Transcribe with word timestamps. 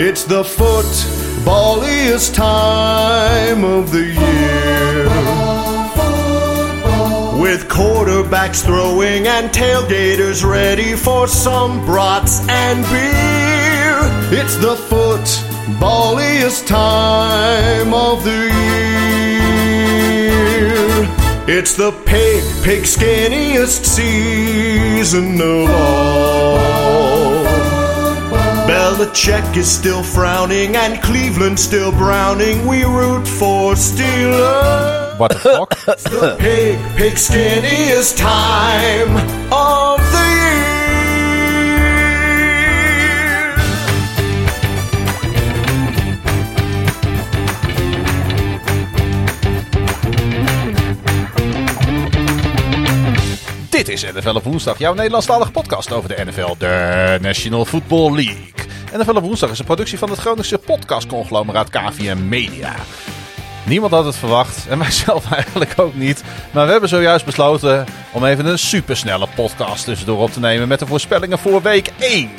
It's 0.00 0.22
the 0.22 0.44
footballiest 0.44 2.32
time 2.32 3.64
of 3.64 3.90
the 3.90 4.04
year. 4.04 5.08
With 7.42 7.66
quarterbacks 7.68 8.64
throwing 8.64 9.26
and 9.26 9.50
tailgaters 9.50 10.44
ready 10.48 10.94
for 10.94 11.26
some 11.26 11.84
brats 11.84 12.48
and 12.48 12.84
beer. 12.84 13.98
It's 14.40 14.54
the 14.58 14.76
footballiest 14.76 16.68
time 16.68 17.92
of 17.92 18.22
the 18.22 18.52
year. 18.54 19.48
It's 21.48 21.74
the 21.74 21.90
pig, 22.06 22.44
pig 22.62 22.84
skinniest 22.84 23.84
season 23.84 25.40
of 25.40 25.68
all. 25.68 27.07
Belichick 28.68 29.56
is 29.56 29.66
still 29.66 30.02
frowning 30.02 30.76
and 30.76 31.00
Cleveland 31.02 31.58
still 31.58 31.90
browning. 31.90 32.66
We 32.66 32.84
root 32.84 33.26
for 33.26 33.72
Steelers. 33.72 35.18
What 35.18 35.32
the 35.32 35.38
fuck? 35.38 35.70
The 35.86 36.36
pig, 36.38 36.78
pig 36.94 37.14
skinniest 37.14 38.18
time 38.18 39.16
of 39.50 39.98
the 40.12 40.18
year. 40.18 40.68
Dit 53.70 53.88
is 53.88 54.04
NFL 54.04 54.36
op 54.36 54.44
woensdag, 54.44 54.78
jouw 54.78 54.94
Nederlandstalige 54.94 55.50
podcast 55.50 55.92
over 55.92 56.08
de 56.08 56.24
NFL, 56.24 56.54
de 56.58 57.18
National 57.20 57.64
Football 57.64 58.14
League. 58.14 58.67
NFL 58.92 59.16
op 59.16 59.22
woensdag 59.22 59.50
is 59.50 59.58
een 59.58 59.64
productie 59.64 59.98
van 59.98 60.10
het 60.10 60.18
Groningse 60.18 60.58
podcastconglomeraat 60.58 61.70
KVM 61.70 62.28
Media. 62.28 62.74
Niemand 63.66 63.92
had 63.92 64.04
het 64.04 64.16
verwacht 64.16 64.66
en 64.68 64.78
wij 64.84 64.90
zelf 64.90 65.32
eigenlijk 65.32 65.72
ook 65.76 65.94
niet. 65.94 66.22
Maar 66.50 66.64
we 66.64 66.70
hebben 66.70 66.88
zojuist 66.88 67.24
besloten 67.24 67.86
om 68.12 68.24
even 68.24 68.46
een 68.46 68.58
supersnelle 68.58 69.26
podcast 69.34 69.84
tussendoor 69.84 70.18
op 70.18 70.30
te 70.30 70.40
nemen 70.40 70.68
met 70.68 70.78
de 70.78 70.86
voorspellingen 70.86 71.38
voor 71.38 71.62
week 71.62 71.90
1. 71.98 72.30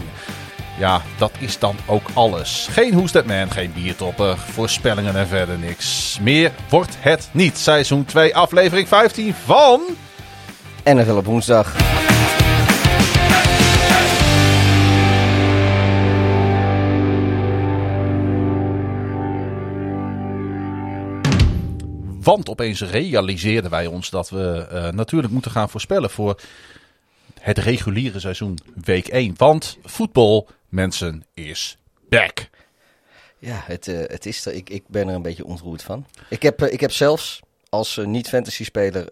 Ja, 0.78 1.02
dat 1.18 1.32
is 1.40 1.60
dan 1.60 1.76
ook 1.86 2.08
alles. 2.14 2.68
Geen 2.72 3.06
That 3.06 3.26
Man, 3.26 3.52
geen 3.52 3.74
biertopper, 3.74 4.38
voorspellingen 4.38 5.16
en 5.16 5.28
verder 5.28 5.58
niks. 5.58 6.18
Meer 6.22 6.52
wordt 6.70 6.96
het 7.00 7.30
niet. 7.32 7.58
Seizoen 7.58 8.06
2, 8.06 8.36
aflevering 8.36 8.88
15 8.88 9.34
van... 9.46 9.82
NFL 10.84 11.16
op 11.16 11.26
woensdag. 11.26 11.76
Want 22.22 22.50
opeens 22.50 22.82
realiseerden 22.82 23.72
wij 23.72 23.86
ons 23.86 24.10
dat 24.10 24.30
we 24.30 24.68
eh, 24.70 24.90
natuurlijk 24.90 25.34
moeten 25.34 25.52
gaan 25.52 25.70
voorspellen 25.70 26.10
voor 26.10 26.40
het 27.40 27.58
reguliere 27.58 28.20
seizoen 28.20 28.60
week 28.84 29.08
1. 29.08 29.34
Want 29.38 29.78
voetbal, 29.84 30.48
mensen, 30.70 31.24
is 31.34 31.78
back. 32.10 32.50
Ja, 33.38 33.62
het, 33.66 33.88
eh, 33.88 33.98
het 33.98 34.26
is. 34.26 34.48
Ik, 34.48 34.70
ik 34.70 34.84
ben 34.88 35.08
er 35.08 35.16
een 35.16 35.22
beetje 35.22 35.46
ontroerd 35.46 35.84
van. 35.84 36.06
Ik 36.30 36.42
heb, 36.42 36.62
eh, 36.62 36.74
ik 36.74 36.80
heb 36.80 36.92
zelfs 36.92 37.40
als 37.70 38.00
niet-fantasy-speler 38.06 39.08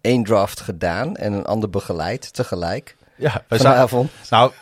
één 0.00 0.24
draft 0.24 0.60
gedaan 0.60 1.16
en 1.16 1.32
een 1.32 1.46
ander 1.46 1.70
begeleid 1.70 2.32
tegelijk. 2.32 2.96
Ja, 3.16 3.44
wij 3.48 3.58
zaten, 3.58 3.88
Vanavond. 3.88 4.10
nou, 4.30 4.52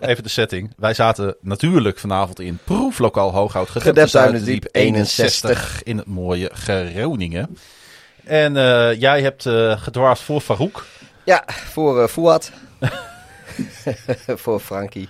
even 0.00 0.22
de 0.22 0.28
setting. 0.28 0.72
Wij 0.76 0.94
zaten 0.94 1.36
natuurlijk 1.40 1.98
vanavond 1.98 2.40
in 2.40 2.58
proeflokaal 2.64 3.32
Hooghout. 3.32 3.68
Zuiderdiep 3.68 4.08
Zuiderdiep 4.08 4.68
61 4.72 5.82
in 5.82 5.96
het 5.96 6.06
mooie 6.06 6.50
Groningen. 6.54 7.56
En 8.24 8.56
eh, 8.56 9.00
jij 9.00 9.22
hebt 9.22 9.42
gedwaard 9.80 10.18
voor 10.18 10.40
Farouk. 10.40 10.84
Ja, 11.24 11.44
voor 11.46 12.02
eh 12.02 12.08
Fouad. 12.08 12.52
voor 14.42 14.60
Frankie. 14.60 15.08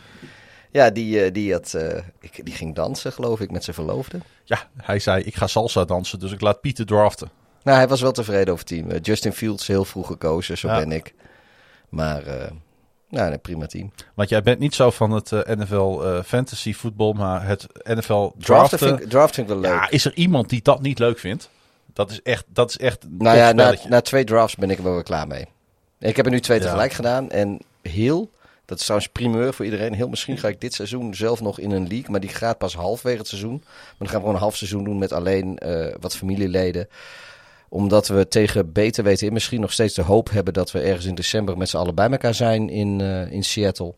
Ja, 0.71 0.91
die, 0.91 1.33
die, 1.33 1.53
had, 1.53 1.77
ik, 2.21 2.45
die 2.45 2.55
ging 2.55 2.75
dansen, 2.75 3.13
geloof 3.13 3.41
ik, 3.41 3.51
met 3.51 3.65
zijn 3.65 3.77
verloofde. 3.77 4.19
Ja, 4.45 4.69
hij 4.77 4.99
zei 4.99 5.23
ik 5.23 5.35
ga 5.37 5.47
salsa 5.47 5.85
dansen, 5.85 6.19
dus 6.19 6.33
ik 6.33 6.41
laat 6.41 6.61
Pieter 6.61 6.87
draften. 6.87 7.31
Nou, 7.63 7.77
hij 7.79 7.89
was 7.89 8.01
wel 8.01 8.13
tevreden 8.13 8.53
over 8.53 8.67
het 8.69 8.87
team. 8.87 9.01
Justin 9.03 9.33
Fields 9.33 9.67
heel 9.67 9.85
vroeg 9.85 10.07
gekozen, 10.07 10.59
zo 10.59 10.69
Ja. 10.69 10.79
ben 10.79 10.93
ik. 10.93 11.15
Maar, 11.89 12.23
nou, 13.11 13.29
nee, 13.29 13.39
prima 13.39 13.67
team. 13.67 13.93
Want 14.15 14.29
jij 14.29 14.43
bent 14.43 14.59
niet 14.59 14.75
zo 14.75 14.91
van 14.91 15.11
het 15.11 15.33
eh, 15.33 15.57
NFL 15.57 16.01
eh, 16.03 16.23
fantasy 16.23 16.73
voetbal, 16.75 17.13
maar 17.13 17.47
het 17.47 17.67
NFL 17.85 18.13
Draften 18.13 18.39
draften. 18.39 18.79
vind, 18.79 19.01
ik- 19.01 19.09
draften 19.09 19.35
vind 19.35 19.49
ik 19.49 19.53
wel 19.53 19.63
leuk. 19.63 19.81
Ja, 19.81 19.91
is 19.91 20.05
er 20.05 20.15
iemand 20.15 20.49
die 20.49 20.63
dat 20.63 20.81
niet 20.83 20.99
leuk 20.99 21.19
vindt? 21.19 21.51
Dat 21.93 22.11
is 22.11 22.23
echt, 22.23 22.45
dat 22.49 22.71
is 22.71 22.79
echt 22.79 23.05
een 23.05 23.15
Nou 23.19 23.37
ja, 23.37 23.53
na, 23.53 23.75
na 23.89 24.01
twee 24.01 24.25
drafts 24.25 24.55
ben 24.57 24.71
ik 24.71 24.79
er 24.79 24.85
wel 24.85 24.93
weer 24.95 25.03
klaar 25.03 25.27
mee. 25.27 25.47
Ik 25.99 26.17
heb 26.17 26.25
er 26.25 26.31
nu 26.33 26.41
twee 26.41 26.59
Ja. 26.59 26.65
tegelijk 26.65 26.93
gedaan. 26.93 27.31
En 27.31 27.59
heel, 27.83 28.31
dat 28.65 28.79
is 28.79 28.85
trouwens 28.85 29.11
primeur 29.13 29.55
voor 29.55 29.65
iedereen. 29.65 29.95
Heel 29.95 30.09
misschien 30.09 30.39
ga 30.39 30.49
ik 30.49 30.61
dit 30.61 30.75
seizoen 30.75 31.15
zelf 31.15 31.41
nog 31.41 31.59
in 31.59 31.71
een 31.71 31.89
league. 31.89 32.11
Maar 32.11 32.21
die 32.21 32.31
gaat 32.31 32.59
pas 32.59 32.75
halfwege 32.75 33.19
het 33.19 33.29
seizoen. 33.29 33.63
Maar 33.65 33.95
dan 33.99 34.07
gaan 34.09 34.17
we 34.17 34.21
gewoon 34.23 34.35
een 34.35 34.41
half 34.41 34.57
seizoen 34.57 34.85
doen 34.85 34.99
met 34.99 35.13
alleen 35.13 35.59
eh, 35.59 35.95
wat 36.01 36.17
familieleden. 36.17 36.89
Omdat 37.73 38.09
we 38.09 38.29
tegen 38.29 38.73
beter 38.73 39.05
weten 39.05 39.27
in 39.27 39.33
misschien 39.33 39.61
nog 39.61 39.73
steeds 39.73 39.95
de 39.95 40.03
hoop 40.03 40.31
hebben 40.31 40.53
dat 40.53 40.71
we 40.73 40.81
ergens 40.81 41.07
in 41.07 41.15
december 41.15 41.57
met 41.57 41.69
z'n 41.69 41.77
allen 41.77 41.95
bij 41.95 42.09
elkaar 42.11 42.35
zijn 42.35 42.69
in, 42.69 43.01
eh, 43.01 43.33
in 43.33 43.43
Seattle. 43.45 43.95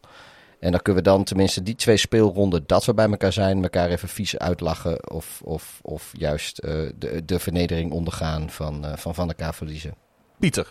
En 0.61 0.71
dan 0.71 0.83
kunnen 0.83 1.03
we 1.03 1.09
dan 1.11 1.25
tenminste 1.25 1.63
die 1.63 1.75
twee 1.75 1.97
speelronden 1.97 2.65
dat 2.67 2.85
we 2.85 2.95
bij 2.95 3.09
elkaar 3.11 3.33
zijn, 3.33 3.63
elkaar 3.63 3.91
even 3.91 4.09
vies 4.09 4.39
uitlachen. 4.39 5.11
Of, 5.11 5.41
of, 5.45 5.79
of 5.83 6.11
juist 6.13 6.59
eh, 6.59 6.73
de, 6.99 7.25
de 7.25 7.39
vernedering 7.39 7.93
ondergaan 7.93 8.51
van, 8.51 8.85
eh, 8.85 8.97
van 8.97 9.15
van 9.15 9.29
elkaar 9.29 9.55
verliezen. 9.55 9.95
Pieter, 10.39 10.71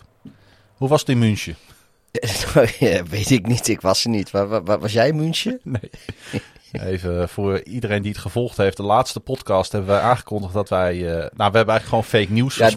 hoe 0.74 0.88
was 0.88 1.00
het 1.00 1.08
in 1.08 1.18
München? 1.18 1.56
ja, 2.78 3.02
weet 3.04 3.30
ik 3.30 3.46
niet, 3.46 3.68
ik 3.68 3.80
was 3.80 4.04
er 4.04 4.10
niet. 4.10 4.30
Wa- 4.30 4.46
wa- 4.46 4.62
wa- 4.62 4.78
was 4.78 4.92
jij 4.92 5.08
in 5.08 5.16
München? 5.16 5.60
Nee. 5.62 5.90
Even 6.92 7.28
voor 7.28 7.62
iedereen 7.62 8.02
die 8.02 8.10
het 8.12 8.20
gevolgd 8.20 8.56
heeft. 8.56 8.76
De 8.76 8.82
laatste 8.82 9.20
podcast 9.20 9.72
hebben 9.72 9.90
wij 9.90 10.00
aangekondigd 10.00 10.52
dat 10.52 10.68
wij... 10.68 10.94
eh, 10.94 11.12
nou, 11.12 11.50
we 11.50 11.56
hebben 11.56 11.74
eigenlijk 11.74 11.84
gewoon 11.84 12.04
fake 12.04 12.32
nieuws 12.32 12.56
Ja, 12.56 12.70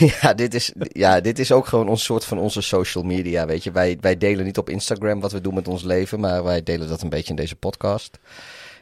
ja, 0.20 0.34
dit 0.34 0.54
is, 0.54 0.72
ja, 0.78 1.20
dit 1.20 1.38
is 1.38 1.52
ook 1.52 1.66
gewoon 1.66 1.88
een 1.88 1.96
soort 1.96 2.24
van 2.24 2.38
onze 2.38 2.60
social 2.60 3.04
media, 3.04 3.46
weet 3.46 3.64
je. 3.64 3.70
Wij, 3.70 3.98
wij 4.00 4.16
delen 4.18 4.44
niet 4.44 4.58
op 4.58 4.70
Instagram 4.70 5.20
wat 5.20 5.32
we 5.32 5.40
doen 5.40 5.54
met 5.54 5.68
ons 5.68 5.82
leven, 5.82 6.20
maar 6.20 6.44
wij 6.44 6.62
delen 6.62 6.88
dat 6.88 7.02
een 7.02 7.08
beetje 7.08 7.30
in 7.30 7.36
deze 7.36 7.56
podcast. 7.56 8.18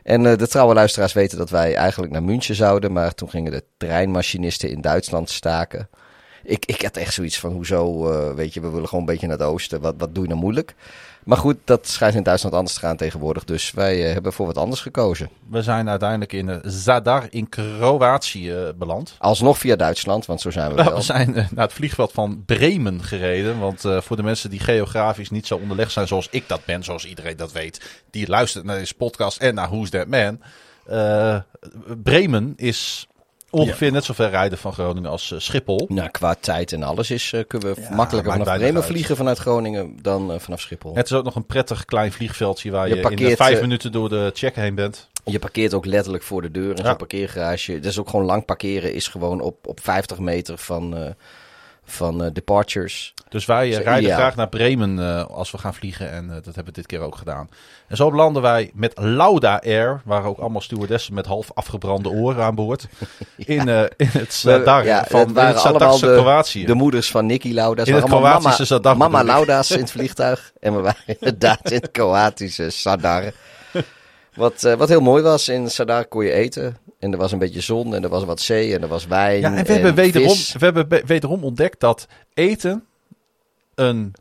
En 0.02 0.26
eh, 0.26 0.36
de 0.36 0.48
trouwe 0.48 0.74
luisteraars 0.74 1.12
weten 1.12 1.38
dat 1.38 1.50
wij 1.50 1.74
eigenlijk 1.74 2.12
naar 2.12 2.22
München 2.22 2.54
zouden, 2.54 2.92
maar 2.92 3.14
toen 3.14 3.30
gingen 3.30 3.52
de 3.52 3.64
treinmachinisten 3.76 4.70
in 4.70 4.80
Duitsland 4.80 5.30
staken. 5.30 5.88
Ik, 6.42 6.66
ik 6.66 6.82
had 6.82 6.96
echt 6.96 7.14
zoiets 7.14 7.38
van, 7.38 7.52
hoezo, 7.52 8.10
eh, 8.10 8.34
weet 8.34 8.54
je, 8.54 8.60
we 8.60 8.70
willen 8.70 8.88
gewoon 8.88 9.00
een 9.00 9.10
beetje 9.12 9.26
naar 9.26 9.38
het 9.38 9.46
oosten. 9.46 9.80
Wat, 9.80 9.94
wat 9.98 10.14
doe 10.14 10.22
je 10.22 10.28
nou 10.28 10.40
moeilijk? 10.40 10.74
Maar 11.30 11.38
goed, 11.38 11.56
dat 11.64 11.88
schijnt 11.88 12.14
in 12.14 12.22
Duitsland 12.22 12.54
anders 12.54 12.74
te 12.74 12.80
gaan 12.80 12.96
tegenwoordig. 12.96 13.44
Dus 13.44 13.70
wij 13.70 14.06
eh, 14.06 14.12
hebben 14.12 14.32
voor 14.32 14.46
wat 14.46 14.56
anders 14.56 14.80
gekozen. 14.80 15.30
We 15.48 15.62
zijn 15.62 15.88
uiteindelijk 15.88 16.32
in 16.32 16.48
eh, 16.48 16.56
Zadar 16.62 17.26
in 17.30 17.48
Kroatië 17.48 18.52
eh, 18.52 18.68
beland. 18.76 19.14
Alsnog 19.18 19.58
via 19.58 19.76
Duitsland, 19.76 20.26
want 20.26 20.40
zo 20.40 20.50
zijn 20.50 20.68
we 20.70 20.74
Nou, 20.80 20.88
wel. 20.88 20.98
we 20.98 21.04
zijn 21.04 21.32
naar 21.32 21.64
het 21.64 21.72
vliegveld 21.72 22.12
van 22.12 22.42
Bremen 22.46 23.02
gereden. 23.02 23.58
Want 23.58 23.80
voor 23.80 24.16
de 24.16 24.22
mensen 24.22 24.50
die 24.50 24.60
geografisch 24.60 25.30
niet 25.30 25.46
zo 25.46 25.56
onderlegd 25.56 25.92
zijn 25.92 26.06
zoals 26.06 26.28
ik 26.30 26.48
dat 26.48 26.64
ben, 26.64 26.84
zoals 26.84 27.06
iedereen 27.06 27.36
dat 27.36 27.52
weet, 27.52 28.02
die 28.10 28.28
luistert 28.28 28.64
naar 28.64 28.78
deze 28.78 28.94
podcast 28.94 29.38
en 29.38 29.54
naar 29.54 29.68
Who's 29.68 29.90
That 29.90 30.06
Man. 30.06 30.40
Bremen 32.02 32.52
is 32.56 33.08
ongeveer 33.50 33.92
net 33.92 34.04
zo 34.04 34.12
ver 34.14 34.30
rijden 34.30 34.58
van 34.58 34.72
Groningen 34.72 35.10
als 35.10 35.32
eh, 35.32 35.38
Schiphol. 35.38 35.86
Nou, 35.88 36.10
qua 36.10 36.34
tijd 36.40 36.72
en 36.72 36.82
alles 36.82 37.10
is, 37.10 37.32
eh, 37.32 37.40
kunnen 37.46 37.74
we 37.74 37.80
Ja, 37.80 37.94
makkelijker 37.94 38.32
vanaf 38.32 38.56
Bremen 38.56 38.84
vliegen 38.84 39.16
vanuit 39.16 39.38
Groningen 39.38 39.98
dan 40.02 40.32
eh, 40.32 40.38
vanaf 40.38 40.60
Schiphol. 40.60 40.94
Het 40.94 41.06
is 41.06 41.12
ook 41.12 41.24
nog 41.24 41.34
een 41.34 41.46
prettig 41.46 41.84
klein 41.84 42.12
vliegveldje 42.12 42.70
waar 42.70 42.88
Je 42.88 42.94
je, 42.94 43.00
in 43.00 43.06
parkeert, 43.08 43.36
vijf 43.36 43.60
minuten 43.60 43.92
door 43.92 44.08
de 44.08 44.30
check 44.34 44.54
heen 44.54 44.74
bent. 44.74 45.08
Je 45.24 45.38
parkeert 45.38 45.74
ook 45.74 45.86
letterlijk 45.86 46.22
voor 46.24 46.42
de 46.42 46.50
deur 46.50 46.70
in 46.70 46.76
Ja. 46.76 46.84
zo'n 46.88 46.96
parkeergarage. 46.96 47.80
Dus 47.80 47.98
ook 47.98 48.08
gewoon 48.08 48.26
lang 48.26 48.44
parkeren 48.44 48.94
is 48.94 49.08
gewoon 49.08 49.40
op, 49.40 49.66
op 49.66 49.80
50 49.80 50.18
meter 50.18 50.58
van, 50.58 50.96
eh, 50.96 51.10
van 51.90 52.24
eh, 52.24 52.30
departures. 52.32 53.14
Dus 53.28 53.44
wij 53.46 53.68
eh, 53.68 53.82
rijden 53.82 54.02
ideaal. 54.02 54.18
graag 54.18 54.36
naar 54.36 54.48
Bremen 54.48 54.98
eh, 54.98 55.24
als 55.24 55.50
we 55.50 55.58
gaan 55.58 55.74
vliegen. 55.74 56.10
En 56.10 56.26
dat 56.28 56.44
hebben 56.44 56.64
we 56.64 56.72
dit 56.72 56.86
keer 56.86 57.00
ook 57.00 57.16
gedaan. 57.16 57.48
En 57.88 57.96
zo 57.96 58.12
landen 58.12 58.42
wij 58.42 58.70
met 58.74 58.92
Lauda 58.98 59.60
Air. 59.64 60.00
Waar 60.04 60.24
ook 60.24 60.38
allemaal 60.38 60.60
stewardessen 60.60 61.14
met 61.14 61.26
half 61.26 61.50
afgebrande 61.54 62.08
oren 62.08 62.44
aan 62.44 62.54
boord. 62.54 62.86
In, 63.36 63.68
in 63.96 64.08
het 64.08 64.32
Zadar 64.32 64.84
ja, 64.84 65.04
van 65.08 65.20
het 65.20 65.32
waren 65.32 65.54
het 65.54 65.64
allemaal 65.64 65.98
de, 65.98 66.06
Kroatië. 66.06 66.64
de 66.64 66.74
moeders 66.74 67.10
van 67.10 67.26
Nicky 67.26 67.52
Lauda. 67.52 67.84
In 67.84 67.94
het 67.94 68.04
Kroatische 68.04 68.64
Zadar 68.64 68.96
Mama, 68.96 69.18
mama. 69.18 69.32
Lauda's 69.32 69.70
in 69.70 69.80
het 69.80 69.90
vliegtuig. 69.90 70.52
En 70.60 70.74
we 70.74 70.80
waren 70.80 71.02
inderdaad 71.06 71.70
in 71.70 71.80
het 71.80 71.90
Kroatische 71.90 72.70
Sadar. 72.70 73.32
Wat, 74.40 74.64
eh, 74.64 74.74
wat 74.74 74.88
heel 74.88 75.00
mooi 75.00 75.22
was, 75.22 75.48
in 75.48 75.70
Sadar 75.70 76.04
kon 76.06 76.24
je 76.24 76.32
eten. 76.32 76.76
En 76.98 77.12
er 77.12 77.18
was 77.18 77.32
een 77.32 77.38
beetje 77.38 77.60
zon 77.60 77.94
en 77.94 78.02
er 78.02 78.08
was 78.08 78.24
wat 78.24 78.40
zee 78.40 78.74
en 78.74 78.82
er 78.82 78.88
was 78.88 79.06
wijn 79.06 79.40
ja, 79.40 79.54
en 79.56 79.64
we 79.64 79.72
hebben, 79.72 79.94
wederom, 79.94 80.28
vis. 80.28 80.52
we 80.52 80.64
hebben 80.64 80.88
be- 80.88 81.02
wederom 81.06 81.44
ontdekt 81.44 81.80
dat 81.80 82.06
eten 82.34 82.84
een 83.74 84.12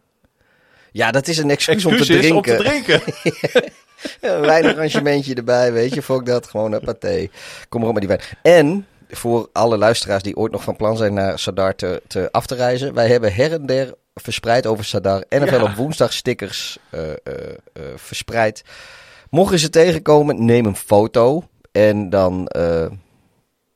Ja, 0.92 1.12
dat 1.12 1.28
is 1.28 1.38
een 1.38 1.50
excuus, 1.50 1.86
om 1.86 1.98
te 1.98 2.18
is 2.18 2.32
om 2.32 2.42
drinken. 2.42 2.58
te 2.58 2.64
drinken. 2.64 3.02
Een 4.22 4.40
wijnarrangementje 4.42 5.34
erbij, 5.36 5.74
weet 5.74 5.94
je. 5.94 6.02
Fok 6.02 6.26
dat, 6.26 6.48
gewoon 6.48 6.72
een 6.72 6.80
paté. 6.80 7.28
Kom 7.70 7.80
maar 7.80 7.90
op 7.90 7.96
met 8.00 8.08
die 8.08 8.18
wijn. 8.18 8.22
En 8.42 8.86
voor 9.10 9.50
alle 9.54 9.78
luisteraars 9.78 10.24
die 10.24 10.36
ooit 10.38 10.52
nog 10.52 10.64
van 10.64 10.76
plan 10.76 10.98
zijn 10.98 11.14
naar 11.14 11.40
Sadar 11.40 11.76
te, 11.76 12.02
te 12.08 12.32
af 12.32 12.46
te 12.46 12.56
reizen. 12.56 12.94
Wij 12.94 13.08
hebben 13.08 13.34
her 13.34 13.52
en 13.52 13.66
der 13.66 13.94
verspreid 14.16 14.66
over 14.66 14.86
Sadar. 14.86 15.24
NFL 15.30 15.56
Ja. 15.56 15.64
op 15.64 15.76
woensdag 15.76 16.14
stickers 16.14 16.78
eh, 16.90 17.10
eh, 17.12 17.16
verspreid. 17.96 18.64
Mocht 19.30 19.52
je 19.52 19.58
ze 19.58 19.70
tegenkomen, 19.70 20.46
neem 20.46 20.66
een 20.66 20.76
foto. 20.76 21.44
En 21.72 22.10
dan, 22.10 22.48
eh, 22.48 22.88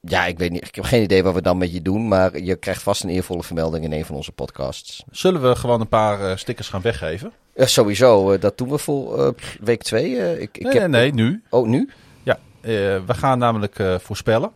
ja, 0.02 0.26
ik 0.26 0.38
weet 0.38 0.52
niet, 0.52 0.68
ik 0.68 0.76
heb 0.76 0.84
geen 0.84 1.04
idee 1.04 1.24
wat 1.24 1.34
we 1.34 1.42
dan 1.42 1.58
met 1.58 1.74
je 1.74 1.82
doen. 1.82 2.08
Maar 2.08 2.40
je 2.40 2.56
krijgt 2.56 2.84
vast 2.84 3.04
een 3.04 3.10
eervolle 3.10 3.44
vermelding 3.44 3.84
in 3.84 3.92
een 3.94 4.06
van 4.06 4.16
onze 4.16 4.32
podcasts. 4.32 5.04
Zullen 5.12 5.42
we 5.42 5.56
gewoon 5.56 5.82
een 5.82 5.88
paar 5.88 6.30
eh, 6.30 6.36
stickers 6.36 6.70
gaan 6.70 6.82
weggeven? 6.82 7.32
Ja, 7.56 7.66
sowieso, 7.66 8.32
eh, 8.32 8.42
dat 8.42 8.58
doen 8.58 8.70
we 8.70 8.78
voor 8.78 9.36
week 9.60 9.84
2. 9.84 10.40
ik, 10.40 10.58
ik 10.58 10.64
Nee, 10.64 10.74
heb, 10.74 10.90
nee, 10.90 11.12
nee, 11.12 11.14
nu. 11.14 11.44
Oh, 11.50 11.68
nu? 11.68 11.90
Ja, 12.24 12.40
we 13.06 13.14
gaan 13.14 13.40
namelijk 13.40 13.84
voorspellen. 13.98 14.52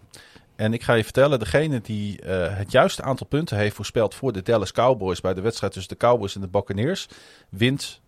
En 0.55 0.73
ik 0.73 0.83
ga 0.83 0.93
je 0.93 1.03
vertellen, 1.03 1.39
degene 1.39 1.81
die 1.81 2.19
het 2.25 2.71
juiste 2.71 3.01
aantal 3.01 3.27
punten 3.27 3.57
heeft 3.57 3.75
voorspeld 3.75 4.15
voor 4.15 4.33
de 4.33 4.41
Dallas 4.41 4.71
Cowboys 4.71 5.21
bij 5.21 5.33
de 5.33 5.41
wedstrijd 5.41 5.73
tussen 5.73 5.97
de 5.97 6.05
Cowboys 6.05 6.35
en 6.35 6.41
de 6.41 6.47
Buccaneers, 6.47 7.07
wint 7.49 8.01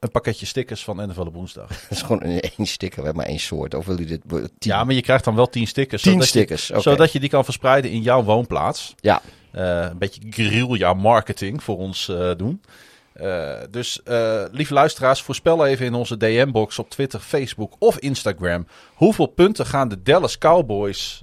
een 0.00 0.10
pakketje 0.10 0.46
stickers 0.46 0.84
van 0.84 1.08
NFL 1.08 1.20
op 1.20 1.34
woensdag. 1.34 1.68
Dat 1.82 1.90
is 1.90 2.02
gewoon 2.02 2.22
een 2.24 2.40
één 2.40 2.66
sticker, 2.66 2.98
we 2.98 3.04
hebben 3.04 3.22
maar 3.22 3.32
één 3.32 3.40
soort. 3.40 3.74
Of 3.74 3.86
wil 3.86 3.98
je 3.98 4.06
dit 4.06 4.20
tien, 4.28 4.48
Ja, 4.58 4.84
maar 4.84 4.94
je 4.94 5.02
krijgt 5.02 5.24
dan 5.24 5.34
wel 5.34 5.48
10 5.48 5.66
stickers. 5.66 6.02
tien 6.02 6.12
zodat 6.12 6.28
je- 6.28 6.34
stickers? 6.38 6.70
Oké. 6.70 6.80
Zodat 6.80 7.12
je 7.12 7.20
die 7.20 7.28
kan 7.28 7.44
verspreiden 7.44 7.90
in 7.90 8.02
jouw 8.02 8.22
woonplaats. 8.22 8.94
Ja, 9.00 9.22
Eh, 9.52 9.86
een 9.90 9.98
beetje 9.98 10.20
guerrilla 10.30 10.94
marketing 10.94 11.62
voor 11.62 11.76
ons 11.78 12.08
eh, 12.08 12.30
doen. 12.36 12.62
Eh, 13.12 13.52
dus 13.70 14.00
lieve 14.52 14.74
luisteraars, 14.74 15.22
voorspel 15.22 15.66
even 15.66 15.86
in 15.86 15.94
onze 15.94 16.16
DM-box 16.16 16.78
op 16.78 16.90
Twitter, 16.90 17.20
Facebook 17.20 17.74
of 17.78 17.98
Instagram. 17.98 18.66
Hoeveel 18.94 19.26
punten 19.26 19.66
gaan 19.66 19.88
de 19.88 20.02
Dallas 20.02 20.38
Cowboys 20.38 21.22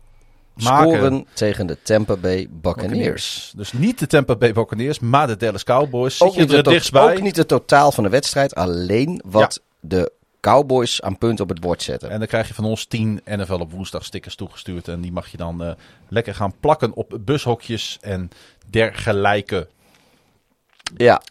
maken? 0.64 0.92
scoren 0.92 1.28
tegen 1.34 1.68
de 1.68 1.78
Tampa 1.82 2.16
Bay 2.16 2.48
Buccaneers. 2.52 3.54
Dus 3.56 3.74
niet 3.74 4.00
de 4.00 4.08
Tampa 4.08 4.36
Bay 4.36 4.54
Buccaneers, 4.54 5.00
maar 5.00 5.28
de 5.28 5.38
Dallas 5.38 5.64
Cowboys. 5.64 6.18
Zit 6.18 6.28
Ook 6.28 6.34
je 6.34 6.40
niet, 6.40 6.52
er 6.52 6.74
het, 6.74 6.96
ook 6.96 7.22
niet 7.22 7.36
het 7.36 7.48
totaal 7.48 7.92
van 7.92 8.04
de 8.04 8.10
wedstrijd, 8.10 8.56
alleen 8.56 9.22
wat 9.26 9.62
de 9.80 10.12
Cowboys 10.40 11.02
aan 11.02 11.18
punten 11.18 11.44
op 11.44 11.50
het 11.50 11.60
bord 11.60 11.84
zetten. 11.84 12.10
En 12.10 12.20
dan 12.20 12.28
krijg 12.28 12.48
je 12.48 12.54
van 12.54 12.66
ons 12.66 12.86
10 12.86 13.22
NFL 13.26 13.54
op 13.54 13.72
woensdag 13.72 14.06
stickers 14.06 14.36
toegestuurd. 14.36 14.88
En 14.88 15.02
die 15.02 15.12
mag 15.12 15.28
je 15.28 15.38
dan 15.38 15.64
eh, 15.64 15.72
lekker 16.08 16.36
gaan 16.36 16.54
plakken 16.60 16.94
op 16.94 17.18
bushokjes 17.22 17.98
en 18.02 18.30
dergelijke. 18.70 19.68
Ja, 20.98 21.22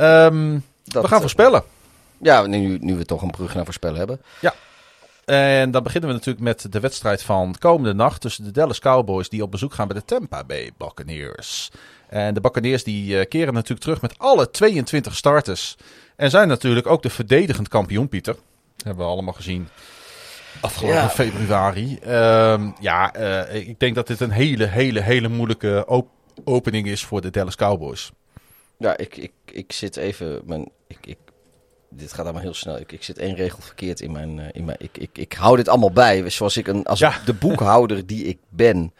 Ehm, 0.00 0.58
dat, 0.84 1.02
we 1.02 1.08
gaan 1.08 1.16
eh, 1.16 1.20
voorspellen. 1.20 1.62
Ja, 2.18 2.46
nu, 2.46 2.78
nu 2.80 2.96
we 2.96 3.04
toch 3.04 3.22
een 3.22 3.30
brug 3.30 3.54
naar 3.54 3.64
voorspellen 3.64 3.98
hebben. 3.98 4.20
En 5.30 5.70
dan 5.70 5.82
beginnen 5.82 6.08
we 6.10 6.14
natuurlijk 6.16 6.44
met 6.44 6.72
de 6.72 6.80
wedstrijd 6.80 7.22
van 7.22 7.54
komende 7.58 7.94
nacht 7.94 8.20
tussen 8.20 8.44
de 8.44 8.50
Dallas 8.50 8.78
Cowboys 8.78 9.28
die 9.28 9.42
op 9.42 9.50
bezoek 9.50 9.74
gaan 9.74 9.88
bij 9.88 9.96
de 9.96 10.04
Tampa 10.04 10.44
Bay 10.44 10.70
Buccaneers. 10.76 11.70
En 12.08 12.34
de 12.34 12.40
Buccaneers 12.40 12.84
die 12.84 13.18
eh, 13.18 13.28
keren 13.28 13.54
natuurlijk 13.54 13.80
terug 13.80 14.00
met 14.00 14.18
alle 14.18 14.50
22 14.50 15.16
starters. 15.16 15.76
En 16.16 16.30
zijn 16.30 16.48
natuurlijk 16.48 16.86
ook 16.86 17.02
de 17.02 17.10
verdedigend 17.10 17.68
kampioen, 17.68 18.08
Pieter. 18.08 18.36
Hebben 18.84 19.04
we 19.04 19.10
allemaal 19.10 19.34
gezien 19.34 19.68
afgelopen 20.60 20.96
Ja. 20.98 21.08
februari. 21.08 21.98
Ehm, 21.98 22.70
ja, 22.80 23.12
eh, 23.14 23.68
ik 23.68 23.78
denk 23.80 23.94
dat 23.94 24.06
dit 24.06 24.20
een 24.20 24.30
hele, 24.30 24.66
hele, 24.66 25.00
hele 25.00 25.28
moeilijke 25.28 25.84
op- 25.86 26.08
opening 26.44 26.86
is 26.86 27.04
voor 27.04 27.20
de 27.20 27.30
Dallas 27.30 27.56
Cowboys. 27.56 28.10
Ja, 28.78 28.96
ik, 28.96 29.16
ik, 29.16 29.32
ik 29.52 29.72
zit 29.72 29.96
even. 29.96 30.40
Mijn, 30.44 30.70
ik, 30.86 30.98
ik, 31.06 31.18
dit 31.90 32.12
gaat 32.12 32.24
allemaal 32.24 32.42
heel 32.42 32.54
snel. 32.54 32.78
Ik, 32.78 32.92
ik 32.92 33.02
zit 33.02 33.18
één 33.18 33.34
regel 33.34 33.62
verkeerd 33.62 34.00
in 34.00 34.12
mijn. 34.12 34.38
eh, 34.38 34.46
in 34.52 34.64
mijn 34.64 34.76
ik, 34.80 34.98
ik, 34.98 35.10
ik 35.18 35.32
hou 35.32 35.56
dit 35.56 35.68
allemaal 35.68 35.92
bij. 35.92 36.30
Zoals 36.30 36.56
ik 36.56 36.66
een. 36.66 36.84
Als 36.84 36.98
Ja. 36.98 37.14
de 37.24 37.32
boekhouder 37.34 38.06
die 38.06 38.24
ik 38.24 38.38
ben. 38.48 38.92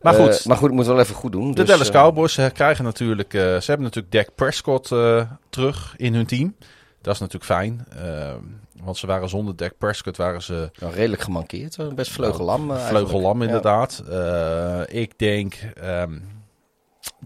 Maar 0.00 0.14
goed, 0.14 0.44
maar 0.44 0.56
goed, 0.56 0.68
ik 0.68 0.74
moet 0.74 0.86
wel 0.86 1.00
even 1.00 1.14
goed 1.14 1.32
doen. 1.32 1.48
De 1.48 1.54
dus, 1.54 1.66
Dallas 1.68 1.88
eh, 1.88 1.94
Cowboys 1.94 2.38
krijgen 2.52 2.84
natuurlijk, 2.84 3.30
ze 3.32 3.64
hebben 3.66 3.82
natuurlijk 3.82 4.12
Dak 4.12 4.34
Prescott 4.34 4.88
terug 5.50 5.94
in 5.96 6.14
hun 6.14 6.26
team. 6.26 6.56
Dat 7.02 7.14
is 7.14 7.20
natuurlijk 7.20 7.50
fijn, 7.50 7.86
want 8.82 8.96
ze 8.96 9.06
waren 9.06 9.28
zonder 9.28 9.56
Dak 9.56 9.72
Prescott 9.78 10.16
waren 10.16 10.42
ze 10.42 10.70
nou, 10.80 10.94
redelijk 10.94 11.22
gemankeerd. 11.22 11.94
Best 11.94 12.10
vleugellam. 12.10 12.70
eigenlijk. 12.70 13.08
vleugellam 13.08 13.38
Ja. 13.42 13.46
inderdaad. 13.46 14.02
Ik 14.88 15.18
denk 15.18 15.54
ehm, 15.54 16.18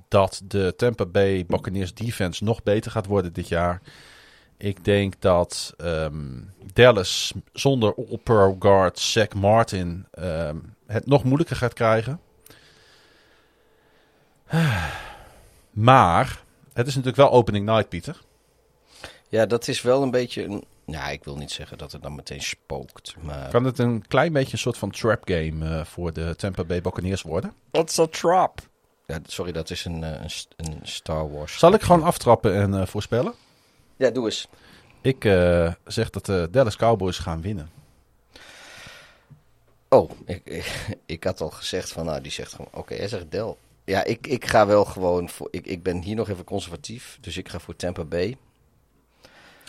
dat 0.08 0.42
de 0.44 0.74
Tampa 0.76 1.06
Bay 1.06 1.44
Buccaneers 1.46 1.94
defense 1.94 2.44
nog 2.44 2.62
beter 2.62 2.90
gaat 2.90 3.06
worden 3.06 3.32
dit 3.32 3.48
jaar. 3.48 3.80
Ik 4.56 4.84
denk 4.84 5.14
dat 5.20 5.74
ehm, 5.76 6.40
Dallas 6.72 7.32
zonder 7.52 7.94
All-Pro 7.94 8.56
guard 8.58 8.98
Zach 8.98 9.32
Martin 9.34 10.06
ehm, 10.10 10.56
het 10.86 11.06
nog 11.06 11.24
moeilijker 11.24 11.56
gaat 11.56 11.72
krijgen. 11.72 12.20
Maar 15.70 16.42
het 16.72 16.86
is 16.86 16.94
natuurlijk 16.94 17.16
wel 17.16 17.30
opening 17.30 17.66
night, 17.66 17.88
Pieter. 17.88 18.20
Ja, 19.28 19.46
dat 19.46 19.68
is 19.68 19.82
wel 19.82 20.02
een 20.02 20.10
beetje. 20.10 20.44
Een, 20.44 20.64
nou, 20.84 21.12
ik 21.12 21.24
wil 21.24 21.36
niet 21.36 21.50
zeggen 21.50 21.78
dat 21.78 21.92
het 21.92 22.02
dan 22.02 22.14
meteen 22.14 22.42
spookt. 22.42 23.14
Maar. 23.20 23.50
Kan 23.50 23.64
het 23.64 23.78
een 23.78 24.06
klein 24.06 24.32
beetje 24.32 24.52
een 24.52 24.58
soort 24.58 24.78
van 24.78 24.90
trap 24.90 25.22
game 25.24 25.78
eh, 25.78 25.84
voor 25.84 26.12
de 26.12 26.34
Tampa 26.36 26.64
Bay 26.64 26.80
Buccaneers 26.80 27.22
worden? 27.22 27.52
What's 27.70 27.98
a 27.98 28.06
trap? 28.06 28.60
Ja, 29.06 29.18
sorry, 29.26 29.52
dat 29.52 29.70
is 29.70 29.84
een, 29.84 30.04
eh, 30.04 30.10
een, 30.10 30.30
een 30.56 30.78
Star 30.82 31.32
Wars. 31.32 31.58
Zal 31.58 31.74
ik 31.74 31.82
gewoon 31.82 32.02
aftrappen 32.02 32.54
en 32.54 32.80
eh, 32.80 32.86
voorspellen? 32.86 33.34
Ja, 33.96 34.10
doe 34.10 34.24
eens. 34.24 34.48
Ik 35.04 35.24
eh, 35.24 35.72
zeg 35.84 36.10
dat 36.10 36.26
de 36.26 36.48
Dallas 36.50 36.76
Cowboys 36.76 37.18
gaan 37.18 37.40
winnen. 37.40 37.70
Oh, 39.88 40.10
ik, 40.24 40.40
ik, 40.44 40.86
ik 41.06 41.24
had 41.24 41.40
al 41.40 41.50
gezegd 41.50 41.92
van, 41.92 42.04
nou, 42.04 42.20
die 42.20 42.32
zegt 42.32 42.52
gewoon, 42.52 42.68
oké, 42.72 42.94
hij 42.94 43.08
zegt 43.08 43.30
Del. 43.30 43.58
Ja, 43.84 44.04
ik, 44.04 44.26
ik 44.26 44.46
ga 44.46 44.66
wel 44.66 44.84
gewoon 44.84 45.28
voor, 45.28 45.48
ik, 45.50 45.66
ik 45.66 45.82
ben 45.82 46.02
hier 46.02 46.16
nog 46.16 46.28
even 46.28 46.44
conservatief, 46.44 47.18
dus 47.20 47.36
ik 47.36 47.48
ga 47.48 47.58
voor 47.58 47.76
Tampa 47.76 48.04
Bay. 48.04 48.36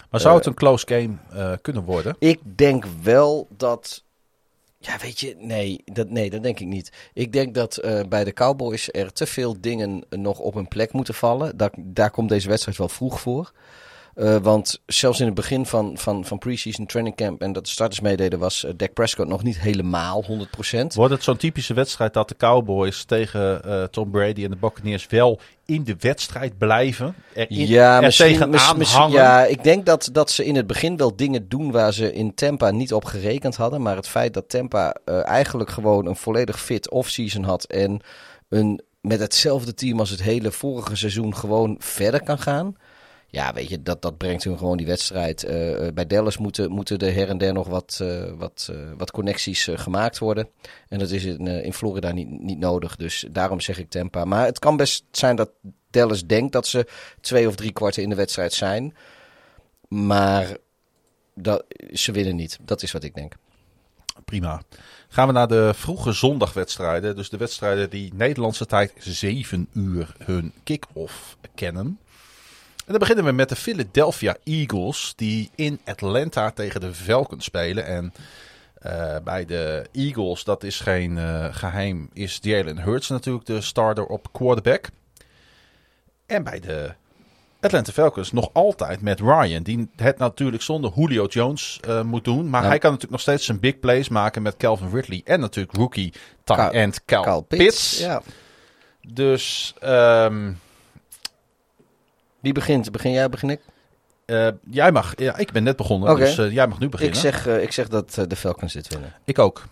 Maar 0.10 0.20
zou 0.20 0.34
Eh, 0.34 0.40
het 0.40 0.46
een 0.46 0.54
close 0.54 0.88
game 0.88 1.16
eh, 1.32 1.54
kunnen 1.62 1.84
worden? 1.84 2.16
Ik 2.20 2.40
denk 2.58 2.86
wel 3.02 3.48
dat, 3.58 4.04
ja, 4.78 4.98
weet 4.98 5.20
je, 5.20 5.36
nee, 5.38 5.82
dat, 5.86 6.10
nee, 6.10 6.30
dat 6.30 6.44
denk 6.44 6.60
ik 6.60 6.68
niet. 6.68 6.92
Ik 7.14 7.34
denk 7.34 7.54
dat 7.54 7.80
bij 8.10 8.24
de 8.24 8.34
Cowboys 8.34 8.90
er 8.92 9.14
te 9.14 9.26
veel 9.26 9.62
dingen 9.62 10.04
nog 10.10 10.40
op 10.40 10.54
hun 10.54 10.68
plek 10.68 10.94
moeten 10.94 11.14
vallen. 11.14 11.58
Daar, 11.58 11.72
daar 11.78 12.12
komt 12.12 12.30
deze 12.30 12.48
wedstrijd 12.48 12.78
wel 12.78 12.90
vroeg 12.90 13.20
voor. 13.20 13.52
Eh, 14.16 14.38
want 14.38 14.82
zelfs 14.86 15.20
in 15.20 15.26
het 15.26 15.36
begin 15.36 15.66
van, 15.66 15.98
van, 15.98 16.26
van 16.26 16.38
pre-season 16.38 16.86
training 16.86 17.16
camp 17.16 17.42
en 17.42 17.54
dat 17.54 17.64
de 17.64 17.70
starters 17.70 18.00
meededen, 18.00 18.40
was 18.40 18.64
eh, 18.64 18.72
Dak 18.78 18.94
Prescott 18.94 19.30
nog 19.30 19.44
niet 19.44 19.60
helemaal 19.60 20.24
100%. 20.24 20.28
Wordt 20.94 21.14
het 21.14 21.24
zo'n 21.24 21.38
typische 21.38 21.74
wedstrijd 21.74 22.14
dat 22.14 22.30
de 22.30 22.36
Cowboys 22.38 23.04
tegen 23.04 23.64
eh, 23.64 23.84
Tom 23.84 24.12
Brady 24.12 24.44
en 24.44 24.50
de 24.50 24.56
Buccaneers 24.56 25.08
wel 25.08 25.40
in 25.66 25.84
de 25.84 25.96
wedstrijd 26.00 26.58
blijven? 26.58 27.16
Er, 27.34 27.50
in, 27.50 27.68
Ja, 27.68 27.96
er 27.96 28.04
misschien, 28.78 29.10
ja, 29.10 29.46
ik 29.46 29.64
denk 29.64 29.86
dat, 29.86 30.10
dat 30.12 30.32
ze 30.32 30.46
in 30.46 30.56
het 30.56 30.68
begin 30.68 30.98
wel 30.98 31.16
dingen 31.16 31.50
doen 31.50 31.72
waar 31.72 31.94
ze 31.94 32.14
in 32.14 32.34
Tampa 32.34 32.72
niet 32.72 32.94
op 32.94 33.06
gerekend 33.06 33.56
hadden. 33.56 33.82
Maar 33.82 33.96
het 33.96 34.08
feit 34.08 34.34
dat 34.34 34.50
Tampa 34.50 34.96
eigenlijk 35.24 35.70
gewoon 35.70 36.06
een 36.06 36.16
volledig 36.16 36.62
fit 36.62 36.90
off-season 36.90 37.44
had 37.44 37.64
en 37.64 38.02
een, 38.50 38.82
met 39.02 39.20
hetzelfde 39.20 39.74
team 39.74 40.00
als 40.00 40.10
het 40.10 40.22
hele 40.22 40.52
vorige 40.52 40.96
seizoen 40.96 41.36
gewoon 41.36 41.76
verder 41.80 42.24
kan 42.24 42.40
gaan. 42.40 42.76
Ja, 43.36 43.54
weet 43.54 43.70
je, 43.70 43.82
dat, 43.82 44.02
dat 44.02 44.18
brengt 44.18 44.44
hun 44.44 44.58
gewoon 44.58 44.78
die 44.78 44.86
wedstrijd. 44.86 45.44
Eh, 45.44 45.88
eh, 45.88 45.94
bij 45.94 46.08
Dallas 46.08 46.38
moeten, 46.38 46.72
moeten 46.72 46.98
er 46.98 47.14
her 47.14 47.30
en 47.30 47.38
der 47.38 47.54
nog 47.54 47.68
wat, 47.68 48.00
eh, 48.02 48.32
wat, 48.38 48.72
wat 48.98 49.12
connecties 49.12 49.68
gemaakt 49.72 50.18
worden. 50.18 50.50
En 50.88 51.00
dat 51.00 51.10
is 51.10 51.24
in, 51.24 51.48
in 51.48 51.74
Florida 51.74 52.12
niet, 52.12 52.30
niet 52.30 52.60
nodig. 52.60 52.96
Dus 52.96 53.26
daarom 53.32 53.60
zeg 53.60 53.78
ik 53.78 53.90
Tampa. 53.90 54.26
Maar 54.26 54.46
het 54.46 54.60
kan 54.60 54.78
best 54.78 55.04
zijn 55.12 55.36
dat 55.36 55.50
Dallas 55.90 56.26
denkt 56.26 56.54
dat 56.54 56.68
ze 56.68 56.88
twee 57.22 57.48
of 57.48 57.56
drie 57.56 57.72
kwarten 57.72 58.04
in 58.04 58.10
de 58.10 58.16
wedstrijd 58.16 58.54
zijn. 58.54 58.96
Maar 59.88 60.58
dat, 61.34 61.66
ze 61.92 62.12
winnen 62.12 62.36
niet. 62.36 62.58
Dat 62.62 62.84
is 62.84 62.92
wat 62.92 63.04
ik 63.04 63.16
denk. 63.16 63.34
Prima. 64.26 64.62
Gaan 65.08 65.28
we 65.28 65.34
naar 65.34 65.48
de 65.48 65.72
vroege 65.74 66.12
zondagwedstrijden. 66.12 67.16
Dus 67.16 67.30
de 67.30 67.38
wedstrijden 67.38 67.90
die 67.90 68.14
Nederlandse 68.14 68.66
tijd 68.66 68.94
7 68.98 69.68
uur 69.74 70.16
hun 70.18 70.54
kick-off 70.64 71.38
kennen. 71.56 72.00
En 72.86 72.92
dan 72.92 73.00
beginnen 73.00 73.26
we 73.26 73.32
met 73.32 73.50
de 73.50 73.56
Philadelphia 73.56 74.36
Eagles. 74.44 75.14
Die 75.16 75.50
in 75.56 75.80
Atlanta 75.86 76.52
tegen 76.52 76.82
de 76.82 76.94
Falcons 76.94 77.46
spelen. 77.46 77.86
En 77.86 78.14
eh, 78.74 79.16
bij 79.24 79.46
de 79.46 79.86
Eagles, 79.92 80.44
dat 80.44 80.64
is 80.64 80.80
geen 80.80 81.18
eh, 81.18 81.48
geheim, 81.52 82.10
is 82.14 82.40
Jalen 82.42 82.78
Hurts 82.78 83.10
natuurlijk 83.10 83.46
de 83.46 83.62
starter 83.62 84.06
op 84.06 84.28
quarterback. 84.32 84.90
En 86.26 86.44
bij 86.44 86.60
de 86.60 86.94
Atlanta 87.60 87.92
Falcons 87.92 88.32
nog 88.32 88.50
altijd 88.54 89.02
met 89.02 89.20
Ryan. 89.20 89.64
Die 89.64 89.90
het 89.96 90.18
natuurlijk 90.18 90.64
zonder 90.64 90.92
Julio 90.96 91.26
Jones 91.26 91.80
eh, 91.82 92.02
moet 92.02 92.24
doen. 92.24 92.50
Maar 92.50 92.62
Ja. 92.62 92.68
hij 92.68 92.78
kan 92.78 92.92
natuurlijk 92.92 93.12
nog 93.12 93.22
steeds 93.22 93.46
zijn 93.46 93.60
big 93.60 93.80
plays 93.80 94.10
maken 94.10 94.42
met 94.42 94.58
Calvin 94.58 94.90
Ridley. 94.92 95.22
En 95.24 95.40
natuurlijk 95.40 95.78
rookie 95.78 96.14
tight 96.44 96.72
end 96.72 97.06
Cal, 97.06 97.42
Pitts. 97.42 97.64
Pitts. 97.64 98.00
Ja. 98.00 98.22
Dus 99.02 99.74
ehm, 99.80 100.52
Wie 102.46 102.54
begint? 102.54 102.92
Begin 102.92 103.12
jij, 103.12 103.30
begin 103.30 103.50
ik? 103.50 103.62
Eh, 104.26 104.48
jij 104.70 104.92
mag, 104.92 105.14
ja, 105.20 105.38
ik 105.38 105.52
ben 105.52 105.64
net 105.64 105.76
begonnen, 105.76 106.16
dus 106.16 106.38
eh, 106.38 106.52
jij 106.52 106.68
mag 106.68 106.80
nu 106.80 106.86
Ik 106.86 106.92
beginnen. 106.92 107.18
zeg, 107.18 107.48
eh, 107.48 107.62
ik 107.62 107.72
zeg 107.72 107.88
dat 107.88 108.14
de 108.28 108.36
Falcons 108.36 108.74
dit 108.74 108.88
winnen. 108.88 109.14
Ik 109.24 109.40
ook. 109.40 109.64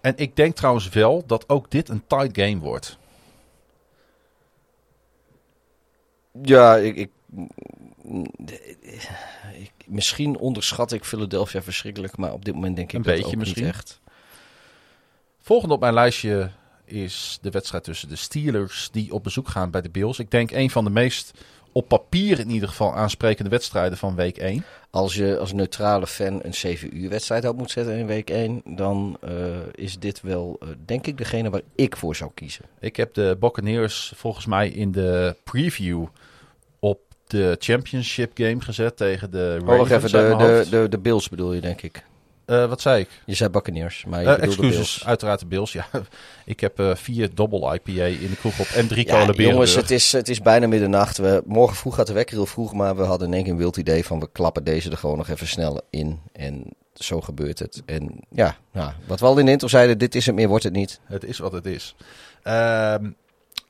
En 0.00 0.12
ik 0.16 0.36
denk 0.36 0.56
trouwens 0.56 0.88
wel 0.88 1.26
dat 1.26 1.48
ook 1.48 1.70
dit 1.70 1.88
een 1.88 2.02
tight 2.06 2.38
game 2.38 2.58
wordt. 2.58 2.98
Ja, 6.42 6.76
ik, 6.76 6.96
ik, 6.96 7.10
ik- 9.54 9.72
misschien 9.86 10.36
onderschat 10.38 10.92
ik 10.92 11.04
Philadelphia 11.04 11.62
verschrikkelijk, 11.62 12.16
maar 12.16 12.32
op 12.32 12.44
dit 12.44 12.54
moment 12.54 12.76
denk 12.76 12.88
ik 12.88 12.94
Een 12.96 13.02
dat 13.02 13.14
beetje 13.14 13.30
ook 13.32 13.36
misschien. 13.36 13.64
niet 13.64 13.72
echt. 13.74 14.00
Volgende 15.40 15.74
op 15.74 15.80
mijn 15.80 15.94
lijstje 15.94 16.50
is 16.84 17.38
de 17.42 17.50
wedstrijd 17.50 17.84
tussen 17.84 18.08
de 18.08 18.16
Steelers 18.16 18.88
die 18.92 19.12
op 19.12 19.22
bezoek 19.22 19.48
gaan 19.48 19.70
bij 19.70 19.80
de 19.82 19.90
Bills. 19.90 20.18
Ik 20.18 20.30
denk 20.30 20.50
een 20.50 20.70
van 20.70 20.84
de 20.84 20.90
meest 20.90 21.32
op 21.72 21.88
papier 21.88 22.38
in 22.38 22.50
ieder 22.50 22.68
geval 22.68 22.94
aansprekende 22.94 23.50
wedstrijden 23.50 23.98
van 23.98 24.14
week 24.14 24.36
1. 24.36 24.64
Als 24.90 25.14
je 25.14 25.38
als 25.38 25.52
neutrale 25.52 26.06
fan 26.06 26.40
een 26.42 26.54
7 26.54 26.98
uur 26.98 27.08
wedstrijd 27.08 27.48
op 27.48 27.56
moet 27.56 27.70
zetten 27.70 27.96
in 27.96 28.06
week 28.06 28.30
1, 28.30 28.62
dan 28.64 29.16
eh, 29.20 29.32
is 29.74 29.98
dit 29.98 30.20
wel, 30.20 30.56
eh, 30.60 30.68
denk 30.84 31.06
ik, 31.06 31.18
degene 31.18 31.50
waar 31.50 31.60
ik 31.74 31.96
voor 31.96 32.16
zou 32.16 32.30
kiezen. 32.34 32.64
Ik 32.80 32.96
heb 32.96 33.14
de 33.14 33.36
Buccaneers 33.40 34.12
volgens 34.16 34.46
mij 34.46 34.68
in 34.68 34.92
de 34.92 35.36
preview 35.44 36.04
op 36.78 37.00
de 37.26 37.56
championship 37.58 38.30
game 38.34 38.60
gezet 38.60 38.96
tegen 38.96 39.30
de 39.30 39.58
Oh, 39.60 39.66
Ravens 39.66 39.88
wacht 39.88 40.14
even, 40.14 40.38
de, 40.38 40.64
de, 40.64 40.70
de, 40.70 40.88
de 40.88 40.98
Bills 40.98 41.28
bedoel 41.28 41.52
je, 41.52 41.60
denk 41.60 41.82
ik. 41.82 42.04
Eh, 42.52 42.66
wat 42.66 42.80
zei 42.80 43.00
ik? 43.00 43.08
Je 43.26 43.34
zei 43.34 43.50
Buccaneers, 43.50 44.04
maar 44.08 44.20
je 44.22 44.26
Eh, 44.28 44.42
excuses, 44.42 44.74
Bills. 44.74 45.04
uiteraard 45.06 45.40
de 45.40 45.46
Bills. 45.46 45.72
Ja, 45.72 45.86
ik 46.44 46.60
heb 46.60 46.78
eh, 46.80 46.94
vier 46.94 47.34
double 47.34 47.74
IPA 47.74 48.04
in 48.04 48.30
de 48.30 48.36
kroeg 48.36 48.58
op 48.60 48.66
en 48.66 48.88
drie 48.88 49.06
Ja, 49.06 49.10
cola 49.10 49.20
jongens, 49.22 49.36
Berenburg. 49.36 49.74
het 49.74 49.90
is, 49.90 50.12
het 50.12 50.28
is 50.28 50.40
bijna 50.40 50.66
middernacht. 50.66 51.18
We, 51.18 51.42
morgen 51.46 51.76
vroeg 51.76 51.94
gaat 51.94 52.06
de 52.06 52.12
wekker 52.12 52.36
heel 52.36 52.46
vroeg, 52.46 52.72
maar 52.72 52.96
we 52.96 53.02
hadden 53.02 53.28
in 53.28 53.34
één 53.34 53.42
keer 53.42 53.52
een 53.52 53.58
wild 53.58 53.76
idee 53.76 54.04
van 54.04 54.20
we 54.20 54.28
klappen 54.32 54.64
deze 54.64 54.90
er 54.90 54.96
gewoon 54.96 55.16
nog 55.16 55.28
even 55.28 55.46
snel 55.46 55.80
in. 55.90 56.20
En 56.32 56.64
zo 56.94 57.20
gebeurt 57.20 57.58
het. 57.58 57.82
En 57.86 58.20
ja, 58.30 58.56
nou, 58.72 58.92
wat 59.06 59.20
we 59.20 59.26
al 59.26 59.38
in 59.38 59.44
de 59.44 59.50
intro 59.52 59.68
zeiden, 59.68 59.98
dit 59.98 60.14
is 60.14 60.26
het 60.26 60.34
meer, 60.34 60.48
wordt 60.48 60.64
het 60.64 60.72
niet. 60.72 61.00
Het 61.04 61.24
is 61.24 61.38
wat 61.38 61.52
het 61.52 61.66
is. 61.66 61.94
Ehm, 62.42 63.10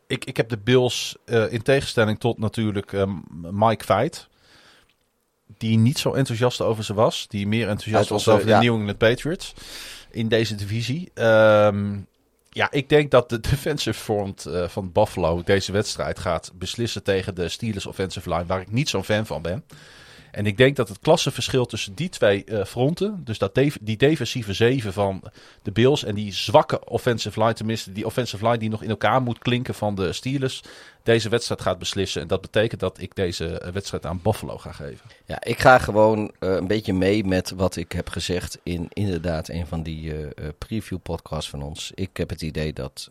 ik, 0.07 0.25
ik 0.25 0.37
heb 0.37 0.49
de 0.49 0.59
Bills 0.59 1.17
in 1.51 1.63
tegenstelling 1.63 2.21
tot 2.21 2.39
natuurlijk 2.39 2.93
ehm, 2.93 3.13
Mike 3.51 3.85
Veit. 3.85 4.29
Die 5.59 5.79
niet 5.79 5.99
zo 5.99 6.13
enthousiast 6.13 6.61
over 6.61 6.85
ze 6.85 6.95
was. 6.95 7.27
Die 7.29 7.47
meer 7.47 7.69
enthousiast 7.69 8.09
was 8.09 8.29
over 8.29 8.47
de. 8.47 8.53
New 8.53 8.75
England 8.75 8.99
Patriots. 8.99 9.55
In 10.11 10.29
deze 10.29 10.55
divisie. 10.55 11.11
Ehm, 11.15 11.99
ja, 12.51 12.71
ik 12.71 12.89
denk 12.89 13.11
dat 13.11 13.29
de 13.29 13.41
defensive 13.51 13.99
front 13.99 14.47
eh, 14.47 14.69
van 14.69 14.93
Buffalo 14.93 15.43
deze 15.43 15.73
wedstrijd 15.73 16.19
gaat 16.19 16.53
beslissen 16.55 17.03
tegen 17.03 17.35
de 17.35 17.49
Steelers 17.49 17.87
offensive 17.87 18.29
line. 18.29 18.47
Waar 18.47 18.61
ik 18.61 18.73
niet 18.73 18.89
zo'n 18.89 19.05
fan 19.05 19.27
van 19.27 19.43
ben. 19.43 19.65
En 20.33 20.47
ik 20.47 20.57
denk 20.57 20.77
dat 20.77 20.89
het 20.89 20.99
klassenverschil 20.99 21.67
tussen 21.67 21.95
die 21.95 22.09
twee 22.09 22.45
eh, 22.45 22.65
fronten, 22.65 23.21
dus 23.25 23.39
dat 23.39 23.61
die 23.81 23.97
defensieve 23.97 24.53
zeven 24.53 24.93
van 24.93 25.23
de 25.63 25.71
Bills 25.71 26.05
en 26.05 26.15
die 26.15 26.33
zwakke 26.33 26.85
offensive 26.85 27.41
line, 27.41 27.55
tenminste 27.55 27.93
die 27.93 28.07
offensive 28.07 28.45
line 28.45 28.59
die 28.59 28.71
nog 28.71 28.83
in 28.83 28.91
elkaar 28.91 29.23
moet 29.23 29.39
klinken 29.39 29.75
van 29.75 29.95
de 29.95 30.13
Steelers, 30.13 30.63
deze 31.03 31.29
wedstrijd 31.29 31.61
gaat 31.61 31.79
beslissen. 31.79 32.23
En 32.23 32.29
dat 32.29 32.41
betekent 32.41 32.81
dat 32.81 33.01
ik 33.01 33.15
deze 33.15 33.59
eh, 33.59 33.73
wedstrijd 33.73 34.07
aan 34.07 34.21
Buffalo 34.23 34.59
ga 34.59 34.73
geven. 34.73 35.11
Ja, 35.25 35.45
ik 35.45 35.59
ga 35.59 35.79
gewoon 35.79 36.33
eh, 36.39 36.55
een 36.55 36.67
beetje 36.67 36.93
mee 36.93 37.25
met 37.25 37.51
wat 37.51 37.77
ik 37.77 37.93
heb 37.93 38.09
gezegd 38.09 38.59
in 38.63 38.87
inderdaad 38.89 39.49
een 39.49 39.67
van 39.67 39.83
die 39.83 40.15
preview 40.59 40.99
podcasts 41.03 41.51
van 41.51 41.63
ons. 41.63 41.93
Ik 41.95 42.17
heb 42.17 42.31
het 42.31 42.43
idee 42.43 42.73
dat. 42.73 43.11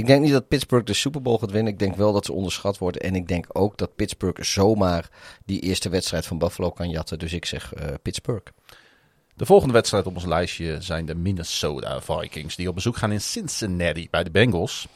Ik 0.00 0.06
denk 0.06 0.22
niet 0.22 0.32
dat 0.32 0.48
Pittsburgh 0.48 0.86
de 0.86 0.92
Super 0.92 1.22
Bowl 1.22 1.38
gaat 1.38 1.50
winnen. 1.50 1.72
Ik 1.72 1.78
denk 1.78 1.96
wel 1.96 2.12
dat 2.12 2.24
ze 2.24 2.32
onderschat 2.32 2.78
worden. 2.78 3.02
En 3.02 3.14
ik 3.14 3.28
denk 3.28 3.46
ook 3.52 3.76
dat 3.76 3.96
Pittsburgh 3.96 4.42
zomaar 4.42 5.08
die 5.44 5.60
eerste 5.60 5.88
wedstrijd 5.88 6.26
van 6.26 6.38
Buffalo 6.38 6.70
kan 6.70 6.90
jatten. 6.90 7.18
Dus 7.18 7.32
ik 7.32 7.44
zeg 7.44 7.74
eh, 7.74 7.86
Pittsburgh. 8.02 8.52
De 9.34 9.46
volgende 9.46 9.74
wedstrijd 9.74 10.06
op 10.06 10.14
ons 10.14 10.24
lijstje 10.24 10.80
zijn 10.80 11.06
de 11.06 11.14
Minnesota 11.14 12.00
Vikings, 12.00 12.56
die 12.56 12.68
op 12.68 12.74
bezoek 12.74 12.96
gaan 12.96 13.12
in 13.12 13.20
Cincinnati 13.20 14.08
bij 14.10 14.24
de 14.24 14.30
Bengals. 14.30 14.88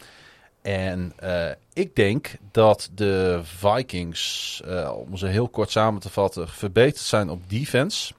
En 0.63 1.13
eh, 1.17 1.51
ik 1.73 1.97
denk 1.97 2.31
dat 2.51 2.91
de 2.95 3.41
Vikings, 3.43 4.61
eh, 4.65 4.93
om 4.97 5.17
ze 5.17 5.27
heel 5.27 5.49
kort 5.49 5.71
samen 5.71 6.01
te 6.01 6.11
vatten, 6.11 6.49
verbeterd 6.49 7.05
zijn 7.05 7.31
op 7.31 7.51
defense. 7.51 8.15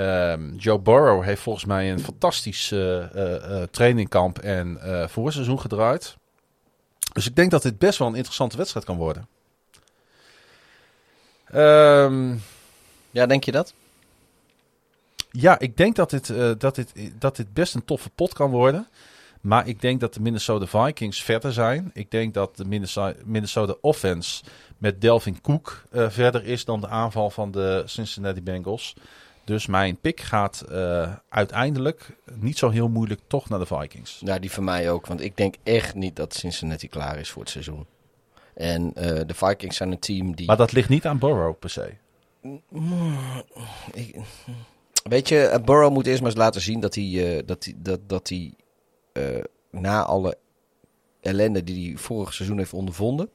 Ehm, 0.00 0.54
Joe 0.56 0.78
Burrow 0.78 1.22
heeft 1.22 1.42
volgens 1.42 1.64
mij 1.64 1.92
een 1.92 2.00
fantastisch 2.00 2.72
eh, 2.72 2.98
eh, 2.98 3.62
eh, 3.62 3.68
trainingkamp 3.70 4.38
en 4.38 4.80
eh, 4.82 5.08
voorseizoen 5.08 5.60
gedraaid. 5.60 6.16
Dus 7.12 7.26
ik 7.26 7.36
denk 7.36 7.50
dat 7.50 7.62
dit 7.62 7.78
best 7.78 7.98
wel 7.98 8.08
een 8.08 8.14
interessante 8.14 8.56
wedstrijd 8.56 8.86
kan 8.86 8.96
worden. 8.96 9.28
Ehm 11.44 12.34
Ja, 13.10 13.26
denk 13.26 13.44
je 13.44 13.52
dat? 13.52 13.74
ja, 15.30 15.58
ik 15.58 15.76
denk 15.76 15.96
dat 15.96 16.10
dit, 16.10 16.32
dat, 16.58 16.74
dit, 16.74 16.92
dat 17.18 17.36
dit 17.36 17.52
best 17.52 17.74
een 17.74 17.84
toffe 17.84 18.10
pot 18.10 18.32
kan 18.32 18.50
worden. 18.50 18.88
Maar 19.40 19.68
ik 19.68 19.80
denk 19.80 20.00
dat 20.00 20.14
de 20.14 20.20
Minnesota 20.20 20.66
Vikings 20.66 21.22
verder 21.22 21.52
zijn. 21.52 21.90
Ik 21.94 22.10
denk 22.10 22.34
dat 22.34 22.56
de 22.56 22.64
Minnesota, 23.24 23.74
Offense 23.80 24.42
met 24.78 25.00
Delvin 25.00 25.40
Cook 25.40 25.82
verder 25.90 26.44
is 26.44 26.64
dan 26.64 26.80
de 26.80 26.88
aanval 26.88 27.30
van 27.30 27.50
de 27.50 27.82
Cincinnati 27.86 28.42
Bengals. 28.42 28.94
Dus 29.50 29.66
mijn 29.66 29.96
pick 30.00 30.20
gaat 30.20 30.60
eh, 30.60 31.12
uiteindelijk 31.28 32.16
niet 32.34 32.58
zo 32.58 32.68
heel 32.68 32.88
moeilijk 32.88 33.20
toch 33.26 33.48
naar 33.48 33.58
de 33.58 33.66
Vikings. 33.66 34.20
Ja, 34.24 34.38
die 34.38 34.50
van 34.50 34.64
mij 34.64 34.90
ook. 34.90 35.06
Want 35.06 35.20
ik 35.20 35.36
denk 35.36 35.54
echt 35.62 35.94
niet 35.94 36.16
dat 36.16 36.34
Cincinnati 36.34 36.88
klaar 36.88 37.18
is 37.18 37.30
voor 37.30 37.42
het 37.42 37.50
seizoen. 37.50 37.86
En 38.54 38.94
eh, 38.94 39.20
de 39.26 39.34
Vikings 39.34 39.76
zijn 39.76 39.92
een 39.92 39.98
team 39.98 40.34
die... 40.34 40.46
Maar 40.46 40.56
dat 40.56 40.72
ligt 40.72 40.88
niet 40.88 41.06
aan 41.06 41.18
Burrow 41.18 41.58
per 41.58 41.70
se. 41.70 41.92
Ik- 43.92 44.16
weet 45.02 45.28
je, 45.28 45.40
eh, 45.46 45.64
Burrow 45.64 45.92
moet 45.92 46.06
eerst 46.06 46.20
maar 46.20 46.30
eens 46.30 46.38
laten 46.40 46.60
zien 46.60 46.80
dat 46.80 46.94
hij, 46.94 47.42
dat 47.46 47.64
hij, 47.64 47.74
dat, 47.76 48.00
dat 48.06 48.28
hij 48.28 48.54
na 49.70 50.04
alle 50.04 50.38
ellende 51.20 51.64
die 51.64 51.88
hij 51.88 51.96
vorig 51.98 52.34
seizoen 52.34 52.58
heeft 52.58 52.72
ondervonden, 52.72 53.28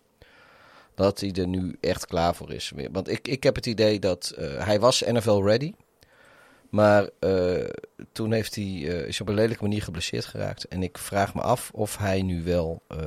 dat 0.96 1.20
hij 1.20 1.32
er 1.32 1.48
nu 1.48 1.78
echt 1.82 2.06
klaar 2.06 2.36
voor 2.36 2.52
is. 2.54 2.72
weer. 2.76 2.92
Want 2.92 3.10
ik, 3.10 3.28
ik 3.28 3.44
heb 3.44 3.56
het 3.56 3.66
idee 3.66 4.00
dat 4.00 4.34
hij 4.58 4.80
was 4.80 5.02
NFL 5.02 5.42
ready, 5.44 5.74
maar 6.70 7.10
eh, 7.20 7.70
toen 8.12 8.32
heeft 8.32 8.56
hij, 8.56 8.64
eh, 8.64 9.08
is 9.08 9.22
op 9.22 9.28
een 9.30 9.36
lelijke 9.36 9.64
manier 9.64 9.82
geblesseerd 9.84 10.26
geraakt. 10.26 10.64
En 10.68 10.84
ik 10.84 10.98
vraag 10.98 11.34
me 11.34 11.42
af 11.42 11.72
of 11.74 11.98
hij 11.98 12.22
nu 12.22 12.44
wel... 12.44 12.82
eh, 12.88 12.98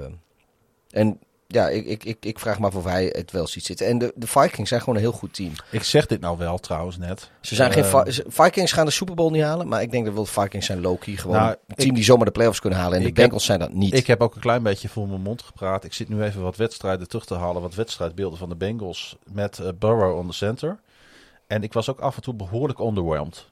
en 0.90 1.18
ja, 1.50 1.68
ik, 1.68 1.86
ik, 1.86 2.04
ik, 2.04 2.16
ik 2.24 2.38
vraag 2.38 2.58
me 2.58 2.66
af 2.66 2.74
of 2.74 2.84
hij 2.84 3.06
het 3.16 3.30
wel 3.30 3.46
ziet 3.46 3.64
zitten. 3.64 3.86
En 3.86 3.98
de, 3.98 4.12
de 4.16 4.26
Vikings 4.26 4.68
zijn 4.68 4.80
gewoon 4.80 4.94
een 4.94 5.00
heel 5.00 5.12
goed 5.12 5.34
team. 5.34 5.52
Ik 5.70 5.82
zeg 5.82 6.06
dit 6.06 6.20
nou 6.20 6.38
wel 6.38 6.58
trouwens 6.58 6.96
net. 6.98 7.30
Ze 7.40 7.54
zijn 7.54 7.72
geen 7.72 7.84
Vi- 7.84 8.22
Vikings 8.28 8.72
gaan 8.72 8.84
de 8.84 8.90
Super 8.90 9.14
Bowl 9.14 9.30
niet 9.30 9.42
halen, 9.42 9.68
maar 9.68 9.82
ik 9.82 9.90
denk 9.90 10.04
dat 10.04 10.14
wel 10.14 10.24
de 10.24 10.30
Vikings 10.30 10.66
zijn 10.66 10.80
low-key 10.80 11.16
gewoon 11.16 11.36
Nou, 11.36 11.50
een 11.66 11.74
team 11.74 11.88
ik- 11.88 11.94
die 11.94 12.04
zomaar 12.04 12.24
de 12.24 12.30
playoffs 12.30 12.60
kunnen 12.60 12.78
halen. 12.78 12.94
En 12.94 13.00
de 13.00 13.06
heb- 13.06 13.14
Bengals 13.14 13.44
zijn 13.44 13.58
dat 13.58 13.72
niet. 13.72 13.94
Ik 13.94 14.06
heb 14.06 14.20
ook 14.20 14.34
een 14.34 14.40
klein 14.40 14.62
beetje 14.62 14.88
voor 14.88 15.08
mijn 15.08 15.20
mond 15.20 15.42
gepraat. 15.42 15.84
Ik 15.84 15.92
zit 15.92 16.08
nu 16.08 16.22
even 16.22 16.42
wat 16.42 16.56
wedstrijden 16.56 17.08
terug 17.08 17.24
te 17.24 17.34
halen. 17.34 17.62
Wat 17.62 17.74
wedstrijdbeelden 17.74 18.38
van 18.38 18.48
de 18.48 18.56
Bengals 18.56 19.16
met 19.32 19.60
Burrow 19.78 20.18
on 20.18 20.26
the 20.26 20.32
center. 20.34 20.78
En 21.48 21.62
ik 21.62 21.72
was 21.72 21.90
ook 21.90 22.00
af 22.00 22.16
en 22.16 22.22
toe 22.22 22.34
behoorlijk 22.34 22.78
underwhelmed. 22.78 23.50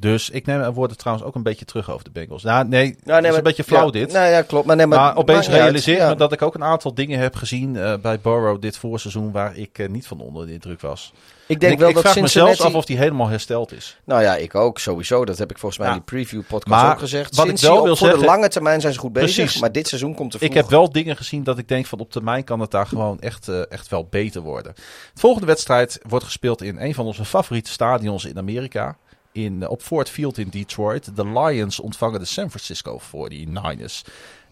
Dus 0.00 0.30
ik 0.30 0.46
neem 0.46 0.58
mijn 0.58 0.72
woorden 0.72 0.96
trouwens 0.96 1.26
ook 1.26 1.34
een 1.34 1.42
beetje 1.42 1.64
terug 1.64 1.90
over 1.90 2.04
de 2.04 2.10
Bengals. 2.10 2.42
Nou, 2.42 2.68
nee, 2.68 2.96
het 3.04 3.24
is 3.24 3.36
een 3.36 3.42
beetje 3.42 3.64
flauw 3.64 3.84
ja, 3.84 3.90
dit. 3.90 4.12
Nou 4.12 4.26
ja, 4.30 4.42
klopt. 4.42 4.66
Maar, 4.66 4.76
nee, 4.76 4.86
maar, 4.86 4.98
maar 4.98 5.16
opeens 5.16 5.48
realiseer 5.48 5.94
ik 5.94 6.00
Ja. 6.00 6.08
me 6.08 6.14
dat 6.16 6.32
ik 6.32 6.42
ook 6.42 6.54
een 6.54 6.64
aantal 6.64 6.94
dingen 6.94 7.18
heb 7.18 7.34
gezien 7.34 7.76
eh, 7.76 7.94
bij 8.02 8.20
Burrow 8.20 8.60
dit 8.60 8.76
voorseizoen 8.76 9.32
waar 9.32 9.56
ik 9.56 9.78
eh, 9.78 9.88
niet 9.88 10.06
van 10.06 10.20
onder 10.20 10.46
de 10.46 10.52
indruk 10.52 10.80
was. 10.80 11.12
Ik 11.46 11.60
denk 11.60 11.72
En 11.72 11.78
wel 11.78 11.88
ik 11.88 11.94
dat 11.94 12.02
vraag 12.02 12.14
Cincinnati... 12.16 12.50
mezelf 12.50 12.68
af 12.70 12.74
of 12.78 12.84
die 12.84 12.98
helemaal 12.98 13.28
hersteld 13.28 13.72
is. 13.72 13.98
Nou 14.04 14.22
ja, 14.22 14.36
ik 14.36 14.54
ook 14.54 14.78
sowieso. 14.78 15.24
Dat 15.24 15.38
heb 15.38 15.50
ik 15.50 15.58
volgens 15.58 15.80
mij 15.80 15.88
Ja. 15.90 15.94
in 15.96 16.02
die 16.06 16.14
preview 16.14 16.40
podcast 16.48 16.66
Maar 16.82 16.92
ook 16.92 16.98
gezegd. 16.98 17.36
wat 17.36 17.48
ik 17.48 17.58
wel 17.58 17.78
op- 17.78 17.84
wil 17.84 17.96
voor 17.96 18.08
de 18.08 18.24
lange 18.24 18.48
termijn 18.48 18.80
zijn 18.80 18.92
ze 18.92 18.98
goed 18.98 19.12
bezig, 19.12 19.34
Precies. 19.36 19.60
maar 19.60 19.72
dit 19.72 19.88
seizoen 19.88 20.14
komt 20.14 20.34
er 20.34 20.42
Ik 20.42 20.54
heb 20.54 20.68
wel 20.68 20.92
dingen 20.92 21.16
gezien 21.16 21.42
dat 21.44 21.58
ik 21.58 21.68
denk 21.68 21.86
van 21.86 21.98
op 21.98 22.10
termijn 22.10 22.44
kan 22.44 22.60
het 22.60 22.70
daar 22.70 22.86
gewoon 22.86 23.20
echt, 23.20 23.48
eh, 23.48 23.60
echt 23.72 23.88
wel 23.88 24.06
beter 24.10 24.40
worden. 24.42 24.72
De 25.14 25.20
volgende 25.20 25.46
wedstrijd 25.46 25.98
wordt 26.08 26.24
gespeeld 26.24 26.62
in 26.62 26.76
een 26.80 26.94
van 26.94 27.06
onze 27.06 27.24
favoriete 27.24 27.70
stadions 27.70 28.24
in 28.24 28.38
Amerika. 28.38 28.96
In, 29.38 29.62
eh, 29.62 29.70
op 29.70 29.82
Ford 29.82 30.10
Field 30.10 30.38
in 30.38 30.48
Detroit. 30.48 31.16
De 31.16 31.28
Lions 31.28 31.80
ontvangen 31.80 32.20
de 32.20 32.26
San 32.26 32.50
Francisco 32.50 32.98
49ers. 32.98 34.04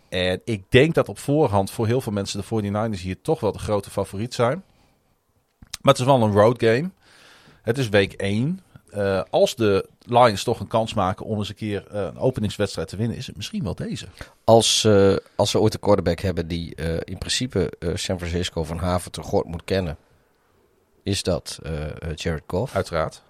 En 0.09 0.41
ik 0.45 0.63
denk 0.69 0.95
dat 0.95 1.09
op 1.09 1.19
voorhand 1.19 1.71
voor 1.71 1.87
heel 1.87 2.01
veel 2.01 2.13
mensen 2.13 2.39
de 2.39 2.47
49ers 2.47 3.03
hier 3.03 3.21
toch 3.21 3.41
wel 3.41 3.53
de 3.53 3.59
grote 3.59 3.91
favoriet 3.91 4.35
zijn. 4.35 4.63
Maar 5.81 5.93
het 5.93 5.99
is 5.99 6.05
wel 6.05 6.23
een 6.23 6.33
road 6.33 6.63
game. 6.63 6.91
Het 7.63 7.79
is 7.79 7.89
week 7.89 8.13
1. 8.13 8.61
Eh, 8.91 9.23
als 9.31 9.55
de 9.55 9.89
Lions 10.01 10.45
toch 10.45 10.61
een 10.61 10.67
kans 10.67 10.95
maken 10.95 11.27
om 11.27 11.39
eens 11.39 11.49
een 11.49 11.55
keer 11.55 11.87
eh, 11.87 12.01
een 12.01 12.19
openingswedstrijd 12.19 12.89
te 12.89 12.97
winnen, 12.97 13.17
is 13.17 13.27
het 13.27 13.37
misschien 13.37 13.63
wel 13.63 13.75
deze. 13.75 14.07
Als, 14.45 14.89
als 15.37 15.51
ze 15.51 15.61
ooit 15.61 15.75
een 15.75 15.81
quarterback 15.81 16.21
hebben 16.21 16.49
die 16.49 16.75
in 17.05 17.19
principe 17.19 17.73
San 17.95 18.19
Francisco 18.19 18.65
van 18.65 18.79
haven 18.79 19.11
tot 19.11 19.25
gort 19.25 19.47
moet 19.47 19.65
kennen, 19.65 19.97
is 21.03 21.23
dat 21.23 21.59
Jared 22.15 22.45
Goff. 22.47 22.75
Uiteraard. 22.75 23.25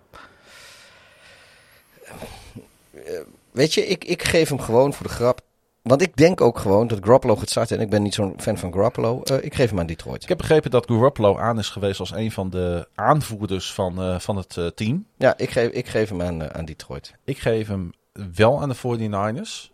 Weet 3.50 3.74
je, 3.74 3.86
ik, 3.86 4.04
ik 4.04 4.22
geef 4.22 4.48
hem 4.48 4.60
gewoon 4.60 4.92
voor 4.92 5.06
de 5.06 5.12
grap 5.12 5.40
Want 5.82 6.02
ik 6.02 6.16
denk 6.16 6.40
ook 6.40 6.58
gewoon 6.58 6.86
dat 6.86 6.98
Garoppolo 7.02 7.36
gaat 7.36 7.50
starten. 7.50 7.76
En 7.76 7.82
ik 7.82 7.90
ben 7.90 8.02
niet 8.02 8.14
zo'n 8.14 8.34
fan 8.36 8.58
van 8.58 8.72
Garoppolo. 8.72 9.22
Eh, 9.22 9.44
ik 9.44 9.54
geef 9.54 9.70
hem 9.70 9.78
aan 9.78 9.86
Detroit. 9.86 10.22
Ik 10.22 10.28
heb 10.28 10.38
begrepen 10.38 10.70
dat 10.70 10.86
Garoppolo 10.86 11.38
aan 11.38 11.58
is 11.58 11.68
geweest 11.68 12.00
als 12.00 12.10
een 12.10 12.32
van 12.32 12.50
de 12.50 12.88
aanvoerders 12.94 13.72
van, 13.72 14.02
eh, 14.02 14.18
van 14.18 14.36
het 14.36 14.56
eh, 14.56 14.66
team. 14.66 15.06
Ja, 15.16 15.36
ik 15.36 15.50
geef, 15.50 15.70
ik 15.70 15.86
geef 15.86 16.08
hem 16.08 16.22
aan, 16.22 16.42
eh, 16.42 16.48
aan 16.48 16.64
Detroit. 16.64 17.14
Ik 17.24 17.38
geef 17.38 17.68
hem 17.68 17.92
wel 18.34 18.60
aan 18.60 18.68
de 18.68 18.74
49ers. 18.74 19.72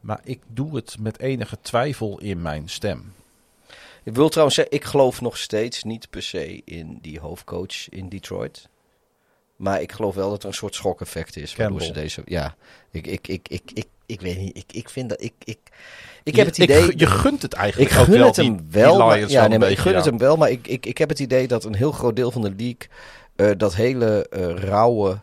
Maar 0.00 0.20
ik 0.24 0.40
doe 0.46 0.76
het 0.76 0.96
met 1.00 1.20
enige 1.20 1.58
twijfel 1.60 2.20
in 2.20 2.42
mijn 2.42 2.68
stem. 2.68 3.12
Ik 4.02 4.14
wil 4.14 4.28
trouwens 4.28 4.56
zeggen, 4.56 4.74
ik 4.74 4.84
geloof 4.84 5.20
nog 5.20 5.36
steeds 5.36 5.82
niet 5.82 6.10
per 6.10 6.22
se 6.22 6.62
in 6.64 6.98
die 7.02 7.20
hoofdcoach 7.20 7.88
in 7.88 8.08
Detroit. 8.08 8.68
Maar 9.56 9.80
ik 9.80 9.92
geloof 9.92 10.14
wel 10.14 10.30
dat 10.30 10.42
er 10.42 10.48
een 10.48 10.54
soort 10.54 10.74
schokeffect 10.74 11.36
is. 11.36 11.56
Waardoor 11.56 11.82
ze 11.82 11.92
deze. 11.92 12.22
Ja, 12.24 12.54
ik, 12.90 13.06
ik, 13.06 13.28
ik, 13.28 13.48
ik, 13.48 13.62
ik, 13.74 13.86
ik 14.06 14.20
weet 14.20 14.38
niet. 14.38 14.56
Ik, 14.56 14.72
ik 14.72 14.88
vind 14.88 15.08
dat. 15.08 15.22
Ik, 15.22 15.32
ik, 15.44 15.58
ik 16.22 16.36
heb 16.36 16.46
het 16.46 16.58
idee. 16.58 16.86
Je, 16.86 16.92
je 16.96 17.06
gunt 17.06 17.42
het 17.42 17.52
Ik 17.52 17.58
eigenlijk 17.58 17.92
ook 17.98 18.04
gun 18.04 18.18
wel, 18.18 18.26
het 18.26 18.36
hem 18.36 18.66
wel. 18.70 18.98
maar, 18.98 19.18
ja, 19.18 19.26
wel 19.26 19.48
nee, 19.48 19.58
maar 19.58 19.70
ik 19.70 19.78
gun 19.78 19.94
het 19.94 20.04
hem 20.04 20.18
wel. 20.18 20.36
Maar 20.36 20.50
ik, 20.50 20.66
ik, 20.66 20.86
ik 20.86 20.98
heb 20.98 21.08
het 21.08 21.18
idee 21.18 21.48
dat 21.48 21.64
een 21.64 21.74
heel 21.74 21.92
groot 21.92 22.16
deel 22.16 22.30
van 22.30 22.42
de 22.42 22.52
league. 22.56 22.88
eh, 23.36 23.50
dat 23.56 23.74
hele 23.74 24.28
eh, 24.28 24.54
rauwe. 24.54 25.20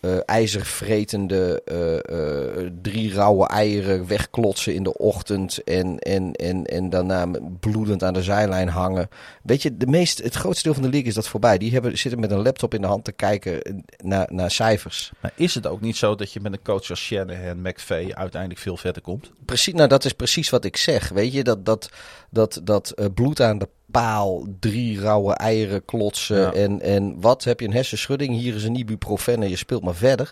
Eh 0.00 0.16
ijzervretende. 0.24 1.62
eh, 1.64 1.96
eh, 1.96 2.70
drie 2.82 3.12
rauwe 3.14 3.46
eieren 3.46 4.06
wegklotsen 4.06 4.74
in 4.74 4.82
de 4.82 4.98
ochtend. 4.98 5.62
En, 5.64 5.98
en, 5.98 6.32
en, 6.32 6.64
en 6.64 6.90
daarna 6.90 7.28
bloedend 7.60 8.02
aan 8.02 8.12
de 8.12 8.22
zijlijn 8.22 8.68
hangen. 8.68 9.08
Weet 9.42 9.62
je, 9.62 9.76
de 9.76 9.86
meest, 9.86 10.22
het 10.22 10.34
grootste 10.34 10.62
deel 10.62 10.74
van 10.74 10.82
de 10.82 10.88
league 10.88 11.08
is 11.08 11.14
dat 11.14 11.28
voorbij. 11.28 11.58
Die 11.58 11.72
hebben, 11.72 11.98
zitten 11.98 12.20
met 12.20 12.30
een 12.30 12.42
laptop 12.42 12.74
in 12.74 12.80
de 12.80 12.86
hand 12.86 13.04
te 13.04 13.12
kijken 13.12 13.84
naar, 13.96 14.28
naar 14.32 14.50
cijfers. 14.50 15.12
Maar 15.20 15.32
is 15.34 15.54
het 15.54 15.66
ook 15.66 15.80
niet 15.80 15.96
zo 15.96 16.14
dat 16.14 16.32
je 16.32 16.40
met 16.40 16.52
een 16.52 16.62
coach 16.62 16.90
als 16.90 17.00
Shanahan, 17.00 17.60
McVay 17.60 18.12
uiteindelijk 18.14 18.60
veel 18.60 18.76
verder 18.76 19.02
komt? 19.02 19.30
Precies, 19.44 19.74
nou, 19.74 19.88
dat 19.88 20.04
is 20.04 20.12
precies 20.12 20.50
wat 20.50 20.64
ik 20.64 20.76
zeg. 20.76 21.08
Weet 21.08 21.32
je, 21.32 21.44
dat, 21.44 21.64
dat, 21.64 21.90
dat, 22.30 22.60
dat 22.64 22.94
bloed 23.14 23.40
aan 23.40 23.58
de 23.58 23.68
paal, 23.90 24.46
drie 24.60 25.00
rauwe 25.00 25.34
eieren 25.34 25.84
klotsen 25.84 26.36
Ja. 26.36 26.52
en, 26.52 26.80
en 26.80 27.20
wat, 27.20 27.44
heb 27.44 27.60
je 27.60 27.66
een 27.66 27.72
hersenschudding, 27.72 28.34
hier 28.34 28.54
is 28.54 28.64
een 28.64 28.74
ibuprofen 28.74 29.42
en 29.42 29.48
je 29.48 29.56
speelt 29.56 29.82
maar 29.82 29.94
verder. 29.94 30.30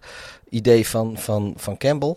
Idee 0.48 0.88
van, 0.88 1.18
van, 1.18 1.54
van 1.56 1.76
Campbell. 1.76 2.16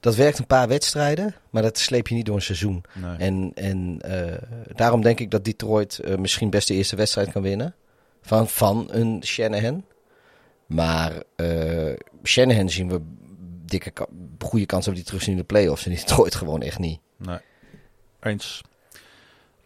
Dat 0.00 0.14
werkt 0.14 0.38
een 0.38 0.46
paar 0.46 0.68
wedstrijden, 0.68 1.34
maar 1.50 1.62
dat 1.62 1.78
sleep 1.78 2.08
je 2.08 2.14
niet 2.14 2.26
door 2.26 2.34
een 2.34 2.42
seizoen. 2.42 2.84
Nee. 2.92 3.16
En, 3.16 3.50
en 3.54 3.98
eh, 4.00 4.42
daarom 4.74 5.02
denk 5.02 5.20
ik 5.20 5.30
dat 5.30 5.44
Detroit 5.44 5.98
eh, 5.98 6.16
misschien 6.16 6.50
best 6.50 6.68
de 6.68 6.74
eerste 6.74 6.96
wedstrijd 6.96 7.32
kan 7.32 7.42
winnen. 7.42 7.74
Van, 8.22 8.48
van 8.48 8.88
een 8.90 9.22
Shanahan. 9.24 9.84
Maar 10.66 11.12
eh, 11.36 11.92
Shanahan 12.22 12.70
zien 12.70 12.88
we 12.88 13.00
dikke 13.64 13.92
goede 14.38 14.66
kans 14.66 14.86
we 14.86 14.92
die 14.92 15.04
terug 15.04 15.22
zien 15.22 15.32
in 15.32 15.40
de 15.40 15.46
playoffs. 15.46 15.86
En 15.86 15.90
Detroit 15.90 16.34
gewoon 16.34 16.62
echt 16.62 16.78
niet. 16.78 17.00
Nee. 17.16 17.38
Eens. 18.20 18.62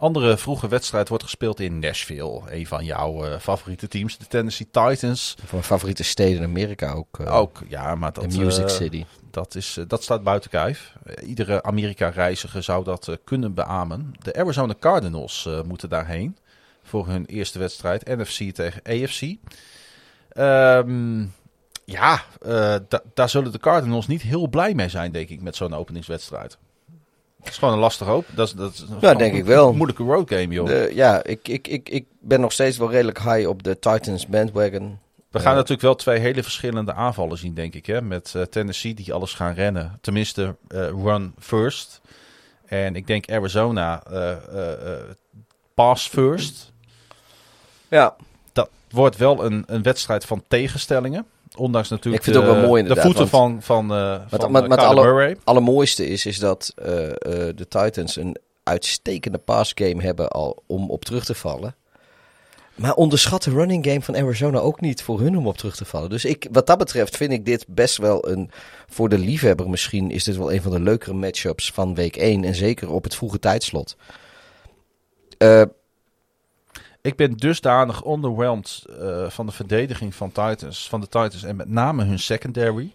Andere 0.00 0.37
vroege 0.37 0.69
wedstrijd 0.69 1.09
wordt 1.09 1.25
gespeeld 1.25 1.61
in 1.61 1.78
Nashville. 1.78 2.40
Een 2.50 2.66
van 2.66 2.85
jouw 2.85 3.25
eh, 3.25 3.38
favoriete 3.38 3.88
teams, 3.88 4.19
de 4.19 4.26
Tennessee 4.26 4.66
Titans. 4.71 5.35
Van 5.38 5.47
mijn 5.50 5.62
favoriete 5.64 6.02
steden 6.04 6.37
in 6.38 6.45
Amerika 6.49 6.92
ook. 6.92 7.19
eh, 7.19 7.35
Ook, 7.37 7.59
ja, 7.69 7.95
maar 7.95 8.12
dat, 8.12 8.37
Music 8.37 8.64
eh, 8.64 8.71
City. 8.71 9.04
dat, 9.30 9.54
is, 9.54 9.78
dat 9.87 10.02
staat 10.02 10.23
buiten 10.23 10.50
kijf. 10.50 10.92
Iedere 11.25 11.62
Amerika-reiziger 11.62 12.62
zou 12.62 12.85
dat 12.85 13.19
kunnen 13.25 13.54
beamen. 13.54 14.12
De 14.23 14.35
Arizona 14.37 14.75
Cardinals 14.80 15.49
moeten 15.66 15.88
daarheen 15.88 16.37
voor 16.83 17.07
hun 17.07 17.26
eerste 17.26 17.59
wedstrijd. 17.59 18.04
NFC 18.07 18.54
tegen 18.54 18.83
AFC. 18.85 19.23
Ehm, 20.33 21.25
ja, 21.85 22.23
da- 22.88 23.02
daar 23.14 23.28
zullen 23.28 23.52
de 23.52 23.59
Cardinals 23.59 24.07
niet 24.07 24.23
heel 24.23 24.49
blij 24.49 24.75
mee 24.75 24.88
zijn, 24.88 25.12
denk 25.12 25.28
ik, 25.28 25.42
met 25.42 25.57
zo'n 25.57 25.75
openingswedstrijd. 25.75 26.59
Het 27.40 27.49
is 27.49 27.59
gewoon 27.59 27.75
een 27.75 27.80
lastig 27.80 28.06
hoop. 28.06 28.25
Dat 28.35 28.47
is, 28.49 28.54
dat 28.54 28.73
is 28.73 28.78
gewoon 28.88 29.00
denk 29.18 29.32
een 29.32 29.38
ik 29.38 29.44
wel. 29.44 29.73
moeilijke 29.73 30.02
roadgame, 30.02 30.49
joh. 30.54 30.66
De- 30.66 30.90
ja, 30.94 31.23
ik, 31.25 31.49
ik, 31.49 31.68
ik, 31.68 31.88
ik 31.88 32.06
ben 32.20 32.40
nog 32.40 32.52
steeds 32.52 32.76
wel 32.78 32.90
redelijk 32.90 33.18
high 33.23 33.49
op 33.49 33.62
de 33.62 33.78
Titans 33.78 34.26
bandwagon. 34.26 34.99
We 35.30 35.38
gaan 35.38 35.50
Eh, 35.50 35.55
natuurlijk 35.55 35.83
wel 35.83 35.94
twee 35.94 36.18
hele 36.18 36.42
verschillende 36.42 36.92
aanvallen 36.94 37.38
zien, 37.38 37.55
denk 37.55 37.74
ik. 37.74 37.87
Hè? 37.87 38.03
Met 38.03 38.33
eh, 38.35 38.42
Tennessee 38.42 38.94
die 38.94 39.12
alles 39.12 39.35
gaan 39.35 39.55
rennen. 39.55 39.98
Tenminste, 40.00 40.57
eh, 40.68 40.79
run 40.88 41.35
first. 41.38 42.00
En 42.66 42.96
ik 42.96 43.07
denk 43.07 43.31
Arizona 43.31 44.03
pass 45.74 46.09
first. 46.09 46.72
Ja, 47.88 48.16
Dat 48.53 48.70
wordt 48.90 49.16
wel 49.16 49.44
een, 49.44 49.64
een 49.66 49.83
wedstrijd 49.83 50.24
van 50.24 50.42
tegenstellingen. 50.48 51.26
Ondanks 51.61 51.88
natuurlijk 51.88 52.25
Ik 52.27 52.33
vind 52.33 52.37
het 52.37 52.44
ook 52.46 52.53
wel 52.53 52.61
de- 52.62 52.68
mooi 52.68 52.83
de 52.83 53.01
voeten 53.01 53.18
want- 53.18 53.31
van, 53.31 53.62
van, 53.62 53.90
eh 53.96 54.20
van 54.29 54.53
met- 54.53 54.62
eh, 54.62 54.68
met 54.68 54.79
Kyler 54.79 55.05
alle- 55.12 55.37
allermooiste 55.44 56.07
is, 56.07 56.27
is 56.27 56.38
dat 56.38 56.73
eh, 56.77 57.07
eh, 57.09 57.12
de 57.57 57.66
Titans 57.68 58.16
een 58.16 58.37
uitstekende 58.62 59.38
passgame 59.38 60.03
hebben 60.03 60.29
al 60.31 60.62
om 60.66 60.90
op 60.90 61.05
terug 61.05 61.25
te 61.25 61.35
vallen. 61.35 61.75
Maar 62.75 62.94
onderschat 62.94 63.42
de 63.42 63.51
running 63.51 63.87
game 63.87 64.03
van 64.03 64.16
Arizona 64.16 64.59
ook 64.59 64.81
niet 64.81 65.03
voor 65.03 65.20
hun 65.20 65.37
om 65.37 65.46
op 65.46 65.57
terug 65.57 65.77
te 65.77 65.85
vallen. 65.85 66.11
Dus 66.11 66.25
ik, 66.25 66.49
wat 66.53 66.66
dat 66.66 66.79
betreft 66.79 67.16
vind 67.16 67.33
ik 67.33 67.44
dit 67.44 67.64
best 67.68 67.96
wel 67.96 68.29
een... 68.29 68.51
Voor 68.88 69.09
de 69.09 69.18
liefhebber 69.18 69.70
misschien 69.70 70.11
is 70.11 70.25
dit 70.25 70.37
wel 70.37 70.53
een 70.53 70.62
van 70.62 70.73
de 70.73 70.81
leukere 70.81 71.12
matchups 71.14 71.70
van 71.70 71.94
week 71.94 72.16
1. 72.16 72.44
En 72.44 72.55
zeker 72.55 72.90
op 72.90 73.05
het 73.05 73.14
vroege 73.14 73.38
tijdslot. 73.38 73.96
Eh, 75.38 75.62
Ik 77.02 77.16
ben 77.16 77.36
dusdanig 77.36 78.06
underwhelmed 78.06 78.84
eh, 78.98 79.30
van 79.30 79.46
de 79.46 79.52
verdediging 79.52 80.14
van, 80.14 80.32
Titans, 80.32 80.88
van 80.88 81.00
de 81.00 81.06
Titans. 81.06 81.42
En 81.42 81.56
met 81.56 81.68
name 81.68 82.04
hun 82.04 82.18
secondary. 82.18 82.92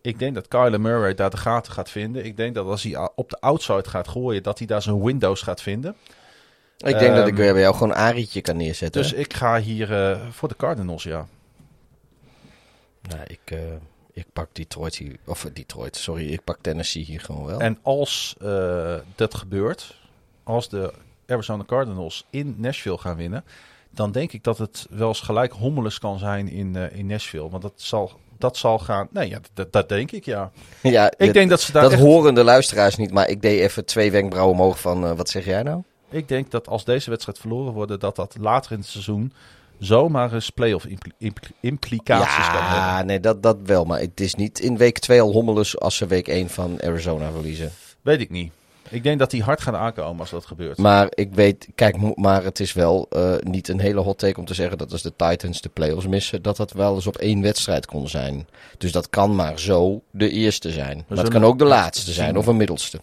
Ik 0.00 0.18
denk 0.18 0.34
dat 0.34 0.48
Kyler 0.48 0.80
Murray 0.80 1.14
daar 1.14 1.30
de 1.30 1.36
gaten 1.36 1.72
gaat 1.72 1.90
vinden. 1.90 2.24
Ik 2.24 2.36
denk 2.36 2.54
dat 2.54 2.66
als 2.66 2.82
hij 2.82 3.10
op 3.14 3.30
de 3.30 3.40
outside 3.40 3.88
gaat 3.88 4.08
gooien, 4.08 4.42
dat 4.42 4.58
hij 4.58 4.66
daar 4.66 4.82
zijn 4.82 5.02
windows 5.02 5.42
gaat 5.42 5.62
vinden. 5.62 5.96
ik 6.76 6.98
denk 6.98 7.14
dat 7.14 7.26
ik 7.26 7.32
Ehm, 7.32 7.42
weer 7.42 7.52
bij 7.52 7.62
jou 7.62 7.74
gewoon 7.74 7.90
een 7.90 7.96
Arietje 7.96 8.40
kan 8.40 8.56
neerzetten. 8.56 9.02
Dus 9.02 9.12
ik 9.12 9.34
ga 9.34 9.60
hier 9.60 9.92
eh, 9.92 10.20
voor 10.30 10.48
de 10.48 10.56
Cardinals, 10.56 11.02
ja. 11.02 11.26
Nou, 13.02 13.22
ik, 13.26 13.40
eh, 13.44 13.58
ik 14.12 14.26
pak 14.32 14.48
Detroit 14.52 14.96
hier. 14.96 15.16
Of 15.24 15.48
Detroit, 15.52 15.96
sorry. 15.96 16.32
Ik 16.32 16.44
pak 16.44 16.58
Tennessee 16.60 17.04
hier 17.04 17.20
gewoon 17.20 17.46
wel. 17.46 17.60
En 17.60 17.78
als 17.82 18.36
dat 19.14 19.34
gebeurt, 19.34 19.94
als 20.44 20.68
de 20.68 20.92
Arizona 21.26 21.64
Cardinals 21.66 22.26
in 22.30 22.54
Nashville 22.58 22.98
gaan 22.98 23.16
winnen, 23.16 23.44
dan 23.90 24.12
denk 24.12 24.32
ik 24.32 24.44
dat 24.44 24.58
het 24.58 24.86
wel 24.90 25.08
eens 25.08 25.20
gelijk 25.20 25.52
hommeles 25.52 25.98
kan 25.98 26.18
zijn 26.18 26.48
in, 26.48 26.76
eh, 26.76 26.98
in 26.98 27.06
Nashville. 27.06 27.48
Want 27.50 27.62
dat 27.62 27.72
zal, 27.76 28.12
dat 28.38 28.56
zal 28.56 28.78
gaan. 28.78 29.08
Nee, 29.10 29.28
ja, 29.28 29.38
dat, 29.54 29.72
dat 29.72 29.88
denk 29.88 30.12
ik, 30.12 30.24
ja. 30.24 30.50
ja, 30.82 31.12
Ik 31.16 31.32
denk 31.32 31.50
dat 31.50 31.60
ze 31.60 31.72
daar 31.72 31.82
dat 31.82 31.92
echt- 31.92 32.00
horen 32.00 32.34
de 32.34 32.44
luisteraars 32.44 32.96
niet, 32.96 33.10
maar 33.12 33.28
ik 33.28 33.42
deed 33.42 33.60
even 33.60 33.84
twee 33.84 34.10
wenkbrauwen 34.10 34.54
omhoog 34.54 34.80
van, 34.80 35.04
eh, 35.04 35.12
wat 35.12 35.28
zeg 35.28 35.44
jij 35.44 35.62
nou? 35.62 35.82
Ik 36.10 36.28
denk 36.28 36.50
dat 36.50 36.68
als 36.68 36.84
deze 36.84 37.10
wedstrijd 37.10 37.38
verloren 37.38 37.72
wordt, 37.72 38.00
dat 38.00 38.16
dat 38.16 38.36
later 38.40 38.72
in 38.72 38.78
het 38.78 38.86
seizoen 38.86 39.32
zomaar 39.78 40.32
eens 40.32 40.50
playoff 40.50 40.86
impli- 40.86 41.12
impli- 41.18 41.54
implicaties 41.60 42.46
kan 42.46 42.62
hebben. 42.62 42.78
Ja, 42.78 43.02
nee, 43.02 43.20
dat, 43.20 43.42
dat 43.42 43.56
wel, 43.64 43.84
maar 43.84 44.00
het 44.00 44.20
is 44.20 44.34
niet 44.34 44.58
in 44.58 44.76
week 44.76 44.98
2 44.98 45.20
al 45.20 45.32
hommeles 45.32 45.78
als 45.78 45.96
ze 45.96 46.06
week 46.06 46.28
1 46.28 46.48
van 46.48 46.82
Arizona 46.82 47.30
verliezen. 47.30 47.70
Weet 48.02 48.20
ik 48.20 48.30
niet. 48.30 48.52
Ik 48.90 49.02
denk 49.02 49.18
dat 49.18 49.30
die 49.30 49.42
hard 49.42 49.60
gaan 49.60 49.76
aankomen 49.76 50.20
als 50.20 50.30
dat 50.30 50.46
gebeurt. 50.46 50.78
Maar 50.78 51.06
ik 51.10 51.34
weet, 51.34 51.68
kijk, 51.74 52.16
maar 52.16 52.44
het 52.44 52.60
is 52.60 52.72
wel 52.72 53.06
eh, 53.10 53.34
niet 53.40 53.68
een 53.68 53.80
hele 53.80 54.00
hot 54.00 54.18
take 54.18 54.38
om 54.40 54.44
te 54.44 54.54
zeggen 54.54 54.78
dat 54.78 54.92
als 54.92 55.02
de 55.02 55.12
Titans 55.16 55.60
de 55.60 55.68
playoffs 55.68 56.06
missen, 56.06 56.42
dat 56.42 56.56
dat 56.56 56.72
wel 56.72 56.94
eens 56.94 57.06
op 57.06 57.16
één 57.16 57.42
wedstrijd 57.42 57.86
kon 57.86 58.08
zijn. 58.08 58.48
Dus 58.78 58.92
dat 58.92 59.10
kan 59.10 59.34
maar 59.34 59.58
zo 59.58 60.02
de 60.10 60.30
eerste 60.30 60.70
zijn. 60.70 60.96
Maar 60.96 61.04
het 61.08 61.16
zullen 61.18 61.32
kan 61.32 61.44
ook 61.44 61.58
de 61.58 61.64
laatste 61.64 62.12
zijn 62.12 62.36
of 62.36 62.46
een 62.46 62.56
middelste. 62.56 63.00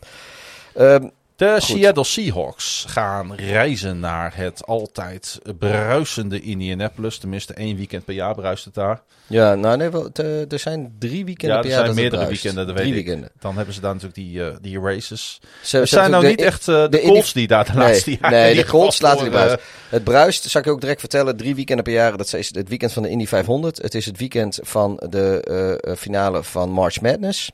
Ehm, 0.74 1.08
De 1.36 1.56
Seattle 1.60 2.04
Seahawks 2.04 2.86
gaan 2.88 3.36
reizen 3.36 4.00
naar 4.00 4.36
het 4.36 4.66
altijd 4.66 5.40
bruisende 5.60 6.40
Indianapolis. 6.42 7.18
Tenminste, 7.18 7.54
één 7.54 7.76
weekend 7.78 8.06
per 8.06 8.14
jaar 8.14 8.36
bruist 8.36 8.66
het 8.66 8.74
daar. 8.74 9.02
ja, 9.28 9.56
nou 9.56 9.78
nee, 9.78 9.90
wel, 9.90 10.12
te- 10.12 10.46
er 10.50 10.60
zijn 10.60 10.96
drie 11.00 11.26
weekenden 11.26 11.56
Ja, 11.56 11.62
per 11.62 11.72
er 11.72 11.76
jaar 11.78 11.86
zijn 11.86 11.96
dat 11.96 12.04
het 12.04 12.12
meerdere 12.12 12.26
weekenden, 12.32 12.68
dat 12.68 12.76
weet 12.76 12.88
ik. 12.88 12.94
weekenden. 12.94 13.30
Dan 13.40 13.56
hebben 13.56 13.74
ze 13.74 13.80
daar 13.82 13.94
natuurlijk 13.94 14.16
die, 14.20 14.44
eh, 14.44 14.56
die 14.62 14.80
races. 14.80 15.40
Ze, 15.62 15.78
Het 15.78 15.90
zijn 15.90 16.12
nou 16.12 16.26
niet 16.28 16.42
echt 16.42 16.68
eh, 16.68 16.82
de, 16.82 16.90
de 16.90 17.02
Colts 17.02 17.34
die 17.34 17.48
daar 17.48 17.66
de 17.72 17.78
laatste 17.78 18.12
jaren 18.12 18.32
nee 18.32 18.56
de 18.56 18.66
Colts 18.66 19.02
laten 19.02 19.22
die 19.22 19.30
bruisen. 19.30 19.60
Het 19.90 20.04
bruist, 20.04 20.50
zal 20.50 20.60
ik 20.62 20.68
je 20.68 20.74
ook 20.74 20.82
direct 20.82 21.00
vertellen, 21.00 21.38
drie 21.38 21.56
weekenden 21.56 21.84
per 21.84 21.94
jaar. 21.94 22.18
Dat 22.18 22.34
is 22.34 22.56
het 22.56 22.70
weekend 22.70 22.94
van 22.94 23.04
de 23.04 23.10
Indy 23.10 23.26
500. 23.26 23.82
Het 23.82 23.96
is 23.96 24.06
het 24.06 24.18
weekend 24.18 24.60
van 24.62 25.04
de 25.10 25.42
eh, 25.44 25.92
eh, 25.92 25.98
finale 25.98 26.44
van 26.44 26.70
March 26.70 27.02
Madness. 27.02 27.52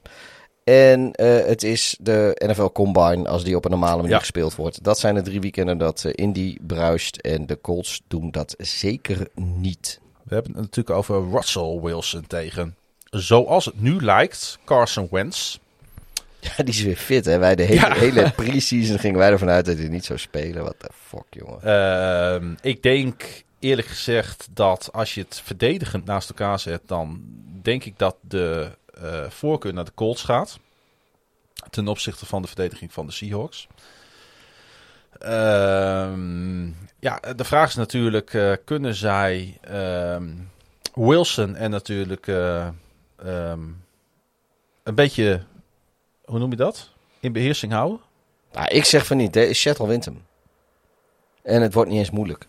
En 0.69 1.11
eh, 1.11 1.45
het 1.45 1.63
is 1.63 1.97
de 2.01 2.41
NFL 2.47 2.65
Combine 2.73 3.27
als 3.27 3.43
die 3.43 3.55
op 3.55 3.65
een 3.65 3.71
normale 3.71 3.95
manier 3.95 4.11
Ja. 4.11 4.19
gespeeld 4.19 4.55
wordt. 4.55 4.83
Dat 4.83 4.99
zijn 4.99 5.15
de 5.15 5.21
drie 5.21 5.39
weekenden 5.39 5.77
dat 5.77 6.03
eh, 6.03 6.11
Indy 6.15 6.57
bruist. 6.61 7.15
En 7.17 7.45
de 7.45 7.61
Colts 7.61 8.01
doen 8.07 8.31
dat 8.31 8.55
zeker 8.57 9.27
niet. 9.35 9.99
We 10.23 10.33
hebben 10.33 10.51
het 10.51 10.61
natuurlijk 10.61 10.97
over 10.97 11.29
Russell 11.31 11.79
Wilson 11.81 12.27
tegen, 12.27 12.75
zoals 13.03 13.65
het 13.65 13.81
nu 13.81 14.01
lijkt, 14.01 14.57
Carson 14.65 15.07
Wentz. 15.11 15.57
Ja, 16.57 16.63
die 16.63 16.73
is 16.73 16.81
weer 16.81 16.95
fit 16.95 17.25
hè. 17.25 17.37
Wij 17.37 17.55
de 17.55 17.63
hele, 17.63 17.79
Ja. 17.79 17.93
hele 17.93 18.31
pre-season 18.35 18.99
gingen 18.99 19.17
wij 19.17 19.31
ervan 19.31 19.49
uit 19.49 19.65
dat 19.65 19.77
hij 19.77 19.87
niet 19.87 20.05
zou 20.05 20.19
spelen. 20.19 20.63
Wat 20.63 20.75
de 20.77 20.89
fuck 21.07 21.23
jongen. 21.29 21.61
Ehm, 21.61 22.53
ik 22.61 22.83
denk 22.83 23.43
eerlijk 23.59 23.87
gezegd 23.87 24.47
dat 24.53 24.89
als 24.91 25.13
je 25.13 25.21
het 25.21 25.41
verdedigend 25.43 26.05
naast 26.05 26.29
elkaar 26.29 26.59
zet, 26.59 26.81
dan 26.85 27.21
denk 27.61 27.83
ik 27.83 27.93
dat 27.97 28.15
de 28.21 28.69
eh, 29.01 29.29
voorkeur 29.29 29.73
naar 29.73 29.85
de 29.85 29.93
Colts 29.93 30.23
gaat. 30.23 30.59
ten 31.69 31.87
opzichte 31.87 32.25
van 32.25 32.41
de 32.41 32.47
verdediging 32.47 32.93
van 32.93 33.05
de 33.05 33.11
Seahawks. 33.11 33.67
Ehm, 35.19 36.67
ja, 36.99 37.19
de 37.35 37.43
vraag 37.43 37.67
is 37.67 37.75
natuurlijk, 37.75 38.33
eh, 38.33 38.53
kunnen 38.65 38.95
zij 38.95 39.57
ehm, 39.61 40.29
Wilson 40.93 41.55
en 41.55 41.71
natuurlijk 41.71 42.27
eh, 42.27 42.67
ehm, 43.15 43.61
een 44.83 44.95
beetje, 44.95 45.43
hoe 46.25 46.39
noem 46.39 46.49
je 46.49 46.55
dat? 46.55 46.89
In 47.19 47.31
beheersing 47.31 47.71
houden? 47.71 47.99
Nou, 48.53 48.67
ik 48.67 48.85
zeg 48.85 49.05
van 49.05 49.17
niet. 49.17 49.35
hè. 49.35 49.53
Seattle 49.53 49.87
wint 49.87 50.05
hem. 50.05 50.25
En 51.41 51.61
het 51.61 51.73
wordt 51.73 51.89
niet 51.89 51.99
eens 51.99 52.11
moeilijk. 52.11 52.47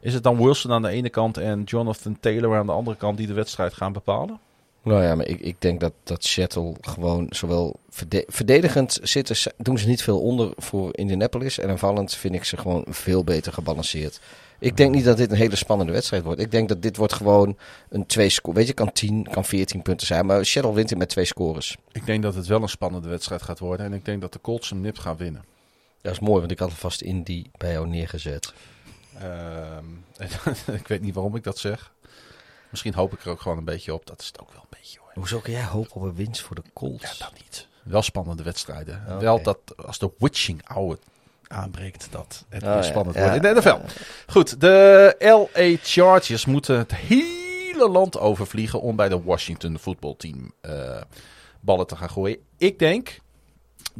Is 0.00 0.14
het 0.14 0.22
dan 0.22 0.36
Wilson 0.36 0.72
aan 0.72 0.82
de 0.82 0.88
ene 0.88 1.10
kant 1.10 1.36
en 1.36 1.62
Jonathan 1.62 2.20
Taylor 2.20 2.58
aan 2.58 2.66
de 2.66 2.72
andere 2.72 2.96
kant 2.96 3.16
die 3.16 3.26
de 3.26 3.32
wedstrijd 3.32 3.74
gaan 3.74 3.92
bepalen? 3.92 4.40
Nou 4.82 5.02
ja, 5.02 5.14
maar 5.14 5.26
ik, 5.26 5.40
ik 5.40 5.56
denk 5.58 5.80
dat, 5.80 5.92
dat 6.02 6.24
Seattle 6.24 6.74
gewoon 6.80 7.26
zowel 7.30 7.76
verde- 7.90 8.24
verdedigend 8.28 8.98
zitten, 9.02 9.36
ze- 9.36 9.52
doen 9.56 9.78
ze 9.78 9.88
niet 9.88 10.02
veel 10.02 10.20
onder 10.20 10.52
voor 10.56 10.96
Indianapolis. 10.96 11.58
En 11.58 11.68
aanvallend 11.70 12.14
vind 12.14 12.34
ik 12.34 12.44
ze 12.44 12.56
gewoon 12.56 12.84
veel 12.88 13.24
beter 13.24 13.52
gebalanceerd. 13.52 14.20
Ik 14.58 14.76
denk 14.76 14.94
niet 14.94 15.04
dat 15.04 15.16
dit 15.16 15.30
een 15.30 15.36
hele 15.36 15.56
spannende 15.56 15.92
wedstrijd 15.92 16.22
wordt. 16.22 16.40
Ik 16.40 16.50
denk 16.50 16.68
dat 16.68 16.82
dit 16.82 16.96
wordt 16.96 17.12
gewoon 17.12 17.56
een 17.88 18.06
twee 18.06 18.28
score. 18.28 18.54
Weet 18.56 18.66
je, 18.66 18.72
kan 18.72 18.92
10, 18.92 19.26
kan 19.30 19.44
14 19.44 19.82
punten 19.82 20.06
zijn. 20.06 20.26
Maar 20.26 20.44
Seattle 20.46 20.74
wint 20.74 20.90
het 20.90 20.98
met 20.98 21.08
twee 21.08 21.24
scores. 21.24 21.76
Ik 21.92 22.06
denk 22.06 22.22
dat 22.22 22.34
het 22.34 22.46
wel 22.46 22.62
een 22.62 22.68
spannende 22.68 23.08
wedstrijd 23.08 23.42
gaat 23.42 23.58
worden. 23.58 23.86
En 23.86 23.92
ik 23.92 24.04
denk 24.04 24.20
dat 24.20 24.32
de 24.32 24.40
Colts 24.40 24.70
hem 24.70 24.80
nipt 24.80 24.98
gaan 24.98 25.16
winnen. 25.16 25.44
Dat 26.02 26.12
is 26.12 26.18
mooi, 26.20 26.38
want 26.40 26.50
ik 26.52 26.58
had 26.58 26.70
alvast 26.70 27.00
in 27.00 27.22
die 27.22 27.50
bij 27.56 27.72
jou 27.72 27.88
neergezet. 27.88 28.52
Ehm, 29.18 29.84
ik 30.80 30.88
weet 30.88 31.00
niet 31.02 31.14
waarom 31.14 31.36
ik 31.36 31.44
dat 31.44 31.58
zeg. 31.58 31.92
Misschien 32.70 32.94
hoop 32.94 33.12
ik 33.12 33.24
er 33.24 33.30
ook 33.30 33.40
gewoon 33.40 33.58
een 33.58 33.64
beetje 33.64 33.94
op. 33.94 34.06
Dat 34.06 34.20
is 34.20 34.26
het 34.26 34.40
ook 34.40 34.52
wel 34.52 34.60
een 34.62 34.76
beetje 34.78 34.98
hoor. 35.02 35.10
Hoezo 35.14 35.38
kan 35.38 35.52
jij 35.52 35.64
hopen 35.64 35.94
op 35.94 36.02
een 36.02 36.14
winst 36.14 36.40
voor 36.42 36.56
de 36.56 36.62
Colts? 36.72 37.02
Ja, 37.18 37.24
dat 37.24 37.32
niet. 37.42 37.68
Wel 37.82 38.02
spannende 38.02 38.42
wedstrijden. 38.42 39.18
Wel 39.20 39.42
dat 39.42 39.58
als 39.86 39.98
de 39.98 40.10
witching 40.18 40.60
hour 40.68 40.98
aanbreekt, 41.46 42.08
dat 42.10 42.44
het 42.48 42.62
Oh, 42.62 42.74
weer 42.74 42.82
spannend 42.84 43.16
Ja. 43.16 43.22
wordt 43.30 43.36
in 43.44 43.54
de 43.54 43.60
NFL. 43.60 43.78
Goed, 44.26 44.60
de 44.60 45.16
LA 45.18 45.76
Chargers 45.82 46.44
moeten 46.46 46.78
het 46.78 46.94
hele 46.94 47.88
land 47.88 48.18
overvliegen 48.18 48.80
om 48.80 48.96
bij 48.96 49.08
de 49.08 49.22
Washington 49.22 49.78
voetbalteam 49.78 50.52
eh 50.60 51.00
ballen 51.60 51.86
te 51.86 51.96
gaan 51.96 52.10
gooien. 52.10 52.38
Ik 52.58 52.78
denk 52.78 53.18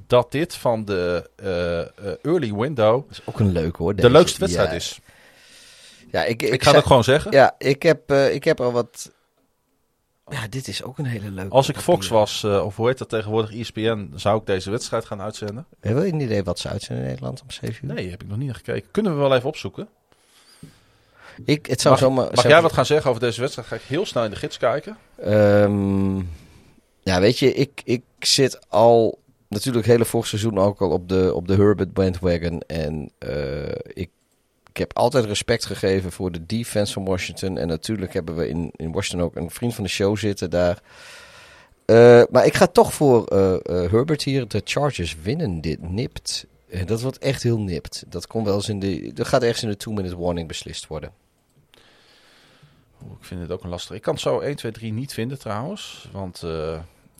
dat 0.06 0.32
dit 0.32 0.54
van 0.54 0.84
de 0.84 1.30
eh, 1.36 1.80
eh, 1.80 1.88
early 2.22 2.52
window 2.54 3.02
Dat 3.08 3.18
is 3.18 3.22
ook 3.24 3.40
een 3.40 3.52
leuke 3.52 3.82
hoor. 3.82 3.94
de 3.94 4.10
leukste 4.10 4.38
wedstrijd 4.40 4.68
Ja. 4.70 4.74
is. 4.76 5.00
Ja, 6.10 6.24
ik, 6.24 6.42
Ik, 6.42 6.48
ik, 6.52 6.58
ga 6.58 6.62
zei- 6.62 6.74
dat 6.76 6.86
gewoon 6.86 7.04
zeggen. 7.04 7.32
Ja, 7.32 7.54
ik 7.58 7.82
heb, 7.82 8.10
eh, 8.10 8.34
ik 8.34 8.44
heb 8.44 8.60
al 8.60 8.72
wat... 8.72 9.10
Ja, 10.28 10.48
dit 10.48 10.68
is 10.68 10.82
ook 10.82 10.98
een 10.98 11.04
hele 11.04 11.30
leuke. 11.30 11.50
Als 11.54 11.68
ik 11.68 11.76
Fox 11.76 12.08
was, 12.08 12.42
eh, 12.44 12.64
of 12.64 12.76
hoe 12.76 12.88
heet 12.88 12.98
dat 12.98 13.08
tegenwoordig, 13.08 13.54
ESPN, 13.54 14.10
zou 14.14 14.38
ik 14.40 14.46
deze 14.46 14.70
wedstrijd 14.70 15.04
gaan 15.04 15.20
uitzenden. 15.20 15.66
Heb 15.80 15.96
je 15.96 16.06
een 16.06 16.20
idee 16.20 16.42
wat 16.44 16.58
ze 16.58 16.68
uitzenden 16.68 17.04
in 17.04 17.10
Nederland 17.10 17.42
om 17.42 17.50
7 17.50 17.88
uur? 17.88 17.94
Nee, 17.94 18.10
heb 18.10 18.22
ik 18.22 18.28
nog 18.28 18.36
niet 18.36 18.46
naar 18.46 18.54
gekeken. 18.56 18.90
Kunnen 18.90 19.12
we 19.14 19.18
wel 19.20 19.34
even 19.34 19.48
opzoeken. 19.48 19.88
Ik, 21.44 21.66
het 21.66 21.80
zou 21.80 21.94
Mag, 21.94 22.02
zomaar... 22.02 22.24
mag 22.24 22.34
zou- 22.40 22.48
jij 22.48 22.62
wat 22.62 22.72
gaan 22.72 22.86
zeggen 22.86 23.08
over 23.10 23.22
deze 23.22 23.40
wedstrijd? 23.40 23.68
Ga 23.68 23.74
ik 23.76 23.82
heel 23.82 24.06
snel 24.06 24.24
in 24.24 24.30
de 24.30 24.36
gids 24.36 24.56
kijken. 24.58 24.96
Ehm, 25.16 26.16
ja, 27.00 27.20
weet 27.20 27.38
je, 27.38 27.54
ik, 27.54 27.80
ik 27.84 28.02
zit 28.18 28.58
al 28.68 29.18
natuurlijk 29.48 29.84
het 29.86 29.94
hele 29.94 30.08
vorig 30.08 30.26
seizoen 30.26 30.58
ook 30.58 30.80
al 30.80 30.90
op 30.90 31.08
de, 31.08 31.34
op 31.34 31.46
de 31.48 31.54
Herbert 31.54 31.92
bandwagon. 31.92 32.60
En 32.66 33.12
eh, 33.18 33.68
ik, 33.82 34.10
ik 34.70 34.76
heb 34.76 34.96
altijd 34.96 35.24
respect 35.24 35.64
gegeven 35.64 36.12
voor 36.12 36.32
de 36.32 36.46
defense 36.46 36.92
van 36.92 37.04
Washington. 37.04 37.58
En 37.58 37.68
natuurlijk 37.68 38.12
hebben 38.12 38.36
we 38.36 38.48
in, 38.48 38.72
in 38.76 38.92
Washington 38.92 39.26
ook 39.26 39.36
een 39.36 39.50
vriend 39.50 39.74
van 39.74 39.84
de 39.84 39.90
show 39.90 40.16
zitten 40.16 40.50
daar. 40.50 40.82
Eh, 41.84 42.22
maar 42.30 42.46
ik 42.46 42.54
ga 42.54 42.66
toch 42.66 42.94
voor 42.94 43.26
eh, 43.26 43.54
eh, 43.54 43.90
Herbert 43.90 44.22
hier. 44.22 44.48
De 44.48 44.60
Chargers 44.64 45.16
winnen 45.22 45.60
dit 45.60 45.90
nipt. 45.90 46.46
Dat 46.86 47.00
wordt 47.00 47.18
echt 47.18 47.42
heel 47.42 47.58
nipt. 47.58 48.04
Dat 48.08 48.26
komt 48.26 48.46
wel 48.46 48.54
eens 48.54 48.68
in 48.68 48.80
de. 48.80 49.12
Dat 49.12 49.26
gaat 49.26 49.42
ergens 49.42 49.62
in 49.62 49.68
de 49.68 49.76
two-minute 49.76 50.18
warning 50.18 50.48
beslist 50.48 50.86
worden. 50.86 51.12
Ik 53.00 53.26
vind 53.26 53.40
het 53.40 53.50
ook 53.50 53.62
een 53.62 53.70
lastig. 53.70 53.96
Ik 53.96 54.02
kan 54.02 54.12
het 54.12 54.22
zo 54.22 54.40
1, 54.40 54.56
2, 54.56 54.72
3 54.72 54.92
niet 54.92 55.12
vinden 55.12 55.38
trouwens. 55.38 56.08
Want 56.12 56.44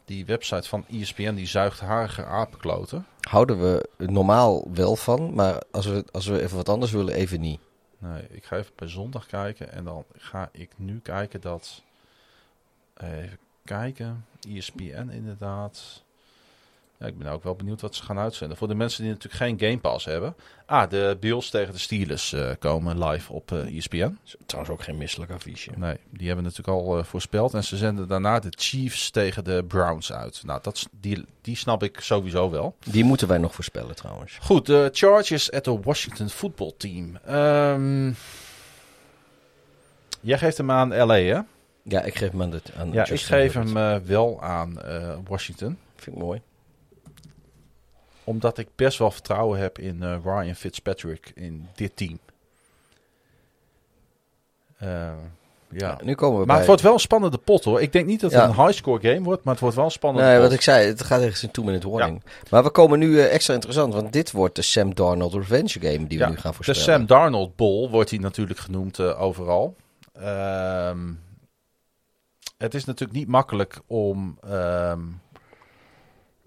die 0.05 0.25
website 0.25 0.69
van 0.69 0.85
ESPN 0.91 1.35
die 1.35 1.47
zuigt 1.47 1.81
harige 1.81 2.25
apenkloten. 2.25 3.07
Houden 3.21 3.61
we 3.61 3.89
normaal 3.97 4.71
wel 4.73 4.97
van, 4.97 5.35
maar 5.35 5.63
als 5.71 5.87
we, 5.87 6.05
als 6.13 6.27
we 6.27 6.43
even 6.43 6.57
wat 6.57 6.69
anders 6.69 6.93
willen, 6.93 7.15
even 7.15 7.41
niet. 7.41 7.61
Nee, 7.99 8.23
ik 8.31 8.45
ga 8.45 8.57
even 8.57 8.73
bij 8.77 8.89
zondag 8.89 9.27
kijken. 9.27 9.73
En 9.73 9.85
dan 9.85 10.05
ga 10.17 10.49
ik 10.53 10.71
nu 10.77 11.01
kijken 11.01 11.41
dat... 11.41 11.83
Even 12.97 13.39
kijken. 13.65 14.27
ESPN 14.49 15.09
inderdaad. 15.11 16.03
Ja, 17.01 17.07
ik 17.07 17.19
ben 17.19 17.33
ook 17.33 17.43
wel 17.43 17.55
benieuwd 17.55 17.81
wat 17.81 17.95
ze 17.95 18.03
gaan 18.03 18.19
uitzenden. 18.19 18.57
Voor 18.57 18.69
de 18.69 18.75
mensen 18.75 19.03
die 19.03 19.13
natuurlijk 19.13 19.43
geen 19.43 19.59
Game 19.59 19.79
Pass 19.79 20.05
hebben. 20.05 20.35
Ah, 20.67 20.91
de 20.91 21.17
Bills 21.21 21.51
tegen 21.51 21.73
de 21.73 21.79
Steelers 21.79 22.33
eh, 22.33 22.51
komen 22.59 23.05
live 23.05 23.33
op 23.33 23.53
eh 23.53 23.77
ESPN. 23.77 24.19
Trouwens 24.47 24.75
ook 24.75 24.83
geen 24.83 24.97
misselijk 24.97 25.33
affiche. 25.33 25.71
Nee, 25.77 25.97
die 26.11 26.27
hebben 26.27 26.45
natuurlijk 26.45 26.79
al 26.79 26.99
eh, 26.99 27.05
voorspeld. 27.05 27.55
En 27.55 27.65
ze 27.65 27.77
zenden 27.77 28.09
daarna 28.09 28.39
de 28.39 28.53
Chiefs 28.59 29.11
tegen 29.11 29.45
de 29.45 29.65
Browns 29.69 30.13
uit. 30.13 30.43
Nou, 30.45 30.61
dat, 30.63 30.89
die, 31.01 31.25
die 31.41 31.57
snap 31.57 31.83
ik 31.83 32.01
sowieso 32.01 32.51
wel. 32.51 32.77
Die 32.85 33.05
moeten 33.05 33.29
wij 33.29 33.39
nog 33.39 33.55
voorspellen 33.55 33.95
trouwens. 33.95 34.39
Goed, 34.41 34.67
de 34.67 34.91
Chargers 34.93 35.53
at 35.53 35.65
the 35.65 35.81
Washington 35.81 36.29
Football 36.29 36.73
Team. 36.77 37.17
Ehm, 37.17 38.13
jij 40.21 40.39
geeft 40.39 40.57
hem 40.57 40.71
aan 40.71 40.97
LA, 40.97 41.15
hè? 41.15 41.41
Ja, 41.83 42.03
ik 42.03 42.15
geef 42.15 42.31
hem 42.31 42.43
aan, 42.43 42.51
de, 42.51 42.63
aan 42.77 42.93
Ja, 42.93 43.09
ik 43.09 43.21
geef 43.21 43.53
hem 43.53 43.73
wel 44.07 44.43
aan 44.43 44.79
Washington. 45.29 45.79
Vind 45.97 46.17
ik 46.17 46.23
mooi. 46.23 46.41
Omdat 48.31 48.59
ik 48.59 48.69
best 48.77 48.99
wel 48.99 49.11
vertrouwen 49.11 49.59
heb 49.61 49.79
in 49.79 50.03
eh, 50.03 50.17
Ryan 50.25 50.55
Fitzpatrick 50.55 51.33
in 51.35 51.69
dit 51.75 51.97
team. 51.97 52.19
Eh, 54.79 55.13
ja. 55.71 55.99
Nu 56.03 56.15
komen 56.15 56.41
we 56.41 56.47
Maar 56.47 56.57
het 56.57 56.67
wordt 56.67 56.83
wel 56.83 56.93
een 56.93 56.99
spannende 57.01 57.39
pot 57.39 57.65
hoor. 57.65 57.81
Ik 57.81 57.93
denk 57.93 58.07
niet 58.07 58.21
dat 58.21 58.33
het 58.33 58.41
Ja. 58.41 58.49
een 58.49 58.55
highscore 58.67 59.09
game 59.09 59.23
wordt, 59.25 59.43
maar 59.45 59.53
het 59.53 59.63
wordt 59.63 59.77
wel 59.77 59.85
een 59.85 59.91
spannende 59.91 60.29
Nee, 60.29 60.37
pot. 60.39 60.45
wat 60.47 60.55
ik 60.57 60.61
zei, 60.63 60.87
het 60.87 61.03
gaat 61.03 61.21
ergens 61.21 61.43
in 61.43 61.51
two-minute 61.51 61.89
warning. 61.89 62.23
Maar 62.51 62.63
we 62.63 62.71
komen 62.71 62.99
nu 62.99 63.21
eh, 63.21 63.33
extra 63.35 63.55
interessant, 63.55 63.95
want 63.95 64.13
dit 64.13 64.31
wordt 64.31 64.57
de 64.57 64.63
Sam 64.63 64.95
Darnold 64.95 65.35
Revenge 65.35 65.69
Game 65.81 66.07
die 66.07 66.19
Ja, 66.19 66.25
we 66.27 66.31
nu 66.31 66.39
gaan 66.39 66.51
De 66.51 66.57
voorspellen. 66.57 66.83
Sam 66.99 67.07
Darnold 67.07 67.57
Bowl 67.57 67.91
wordt 67.91 68.11
hij 68.11 68.19
natuurlijk 68.19 68.59
genoemd 68.59 69.01
overal. 69.01 69.77
Ehm, 70.13 71.13
het 72.59 72.75
is 72.75 72.85
natuurlijk 72.85 73.19
niet 73.19 73.29
makkelijk 73.29 73.81
om 73.87 74.39
ehm, 74.43 75.01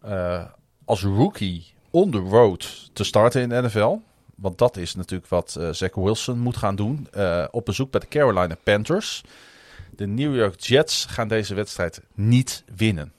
eh, 0.01 0.45
als 0.85 1.03
rookie 1.03 1.72
on 1.93 2.11
the 2.11 2.17
road 2.17 2.89
te 2.93 3.03
starten 3.03 3.41
in 3.41 3.49
de 3.49 3.61
NFL. 3.61 3.95
Want 4.35 4.57
dat 4.57 4.77
is 4.77 4.95
natuurlijk 4.95 5.29
wat 5.29 5.55
eh 5.59 5.69
Zach 5.71 5.95
Wilson 5.95 6.39
moet 6.39 6.57
gaan 6.57 6.75
doen. 6.75 7.07
eh, 7.11 7.45
op 7.51 7.65
bezoek 7.65 7.91
bij 7.91 7.99
de 7.99 8.07
Carolina 8.07 8.55
Panthers. 8.63 9.23
De 9.95 10.07
New 10.07 10.35
York 10.35 10.59
Jets 10.59 11.05
gaan 11.05 11.27
deze 11.27 11.53
wedstrijd 11.53 12.01
niet 12.13 12.63
winnen. 12.75 13.13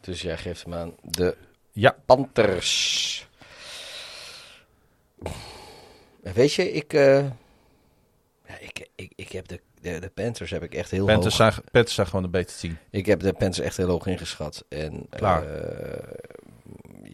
Dus 0.00 0.22
jij 0.22 0.36
geeft 0.36 0.64
hem 0.64 0.74
aan 0.74 0.92
de 1.02 1.36
Ja, 1.72 1.96
Panthers. 2.04 3.26
Weet 6.20 6.52
je, 6.52 6.72
ik, 6.72 6.92
eh, 6.92 7.24
ik, 8.60 8.88
ik, 8.94 9.12
ik 9.16 9.32
heb 9.32 9.48
de, 9.48 9.60
de, 9.80 9.98
de 10.00 10.08
Panthers 10.14 10.50
heb 10.50 10.62
ik 10.62 10.74
echt 10.74 10.90
heel 10.90 11.06
Panthers 11.06 11.38
hoog. 11.38 11.52
zijn, 11.52 11.64
Panthers 11.72 11.94
zijn 11.94 12.06
gewoon 12.06 12.24
een 12.24 12.30
beter 12.30 12.56
team. 12.56 12.78
Ik 12.90 13.06
heb 13.06 13.20
de 13.20 13.32
Panthers 13.32 13.58
echt 13.66 13.76
heel 13.76 13.88
hoog 13.88 14.06
ingeschat. 14.06 14.64
En, 14.68 15.06
Klaar. 15.10 15.44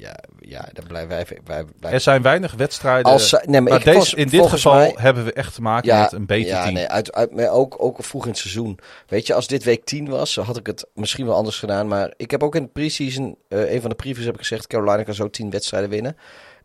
Ja, 0.04 0.16
ja, 0.40 0.68
daar 0.72 0.86
blijven 0.86 1.08
wij, 1.08 1.26
wij, 1.44 1.64
wij 1.80 1.92
Er 1.92 2.00
zijn 2.00 2.22
weinig 2.22 2.52
wedstrijden. 2.54 3.12
Als, 3.12 3.28
zij- 3.28 3.44
nee, 3.46 3.60
maar 3.60 3.70
maar 3.70 3.78
ik, 3.86 3.92
deze, 3.94 4.16
in 4.16 4.28
dit 4.28 4.46
geval 4.46 4.74
mij- 4.74 4.94
hebben 4.96 5.24
we 5.24 5.32
echt 5.32 5.54
te 5.54 5.62
maken 5.62 5.98
met 6.00 6.12
een 6.12 6.26
beter 6.26 6.48
ja, 6.50 6.62
team. 6.62 6.74
Nee, 6.74 6.86
uit, 6.88 7.12
uit, 7.12 7.34
maar 7.34 7.48
ook, 7.50 7.74
ook 7.78 8.04
vroeg 8.04 8.22
in 8.22 8.28
het 8.30 8.38
seizoen. 8.38 8.78
Weet 9.06 9.26
je, 9.26 9.34
als 9.34 9.46
dit 9.46 9.64
week 9.64 9.84
10 9.84 10.08
was, 10.08 10.36
had 10.36 10.56
ik 10.56 10.66
het 10.66 10.86
misschien 10.94 11.26
wel 11.26 11.34
anders 11.34 11.58
gedaan. 11.58 11.88
Maar 11.88 12.12
ik 12.16 12.30
heb 12.30 12.42
ook 12.42 12.54
in 12.54 12.62
de 12.62 12.68
pre-season, 12.68 13.36
eh, 13.48 13.72
een 13.72 13.80
van 13.80 13.90
de 13.90 13.96
previews 13.96 14.24
heb 14.24 14.34
ik 14.34 14.40
gezegd, 14.40 14.66
Carolina 14.66 15.02
kan 15.02 15.14
zo 15.14 15.30
10 15.30 15.50
wedstrijden 15.50 15.90
winnen. 15.90 16.16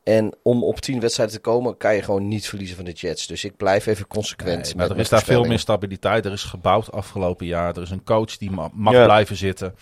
En 0.03 0.33
om 0.43 0.63
op 0.63 0.79
10 0.79 0.99
wedstrijden 0.99 1.35
te 1.35 1.41
komen, 1.41 1.77
kan 1.77 1.95
je 1.95 2.01
gewoon 2.01 2.27
niet 2.27 2.47
verliezen 2.47 2.75
van 2.75 2.85
de 2.85 2.91
Jets. 2.91 3.27
Dus 3.27 3.43
ik 3.43 3.57
blijf 3.57 3.85
even 3.85 4.07
consequent. 4.07 4.63
Nee, 4.63 4.63
met 4.65 4.75
maar 4.75 4.89
er 4.89 4.97
is 4.99 5.09
daar 5.09 5.23
veel 5.23 5.43
meer 5.43 5.59
stabiliteit. 5.59 6.25
Er 6.25 6.31
is 6.31 6.43
gebouwd 6.43 6.91
afgelopen 6.91 7.45
jaar. 7.45 7.75
Er 7.75 7.81
is 7.81 7.89
een 7.89 8.03
coach 8.03 8.37
die 8.37 8.51
ma- 8.51 8.69
mag 8.73 8.93
Ja. 8.93 9.03
blijven 9.05 9.35
zitten. 9.35 9.75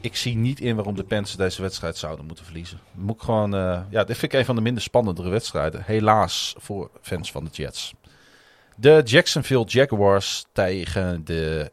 Ik 0.00 0.16
zie 0.16 0.36
niet 0.36 0.60
in 0.60 0.74
waarom 0.74 0.94
de 0.96 1.04
Panthers 1.04 1.36
deze 1.36 1.62
wedstrijd 1.62 1.96
zouden 1.96 2.26
moeten 2.26 2.44
verliezen. 2.44 2.80
Moet 2.92 3.14
ik 3.14 3.20
gewoon, 3.22 3.54
eh, 3.54 3.80
ja, 3.90 4.04
dit 4.04 4.16
vind 4.18 4.32
ik 4.32 4.38
een 4.38 4.44
van 4.44 4.54
de 4.54 4.60
minder 4.60 4.82
spannendere 4.82 5.28
wedstrijden. 5.28 5.82
Helaas 5.84 6.54
voor 6.58 6.90
fans 7.00 7.30
van 7.30 7.44
de 7.44 7.50
Jets. 7.50 7.94
De 8.76 9.02
Jacksonville 9.04 9.64
Jaguars 9.64 10.44
tegen 10.52 11.24
de 11.24 11.70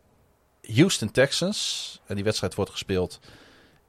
Houston 0.73 1.11
Texans. 1.11 1.99
En 2.07 2.15
die 2.15 2.23
wedstrijd 2.23 2.55
wordt 2.55 2.71
gespeeld 2.71 3.19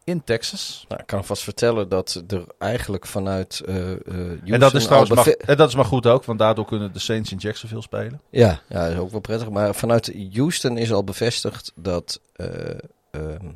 in 0.05 0.25
Texas. 0.25 0.85
Nou, 0.89 1.01
ik 1.01 1.07
kan 1.07 1.25
vast 1.25 1.43
vertellen 1.43 1.89
dat 1.89 2.23
er 2.29 2.45
eigenlijk 2.59 3.07
vanuit 3.07 3.61
eh 3.61 3.75
Houston 3.75 4.41
en 4.45 4.61
dat 4.61 4.75
is 4.75 4.85
trouwens 4.85 5.13
maar, 5.15 5.27
en 5.27 5.57
dat 5.57 5.69
is 5.69 5.75
maar 5.75 5.85
goed 5.85 6.07
ook, 6.07 6.25
want 6.25 6.39
daardoor 6.39 6.65
kunnen 6.67 6.93
de 6.93 6.99
Saints 6.99 7.33
in 7.33 7.39
Jacksonville 7.39 7.83
spelen. 7.83 8.21
Ja, 8.31 8.61
ja, 8.69 8.83
dat 8.85 8.93
is 8.93 8.99
ook 8.99 9.11
wel 9.11 9.21
prettig. 9.21 9.51
Maar 9.51 9.75
vanuit 9.75 10.13
Houston 10.33 10.79
is 10.79 10.93
al 10.93 11.05
bevestigd 11.05 11.73
dat. 11.75 12.21
eh, 12.33 12.71
ehm, 13.11 13.47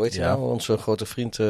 Hoe 0.00 0.08
heet 0.08 0.18
hij 0.18 0.28
Ja. 0.28 0.36
nou? 0.36 0.50
Onze 0.50 0.76
grote 0.78 1.06
vriend, 1.06 1.38
eh, 1.38 1.46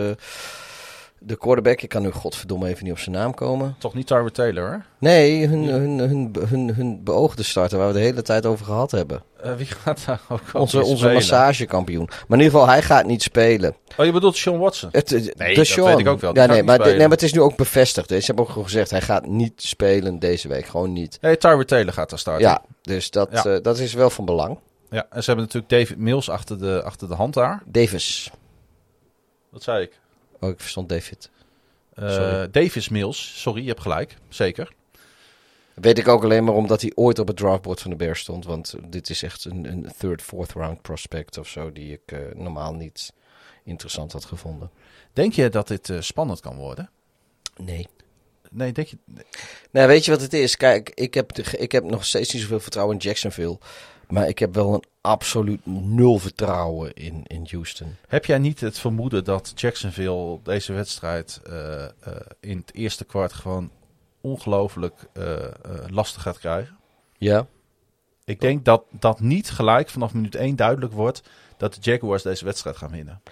de 1.19 1.37
quarterback. 1.37 1.81
Ik 1.83 1.89
kan 1.89 2.03
nu 2.03 2.11
godverdomme 2.11 2.69
even 2.69 2.85
niet 2.85 2.93
op 2.93 2.99
zijn 2.99 3.15
naam 3.15 3.35
komen. 3.35 3.75
Toch 3.79 3.95
niet 3.95 4.07
Tyrod 4.07 4.35
Taylor, 4.35 4.67
hoor. 4.69 4.85
Nee, 4.99 5.47
hun, 5.47 5.65
hun, 5.65 5.99
hun, 5.99 6.35
hun, 6.49 6.75
hun 6.75 7.05
beoogde 7.05 7.43
starter 7.43 7.79
waar 7.79 7.87
we 7.87 7.93
de 7.93 7.99
hele 8.01 8.23
tijd 8.23 8.47
over 8.47 8.65
gehad 8.65 8.91
hebben. 8.91 9.23
Eh, 9.43 9.55
wie 9.55 9.67
gaat 9.67 10.05
daar 10.07 10.21
ook 10.29 10.41
Onze, 10.53 10.79
onze 10.83 10.97
spelen? 10.97 11.15
massagekampioen. 11.15 12.05
Maar 12.07 12.39
in 12.39 12.45
ieder 12.45 12.51
geval, 12.61 12.67
hij 12.69 12.83
gaat 12.83 13.07
niet 13.07 13.23
spelen. 13.23 13.75
Oh, 13.97 14.07
je 14.07 14.13
bedoelt 14.13 14.37
Sean 14.37 14.59
Watson? 14.59 14.89
Het, 14.93 15.11
Nee, 15.11 15.21
de 15.23 15.33
dat 15.55 15.69
weet 15.87 15.99
ik 15.99 16.09
ook 16.09 16.21
wel. 16.21 16.33
Die 16.33 16.43
Ja, 16.43 16.49
nee, 16.49 16.63
maar, 16.63 16.77
de- 16.77 16.83
spelen. 16.83 16.99
nee, 16.99 17.09
maar 17.09 17.17
het 17.17 17.23
is 17.27 17.33
nu 17.33 17.41
ook 17.41 17.57
bevestigd. 17.57 18.09
Dus 18.09 18.25
ze 18.25 18.33
hebben 18.35 18.57
ook 18.57 18.63
gezegd, 18.65 18.91
hij 18.91 19.01
gaat 19.01 19.27
niet 19.27 19.53
spelen 19.57 20.19
deze 20.19 20.49
week. 20.49 20.67
Gewoon 20.67 20.93
niet. 20.93 21.19
Nee, 21.21 21.37
Tyrod 21.37 21.69
Taylor 21.69 21.93
gaat 21.93 22.11
daar 22.11 22.19
starten. 22.19 22.43
Ja, 22.49 22.63
dus 22.83 23.11
dat, 23.11 23.29
Ja. 23.33 23.45
eh, 23.45 23.63
dat 23.63 23.79
is 23.79 23.93
wel 23.95 24.11
van 24.11 24.25
belang. 24.25 24.59
ja. 24.91 25.07
En 25.11 25.23
ze 25.23 25.31
hebben 25.31 25.45
natuurlijk 25.45 25.73
David 25.73 25.99
Mills 26.05 26.31
achter 26.31 26.59
de, 26.59 26.83
achter 26.85 27.09
de 27.09 27.15
hand 27.15 27.35
daar. 27.35 27.63
Davis. 27.67 28.31
Wat 29.51 29.63
zei 29.63 29.83
ik? 29.83 30.01
Oh, 30.41 30.49
ik 30.51 30.61
verstond 30.61 30.89
David. 30.89 31.31
Sorry. 31.97 32.51
Davis 32.51 32.89
Mills. 32.89 33.41
Sorry, 33.41 33.63
je 33.63 33.69
hebt 33.69 33.81
gelijk. 33.81 34.17
Zeker. 34.29 34.73
Weet 35.75 35.99
ik 35.99 36.09
ook 36.09 36.25
alleen 36.25 36.45
maar 36.45 36.55
omdat 36.55 36.81
hij 36.81 36.93
ooit 36.95 37.19
op 37.19 37.27
het 37.27 37.37
draftboard 37.37 37.81
van 37.81 37.91
de 37.91 37.97
Bears 37.97 38.21
stond. 38.21 38.45
Want 38.45 38.75
dit 38.87 39.11
is 39.11 39.23
echt 39.23 39.45
een, 39.45 39.65
een 39.65 39.93
third, 39.99 40.23
fourth 40.23 40.53
round 40.53 40.83
prospect 40.83 41.39
of 41.39 41.49
zo. 41.49 41.73
Die 41.73 41.93
ik 41.93 42.13
eh, 42.13 42.19
normaal 42.35 42.75
niet 42.75 43.13
interessant 43.65 44.13
had 44.13 44.25
gevonden. 44.25 44.71
Denk 45.13 45.33
je 45.33 45.49
dat 45.49 45.69
dit 45.69 45.91
eh, 45.91 46.01
spannend 46.01 46.41
kan 46.41 46.57
worden? 46.57 46.91
Nee. 47.57 47.89
Nee, 48.51 48.73
denk 48.73 48.89
je... 48.89 48.99
Nou, 49.71 49.89
weet 49.89 50.05
je 50.05 50.11
wat 50.11 50.21
het 50.21 50.33
is? 50.33 50.57
Kijk, 50.57 50.91
ik 50.95 51.15
heb, 51.15 51.33
de, 51.33 51.43
ik 51.59 51.73
heb 51.73 51.85
nog 51.85 52.05
steeds 52.05 52.33
niet 52.33 52.43
zoveel 52.43 52.61
vertrouwen 52.61 52.97
in 52.97 53.03
Jacksonville. 53.03 53.59
Maar 54.11 54.29
ik 54.29 54.39
heb 54.39 54.55
wel 54.55 54.75
een 54.75 54.85
absoluut 55.01 55.67
nul 55.67 56.19
vertrouwen 56.19 56.95
in, 56.95 57.23
in 57.27 57.47
Houston. 57.51 57.97
Heb 58.09 58.25
jij 58.25 58.39
niet 58.39 58.61
het 58.61 58.79
vermoeden 58.79 59.25
dat 59.25 59.53
Jacksonville 59.55 60.39
deze 60.43 60.73
wedstrijd 60.73 61.41
eh, 61.45 61.85
eh, 61.85 61.91
in 62.41 62.57
het 62.57 62.75
eerste 62.75 63.05
kwart 63.05 63.33
gewoon 63.33 63.71
ongelooflijk 64.21 65.07
eh, 65.13 65.35
lastig 65.87 66.23
gaat 66.23 66.39
krijgen? 66.39 66.77
Ja? 67.19 67.47
Ik 68.25 68.41
denk 68.41 68.65
dat 68.65 68.85
dat 68.91 69.21
niet 69.21 69.51
gelijk 69.51 69.89
vanaf 69.89 70.15
minuut 70.15 70.35
1 70.35 70.57
duidelijk 70.57 70.93
wordt 70.93 71.23
dat 71.57 71.75
de 71.75 71.81
Jaguars 71.81 72.23
deze 72.23 72.45
wedstrijd 72.45 72.77
gaan 72.77 72.91
winnen. 72.91 73.23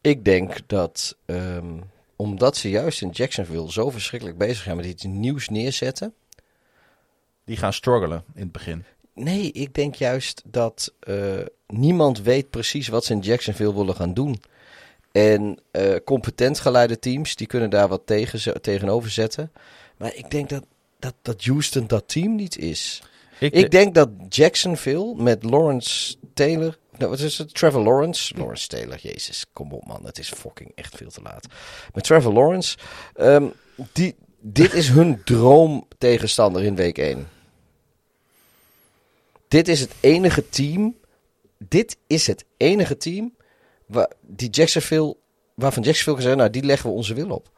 Ik 0.00 0.24
denk 0.24 0.58
dat 0.66 1.16
ehm, 1.24 1.80
omdat 2.16 2.56
ze 2.56 2.70
juist 2.70 3.02
in 3.02 3.10
Jacksonville 3.10 3.72
zo 3.72 3.90
verschrikkelijk 3.90 4.38
bezig 4.38 4.62
zijn 4.62 4.76
met 4.76 4.86
iets 4.86 5.04
nieuws 5.04 5.48
neerzetten. 5.48 6.14
Die 7.44 7.56
gaan 7.56 7.72
struggelen 7.72 8.24
in 8.34 8.42
het 8.42 8.52
begin. 8.52 8.84
Nee, 9.18 9.52
ik 9.52 9.74
denk 9.74 9.94
juist 9.94 10.42
dat 10.46 10.92
eh, 11.00 11.16
niemand 11.66 12.22
weet 12.22 12.50
precies 12.50 12.88
wat 12.88 13.04
ze 13.04 13.12
in 13.12 13.20
Jacksonville 13.20 13.74
willen 13.74 13.94
gaan 13.94 14.14
doen. 14.14 14.40
En 15.12 15.58
eh, 15.70 15.94
competent 16.04 16.60
geleide 16.60 16.98
teams, 16.98 17.36
die 17.36 17.46
kunnen 17.46 17.70
daar 17.70 17.88
wat 17.88 18.02
tegen, 18.04 18.62
tegenover 18.62 19.10
zetten. 19.10 19.52
Maar 19.96 20.14
ik 20.14 20.30
denk 20.30 20.48
dat, 20.48 20.64
dat, 20.98 21.14
dat 21.22 21.44
Houston 21.44 21.86
dat 21.86 22.08
team 22.08 22.34
niet 22.34 22.58
is. 22.58 23.02
Ik 23.38 23.70
denk 23.70 23.94
dat 23.94 24.08
Jacksonville 24.28 25.14
met 25.16 25.42
Lawrence 25.42 26.16
Taylor. 26.34 26.78
Nou, 26.98 27.10
wat 27.10 27.20
is 27.20 27.38
het? 27.38 27.54
Trevor 27.54 27.82
Lawrence. 27.82 28.36
Lawrence 28.36 28.68
Taylor, 28.68 28.98
jezus, 29.00 29.44
kom 29.52 29.72
op 29.72 29.86
man. 29.86 30.04
Het 30.04 30.18
is 30.18 30.32
fucking 30.32 30.72
echt 30.74 30.96
veel 30.96 31.10
te 31.10 31.22
laat. 31.22 31.46
Met 31.94 32.04
Trevor 32.04 32.32
Lawrence. 32.32 32.76
ehm, 33.14 33.46
die, 33.92 34.14
dit 34.40 34.72
is 34.72 34.88
hun 34.88 35.22
droom 35.24 35.86
tegenstander 35.98 36.64
in 36.64 36.74
week 36.74 36.98
1. 36.98 37.28
Dit 39.48 39.68
is 39.68 39.80
het 39.80 39.94
enige 40.00 40.48
team. 40.48 40.96
Dit 41.58 41.96
is 42.06 42.26
het 42.26 42.44
enige 42.56 42.96
team. 42.96 43.34
Waar, 43.86 44.10
die 44.20 44.50
Jacksonville, 44.50 45.16
waarvan 45.54 45.82
Jacksonville 45.82 46.16
gezegd 46.16 46.36
nou 46.36 46.50
die 46.50 46.62
leggen 46.62 46.88
we 46.90 46.96
onze 46.96 47.14
wil 47.14 47.30
op. 47.30 47.50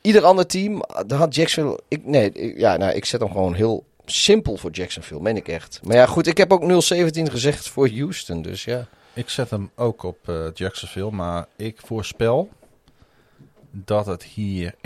Ieder 0.00 0.24
ander 0.24 0.46
team, 0.46 0.82
daar 1.06 1.18
had 1.18 1.34
Jacksonville. 1.34 1.80
Ik, 1.88 2.04
nee, 2.04 2.32
ik- 2.32 2.58
ja, 2.58 2.76
nou, 2.76 2.92
ik 2.94 3.04
zet 3.04 3.20
hem 3.20 3.30
gewoon 3.30 3.54
heel 3.54 3.84
simpel 4.06 4.56
voor 4.56 4.70
Jacksonville, 4.70 5.20
meen 5.20 5.36
ik 5.36 5.48
echt. 5.48 5.80
Maar 5.82 5.96
ja, 5.96 6.06
goed, 6.06 6.26
ik 6.26 6.36
heb 6.36 6.52
ook 6.52 6.62
0-17 6.62 7.30
gezegd 7.30 7.68
voor 7.68 7.88
Houston, 7.88 8.42
dus 8.42 8.64
ja. 8.64 8.88
Ik 9.14 9.28
zet 9.28 9.50
hem 9.50 9.70
ook 9.74 10.02
op 10.02 10.28
eh, 10.28 10.46
Jacksonville, 10.54 11.10
maar 11.10 11.46
ik 11.56 11.80
voorspel 11.84 12.48
dat 13.70 14.06
het 14.06 14.22
hier 14.22 14.74
31-30 14.74 14.78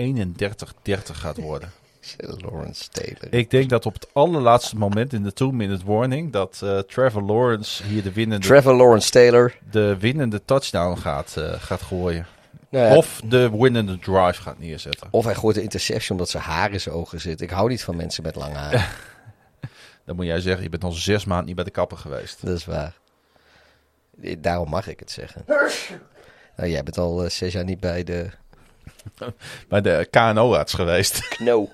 gaat 1.12 1.36
worden. 1.36 1.72
Lawrence 2.16 2.88
Taylor. 2.88 3.26
Ik 3.30 3.50
denk 3.50 3.70
dat 3.70 3.86
op 3.86 3.94
het 3.94 4.06
allerlaatste 4.12 4.76
moment 4.76 5.12
in 5.12 5.22
de 5.22 5.32
two-minute 5.32 5.84
warning 5.84 6.32
dat 6.32 6.60
eh, 6.64 6.78
Trevor 6.78 7.22
Lawrence 7.22 7.82
hier 7.82 8.02
de 8.02 8.12
winnende, 8.12 8.46
Trevor 8.46 8.74
Lawrence 8.74 9.10
Taylor. 9.10 9.54
de 9.70 9.96
winnende 9.98 10.44
touchdown 10.44 10.96
gaat, 10.98 11.36
eh, 11.36 11.52
gaat 11.52 11.82
gooien. 11.82 12.26
Nou 12.68 12.86
ja, 12.86 12.96
Of 12.96 13.20
de 13.24 13.50
winnende 13.50 13.98
drive 13.98 14.42
gaat 14.42 14.58
neerzetten. 14.58 15.08
of 15.10 15.24
hij 15.24 15.34
gooit 15.34 15.56
een 15.56 15.62
interception 15.62 16.10
omdat 16.18 16.28
zijn 16.30 16.42
haar 16.42 16.72
in 16.72 16.80
zijn 16.80 16.94
ogen 16.94 17.20
zit. 17.20 17.40
Ik 17.40 17.50
hou 17.50 17.68
niet 17.68 17.84
van 17.84 17.96
mensen 17.96 18.22
met 18.22 18.34
lange 18.36 18.54
haar. 18.54 18.96
Dan 20.06 20.16
moet 20.16 20.24
jij 20.26 20.40
zeggen, 20.40 20.62
je 20.62 20.68
bent 20.68 20.84
al 20.84 20.92
zes 20.92 21.24
maanden 21.24 21.46
niet 21.46 21.54
bij 21.54 21.64
de 21.64 21.70
kapper 21.70 21.96
geweest. 21.96 22.46
Dat 22.46 22.56
is 22.56 22.64
waar. 22.64 22.94
Eh, 24.22 24.36
Daarom 24.38 24.68
mag 24.68 24.88
ik 24.88 24.98
het 25.00 25.10
zeggen. 25.10 25.42
Nou, 26.56 26.70
jij 26.70 26.82
bent 26.82 26.98
al 26.98 27.24
eh, 27.24 27.30
zes 27.30 27.52
jaar 27.52 27.64
niet 27.64 27.80
bij 27.80 28.04
de 28.04 28.30
Bij 29.68 29.80
de 29.80 30.06
KNO-arts 30.10 30.72
geweest. 30.74 31.28
kno. 31.28 31.68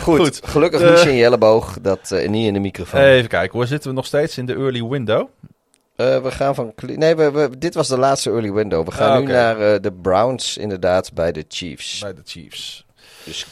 Goed, 0.00 0.18
Goed. 0.20 0.40
gelukkig 0.44 0.80
Eh. 0.80 0.90
niet 0.90 1.04
in 1.04 1.14
je 1.14 1.24
elleboog, 1.24 1.78
dat, 1.80 2.10
eh, 2.10 2.28
niet 2.28 2.46
in 2.46 2.52
de 2.52 2.60
microfoon. 2.60 3.00
Even 3.00 3.28
kijken 3.28 3.58
hoor, 3.58 3.66
zitten 3.66 3.90
we 3.90 3.96
nog 3.96 4.06
steeds 4.06 4.38
in 4.38 4.46
de 4.46 4.52
early 4.54 4.84
window? 4.84 5.28
Eh, 5.96 6.22
we 6.22 6.30
gaan 6.30 6.54
van. 6.54 6.72
Nee, 6.86 7.14
we, 7.16 7.30
we- 7.30 7.58
dit 7.58 7.74
was 7.74 7.88
de 7.88 7.98
laatste 7.98 8.30
early 8.30 8.52
window. 8.52 8.84
We 8.86 8.92
gaan 8.92 9.10
Ah, 9.12 9.18
nu 9.18 9.26
naar 9.32 9.80
de 9.80 9.92
Browns, 9.92 10.56
inderdaad, 10.56 11.12
bij 11.12 11.32
de 11.32 11.44
Chiefs. 11.48 11.98
Bij 11.98 12.14
de 12.14 12.22
Chiefs. 12.24 12.84
Dus- 13.24 13.46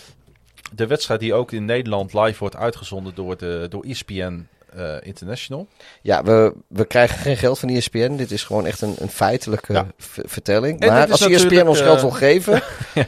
De 0.73 0.87
wedstrijd 0.87 1.21
die 1.21 1.35
ook 1.35 1.53
in 1.53 1.65
Nederland 1.65 2.13
live 2.15 2.39
wordt 2.39 2.57
uitgezonden 2.57 3.15
door, 3.15 3.37
de, 3.37 3.67
door 3.71 3.85
ESPN 3.85 4.47
eh, 4.77 4.97
International. 5.03 5.69
Ja, 6.03 6.23
we, 6.23 6.55
we 6.69 6.85
krijgen 6.85 7.19
geen 7.19 7.37
geld 7.37 7.59
van 7.59 7.69
ESPN. 7.69 8.17
Dit 8.17 8.31
is 8.31 8.43
gewoon 8.45 8.67
echt 8.67 8.81
een, 8.81 8.95
een 8.99 9.09
feitelijke 9.09 9.73
Ja. 9.73 9.87
vertelling. 10.27 10.81
En 10.81 10.89
maar 10.89 11.11
als 11.11 11.21
ESPN 11.27 11.67
ons 11.67 11.79
eh, 11.81 11.87
geld 11.87 12.01
wil 12.01 12.11
geven, 12.11 12.63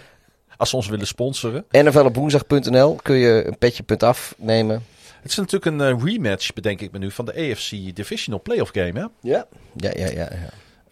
Als 0.56 0.70
ze 0.70 0.76
ons 0.76 0.88
willen 0.88 1.06
sponsoren. 1.06 1.64
nflopwoensdag.nl 1.70 2.94
kun 3.02 3.16
je 3.16 3.46
een 3.46 3.58
petje 3.58 3.82
punt 3.82 4.02
afnemen. 4.02 4.84
Het 5.22 5.30
is 5.30 5.36
natuurlijk 5.36 5.64
een 5.64 5.80
eh, 5.80 6.04
rematch, 6.04 6.52
bedenk 6.52 6.80
ik 6.80 6.92
me 6.92 6.98
nu, 6.98 7.10
van 7.10 7.24
de 7.24 7.32
AFC 7.32 7.70
Divisional 7.96 8.42
Playoff 8.42 8.70
Game. 8.72 8.92
Hè? 9.00 9.06
Ja. 9.30 9.46
Ja, 9.76 9.90
ja, 9.94 10.06
ja. 10.10 10.28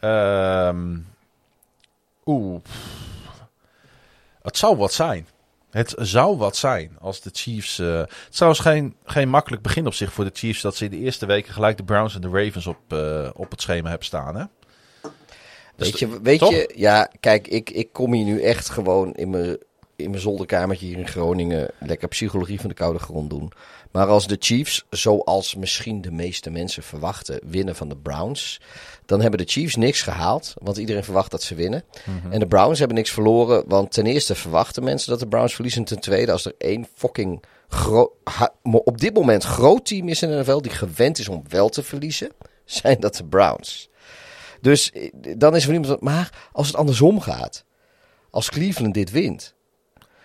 ja. 0.00 0.68
Ehm, 0.68 0.96
Oeh. 2.26 2.60
Het 4.42 4.56
zou 4.56 4.76
wat 4.76 4.92
zijn. 4.92 5.26
Het 5.74 5.94
zou 5.96 6.36
wat 6.36 6.56
zijn 6.56 6.96
als 7.00 7.20
de 7.20 7.30
Chiefs. 7.32 7.78
eh, 7.78 7.98
het 7.98 8.10
is 8.30 8.34
trouwens 8.36 8.62
geen, 8.62 8.94
geen 9.04 9.28
makkelijk 9.28 9.62
begin 9.62 9.86
op 9.86 9.94
zich 9.94 10.12
voor 10.12 10.24
de 10.24 10.30
Chiefs 10.34 10.60
dat 10.60 10.76
ze 10.76 10.84
in 10.84 10.90
de 10.90 10.96
eerste 10.98 11.26
weken 11.26 11.52
gelijk 11.52 11.76
de 11.76 11.84
Browns 11.84 12.14
en 12.14 12.20
de 12.20 12.28
Ravens 12.28 12.66
op, 12.66 12.78
eh, 12.88 13.28
op 13.34 13.50
het 13.50 13.60
schema 13.60 13.88
hebben 13.88 14.06
staan. 14.06 14.36
Hè? 14.36 14.44
Dus 15.76 15.90
Weet 15.90 15.98
je, 15.98 16.20
weet 16.20 16.40
je 16.40 16.72
ja, 16.74 17.10
kijk, 17.20 17.48
ik, 17.48 17.70
ik 17.70 17.92
kom 17.92 18.12
hier 18.12 18.24
nu 18.24 18.42
echt 18.42 18.68
gewoon 18.68 19.14
in 19.14 19.30
mijn, 19.30 19.58
in 19.96 20.10
mijn 20.10 20.22
zolderkamertje 20.22 20.86
hier 20.86 20.98
in 20.98 21.08
Groningen 21.08 21.70
lekker 21.78 22.08
psychologie 22.08 22.60
van 22.60 22.68
de 22.68 22.74
koude 22.74 22.98
grond 22.98 23.30
doen. 23.30 23.52
Maar 23.94 24.06
als 24.06 24.26
de 24.26 24.36
Chiefs, 24.38 24.84
zoals 24.90 25.54
misschien 25.54 26.00
de 26.00 26.10
meeste 26.10 26.50
mensen 26.50 26.82
verwachten, 26.82 27.40
winnen 27.44 27.76
van 27.76 27.88
de 27.88 27.96
Browns, 27.96 28.60
dan 29.06 29.20
hebben 29.20 29.38
de 29.38 29.52
Chiefs 29.52 29.76
niks 29.76 30.02
gehaald, 30.02 30.54
want 30.58 30.76
iedereen 30.76 31.04
verwacht 31.04 31.30
dat 31.30 31.42
ze 31.42 31.54
winnen. 31.54 31.84
Mhm. 32.04 32.32
En 32.32 32.38
de 32.38 32.46
Browns 32.46 32.78
hebben 32.78 32.96
niks 32.96 33.10
verloren, 33.10 33.64
want 33.68 33.92
ten 33.92 34.06
eerste 34.06 34.34
verwachten 34.34 34.84
mensen 34.84 35.10
dat 35.10 35.18
de 35.18 35.26
Browns 35.26 35.54
verliezen. 35.54 35.84
Ten 35.84 36.00
tweede, 36.00 36.32
als 36.32 36.44
er 36.44 36.54
één 36.58 36.86
fucking 36.94 37.42
op 38.62 39.00
dit 39.00 39.14
moment 39.14 39.44
groot 39.44 39.86
team 39.86 40.08
is 40.08 40.22
in 40.22 40.28
de 40.28 40.36
NFL 40.36 40.60
die 40.60 40.72
gewend 40.72 41.18
is 41.18 41.28
om 41.28 41.42
wel 41.48 41.68
te 41.68 41.82
verliezen, 41.82 42.30
zijn 42.64 43.00
dat 43.00 43.16
de 43.16 43.24
Browns. 43.24 43.88
Dus 44.60 44.92
eh, 44.92 45.10
dan 45.36 45.56
is 45.56 45.66
er 45.66 45.72
van 45.72 45.82
iemand. 45.82 46.00
Maar 46.00 46.48
als 46.52 46.66
het 46.66 46.76
andersom 46.76 47.20
gaat. 47.20 47.64
Als 48.30 48.50
Cleveland 48.50 48.94
dit 48.94 49.10
wint. 49.10 49.54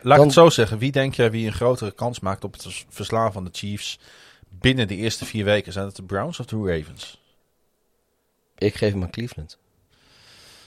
Laat 0.01 0.17
Dan- 0.17 0.27
ik 0.27 0.33
het 0.33 0.33
zo 0.33 0.49
zeggen. 0.49 0.77
Wie 0.77 0.91
denk 0.91 1.13
jij 1.13 1.31
wie 1.31 1.45
een 1.47 1.53
grotere 1.53 1.91
kans 1.91 2.19
maakt 2.19 2.43
op 2.43 2.53
het 2.53 2.61
vers- 2.61 2.85
verslaan 2.89 3.31
van 3.31 3.43
de 3.43 3.49
Chiefs 3.53 3.99
binnen 4.49 4.87
de 4.87 4.95
eerste 4.95 5.25
vier 5.25 5.45
weken? 5.45 5.73
Zijn 5.73 5.85
het 5.85 5.95
de 5.95 6.03
Browns 6.03 6.39
of 6.39 6.45
de 6.45 6.55
Ravens? 6.55 7.21
Ik 8.57 8.75
geef 8.75 8.91
hem 8.93 9.03
aan 9.03 9.09
Cleveland. 9.09 9.57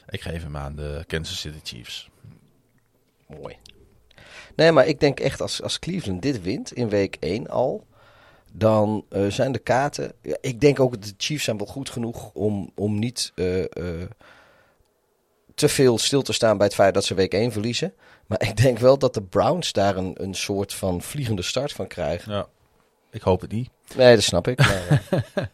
Ik 0.09 0.21
geef 0.21 0.43
hem 0.43 0.57
aan 0.57 0.77
de 0.77 1.05
Kansas 1.07 1.41
City 1.41 1.59
Chiefs. 1.63 2.11
Mooi. 3.27 3.57
Nee, 4.57 4.73
maar 4.73 4.87
ik 4.87 5.01
denk 5.01 5.21
echt 5.21 5.41
als, 5.41 5.63
als 5.63 5.79
Cleveland 5.79 6.23
dit 6.23 6.43
wint 6.43 6.73
in 6.73 6.89
week 6.89 7.17
1 7.21 7.49
al. 7.49 7.87
Dan 8.53 9.05
eh, 9.09 9.27
zijn 9.27 9.53
de 9.53 9.59
kaarten. 9.59 10.13
Ja, 10.23 10.37
ik 10.41 10.61
denk 10.61 10.81
ook 10.81 10.93
dat 10.93 11.05
de 11.05 11.15
Chiefs 11.17 11.45
zijn 11.45 11.57
wel 11.59 11.67
goed 11.67 11.91
genoeg 11.91 12.31
om, 12.33 12.71
om 12.75 12.99
niet 12.99 13.33
eh, 13.35 13.61
eh, 13.65 14.09
te 15.55 15.69
veel 15.69 15.99
stil 15.99 16.23
te 16.23 16.33
staan 16.33 16.57
bij 16.57 16.67
het 16.67 16.75
feit 16.75 16.95
dat 16.95 17.05
ze 17.05 17.15
week 17.15 17.33
1 17.35 17.53
verliezen. 17.53 17.95
Maar 18.27 18.43
ik 18.43 18.57
denk 18.57 18.79
wel 18.79 18.99
dat 18.99 19.15
de 19.15 19.23
Browns 19.23 19.73
daar 19.73 19.97
een, 19.97 20.15
een 20.17 20.35
soort 20.35 20.75
van 20.75 21.03
vliegende 21.03 21.43
start 21.43 21.73
van 21.73 21.87
krijgen. 21.87 22.33
Ja. 22.33 22.47
Ik 23.11 23.23
hoop 23.23 23.41
het 23.41 23.53
niet. 23.53 23.71
Nee, 23.97 24.15
dat 24.15 24.25
snap 24.25 24.49
ik. 24.49 24.59
Maar, 24.59 25.03
eh, 25.11 25.45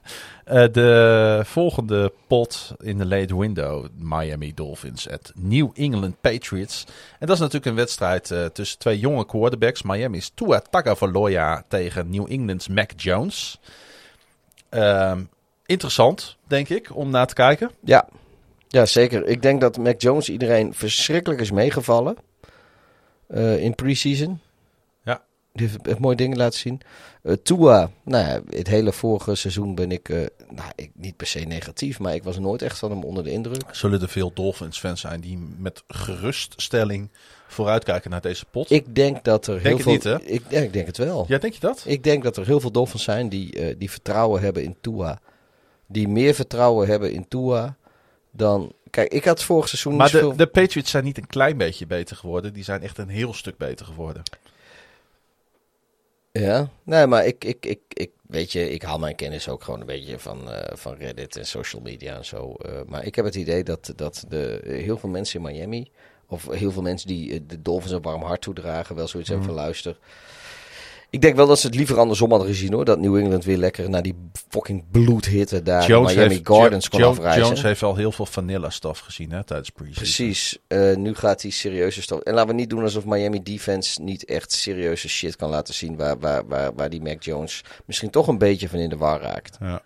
Eh, 0.48 0.64
de 0.72 1.40
volgende 1.44 2.12
pot 2.26 2.74
in 2.80 2.98
de 2.98 3.06
late 3.06 3.38
window, 3.38 3.86
Miami 3.98 4.54
Dolphins 4.54 5.08
at 5.10 5.32
New 5.34 5.70
England 5.74 6.20
Patriots. 6.20 6.84
En 7.18 7.26
dat 7.26 7.30
is 7.36 7.38
natuurlijk 7.38 7.66
een 7.66 7.74
wedstrijd 7.74 8.30
eh, 8.30 8.44
tussen 8.44 8.78
twee 8.78 8.98
jonge 8.98 9.26
quarterbacks. 9.26 9.82
Miami's 9.82 10.30
Tua 10.34 10.60
Tagovailoa 10.70 11.64
tegen 11.68 12.10
New 12.10 12.32
England's 12.32 12.68
Mac 12.68 12.90
Jones. 12.96 13.60
Ehm, 14.68 15.22
interessant, 15.66 16.36
denk 16.46 16.68
ik, 16.68 16.96
om 16.96 17.10
naar 17.10 17.26
te 17.26 17.34
kijken. 17.34 17.70
ja. 17.84 18.08
Ja, 18.68 18.86
zeker. 18.86 19.26
Ik 19.26 19.42
denk 19.42 19.60
dat 19.60 19.76
Mac 19.76 20.00
Jones 20.00 20.28
iedereen 20.28 20.74
verschrikkelijk 20.74 21.40
is 21.40 21.50
meegevallen 21.50 22.16
eh, 23.26 23.62
in 23.62 23.74
preseason. 23.74 24.40
Ja. 25.04 25.22
Die 25.52 25.68
heeft 25.82 25.98
mooie 25.98 26.16
dingen 26.16 26.36
laten 26.36 26.58
zien. 26.58 26.80
Eh 27.22 27.32
Tua, 27.42 27.90
nou 28.02 28.26
ja, 28.26 28.40
het 28.56 28.66
hele 28.66 28.92
vorige 28.92 29.34
seizoen 29.34 29.74
ben 29.74 29.92
ik, 29.92 30.08
eh, 30.08 30.16
nou, 30.50 30.70
ik 30.74 30.90
niet 30.94 31.16
per 31.16 31.26
se 31.26 31.38
negatief, 31.38 31.98
maar 31.98 32.14
ik 32.14 32.22
was 32.22 32.38
nooit 32.38 32.62
echt 32.62 32.78
van 32.78 32.90
hem 32.90 33.02
onder 33.02 33.24
de 33.24 33.30
indruk. 33.30 33.62
Zullen 33.70 34.00
er 34.00 34.08
veel 34.08 34.32
Dolphins-fans 34.34 35.00
zijn 35.00 35.20
die 35.20 35.38
met 35.58 35.82
geruststelling 35.88 37.10
vooruitkijken 37.46 38.10
naar 38.10 38.20
deze 38.20 38.44
pot? 38.50 38.70
Ik 38.70 38.94
denk 38.94 39.24
dat 39.24 39.46
er 39.46 39.60
heel 39.60 39.78
veel. 39.78 39.92
niet, 39.92 40.04
hè? 40.04 40.22
Ik, 40.22 40.42
ja, 40.48 40.60
ik 40.60 40.72
denk 40.72 40.86
het 40.86 40.96
wel. 40.96 41.24
Ja, 41.28 41.38
denk 41.38 41.54
je 41.54 41.60
dat? 41.60 41.82
Ik 41.86 42.04
denk 42.04 42.22
dat 42.22 42.36
er 42.36 42.46
heel 42.46 42.60
veel 42.60 42.70
Dolphins 42.70 43.02
zijn 43.02 43.28
die, 43.28 43.76
die 43.76 43.90
vertrouwen 43.90 44.40
hebben 44.40 44.62
in 44.62 44.76
Tua. 44.80 45.20
Die 45.86 46.08
meer 46.08 46.34
vertrouwen 46.34 46.88
hebben 46.88 47.12
in 47.12 47.28
Tua 47.28 47.76
dan. 48.38 48.72
Kijk, 48.90 49.12
ik 49.12 49.24
had 49.24 49.42
vorig 49.42 49.68
seizoen. 49.68 49.96
Maar 49.96 50.10
de, 50.10 50.32
de 50.36 50.46
Patriots 50.46 50.90
zijn 50.90 51.04
niet 51.04 51.18
een 51.18 51.26
klein 51.26 51.56
beetje 51.56 51.86
beter 51.86 52.16
geworden. 52.16 52.52
Die 52.52 52.64
zijn 52.64 52.82
echt 52.82 52.98
een 52.98 53.08
heel 53.08 53.34
stuk 53.34 53.56
beter 53.56 53.86
geworden. 53.86 54.22
Ja, 56.32 56.68
nee, 56.82 57.06
maar 57.06 57.26
ik, 57.26 57.44
ik, 57.44 57.66
ik, 57.66 57.80
ik, 57.88 58.10
weet 58.26 58.52
je, 58.52 58.70
ik 58.70 58.82
haal 58.82 58.98
mijn 58.98 59.14
kennis 59.14 59.48
ook 59.48 59.62
gewoon 59.64 59.80
een 59.80 59.86
beetje 59.86 60.18
van, 60.18 60.50
eh, 60.50 60.76
van 60.76 60.94
Reddit 60.94 61.36
en 61.36 61.46
social 61.46 61.82
media 61.82 62.16
en 62.16 62.24
zo. 62.24 62.54
Eh, 62.54 62.80
maar 62.86 63.04
ik 63.04 63.14
heb 63.14 63.24
het 63.24 63.34
idee 63.34 63.64
dat, 63.64 63.92
dat 63.96 64.24
de, 64.28 64.60
heel 64.64 64.98
veel 64.98 65.08
mensen 65.08 65.40
in 65.40 65.46
Miami, 65.46 65.90
of 66.26 66.48
heel 66.50 66.70
veel 66.70 66.82
mensen 66.82 67.08
die 67.08 67.32
eh, 67.32 67.40
de 67.46 67.62
Dolphins 67.62 67.92
een 67.92 68.02
warm 68.02 68.22
hart 68.22 68.40
toedragen, 68.40 68.96
wel 68.96 69.08
zoiets 69.08 69.28
hebben 69.28 69.46
van 69.46 69.56
luister. 69.56 69.98
Ik 71.10 71.20
denk 71.20 71.36
wel 71.36 71.46
dat 71.46 71.58
ze 71.58 71.66
het 71.66 71.76
liever 71.76 71.98
andersom 71.98 72.30
hadden 72.30 72.48
gezien 72.48 72.72
hoor. 72.72 72.84
Dat 72.84 72.98
New 72.98 73.16
England 73.16 73.44
weer 73.44 73.56
lekker 73.56 73.90
naar 73.90 74.02
die 74.02 74.14
fucking 74.48 74.84
bloedhitte 74.90 75.62
daar 75.62 75.90
in 75.90 76.02
Miami 76.02 76.40
Gardens 76.42 76.84
Jo- 76.84 76.90
kon 76.90 77.00
Jo- 77.00 77.08
afreizen. 77.08 77.42
Jones 77.42 77.62
heeft 77.62 77.82
al 77.82 77.96
heel 77.96 78.12
veel 78.12 78.26
vanilla 78.26 78.70
stuff 78.70 79.00
gezien 79.00 79.30
hè, 79.32 79.44
tijdens 79.44 79.70
preseason. 79.70 80.02
Precies. 80.02 80.58
Eh, 80.66 80.96
nu 80.96 81.14
gaat 81.14 81.42
hij 81.42 81.50
serieuze 81.50 82.02
stof. 82.02 82.20
En 82.20 82.34
laten 82.34 82.48
we 82.48 82.54
niet 82.54 82.70
doen 82.70 82.82
alsof 82.82 83.04
Miami 83.04 83.42
defense 83.42 84.02
niet 84.02 84.24
echt 84.24 84.52
serieuze 84.52 85.08
shit 85.08 85.36
kan 85.36 85.50
laten 85.50 85.74
zien. 85.74 85.96
Waar, 85.96 86.18
waar, 86.18 86.46
waar, 86.46 86.74
waar 86.74 86.90
die 86.90 87.02
Mac 87.02 87.22
Jones 87.22 87.64
misschien 87.84 88.10
toch 88.10 88.26
een 88.28 88.38
beetje 88.38 88.68
van 88.68 88.78
in 88.78 88.88
de 88.88 88.96
war 88.96 89.20
raakt. 89.20 89.56
Ja. 89.60 89.82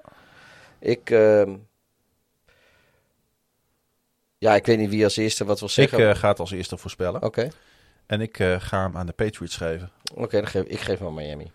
Ik. 0.81 1.11
ehm, 1.11 1.51
ja, 4.39 4.55
ik 4.55 4.67
weet 4.67 4.79
niet 4.79 4.91
wie 4.91 5.05
als 5.05 5.17
eerste 5.17 5.45
wat 5.45 5.59
wil 5.59 5.69
Ik 5.69 5.75
zeggen. 5.75 6.09
eh, 6.09 6.15
ga 6.15 6.29
het 6.29 6.39
als 6.41 6.51
eerste 6.51 6.77
voorspellen. 6.77 7.23
Oké, 7.23 7.49
En 8.13 8.21
ik 8.21 8.39
eh, 8.39 8.61
ga 8.61 8.83
hem 8.83 8.97
aan 8.97 9.07
de 9.07 9.13
Patriots 9.13 9.57
geven. 9.57 9.91
Oké, 10.15 10.37
dan 10.37 10.47
geef 10.47 10.63
ik 10.63 10.81
geef 10.81 10.99
hem 10.99 11.07
aan 11.07 11.15
Miami. 11.15 11.51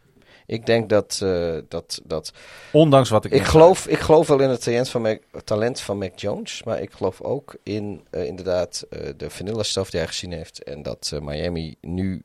Ik 0.45 0.65
denk 0.65 0.89
dat. 0.89 1.19
eh, 1.23 1.57
dat, 1.67 2.01
dat 2.03 2.33
Ondanks 2.71 3.09
wat 3.09 3.25
ik... 3.25 3.31
ik, 3.31 3.43
geloof, 3.43 3.87
ik 3.87 3.99
geloof 3.99 4.27
wel 4.27 4.39
in 4.39 4.49
het 4.49 4.63
talent 4.63 4.89
van, 4.89 5.01
Mac, 5.01 5.21
talent 5.43 5.79
van 5.79 5.97
Mac 5.97 6.19
Jones. 6.19 6.63
Maar 6.63 6.81
ik 6.81 6.91
geloof 6.91 7.21
ook 7.21 7.55
in 7.63 8.05
eh, 8.09 8.25
inderdaad 8.25 8.85
de 9.17 9.29
vanilla 9.29 9.63
stuff 9.63 9.89
die 9.89 9.99
hij 9.99 10.09
gezien 10.09 10.31
heeft. 10.31 10.63
En 10.63 10.83
dat 10.83 11.11
Miami 11.21 11.75
nu 11.81 12.23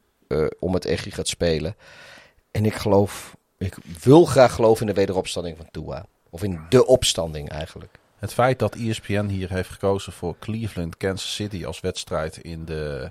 om 0.58 0.74
het 0.74 0.84
echi 0.84 1.10
gaat 1.10 1.28
spelen. 1.28 1.76
En 2.50 2.64
ik 2.64 2.74
geloof, 2.74 3.36
ik 3.58 3.76
wil 4.02 4.24
graag 4.24 4.54
geloven 4.54 4.80
in 4.86 4.94
de 4.94 5.00
wederopstanding 5.00 5.56
van 5.56 5.68
Tua. 5.70 6.06
Of 6.30 6.42
in 6.42 6.60
de 6.68 6.86
opstanding 6.86 7.48
eigenlijk. 7.48 7.98
Het 8.18 8.32
feit 8.32 8.58
dat 8.58 8.74
ESPN 8.74 9.26
hier 9.26 9.50
heeft 9.50 9.70
gekozen 9.70 10.12
voor 10.12 10.36
Cleveland, 10.38 10.96
Kansas 10.96 11.34
City 11.34 11.64
als 11.64 11.80
wedstrijd 11.80 12.36
in 12.36 12.64
de 12.64 13.10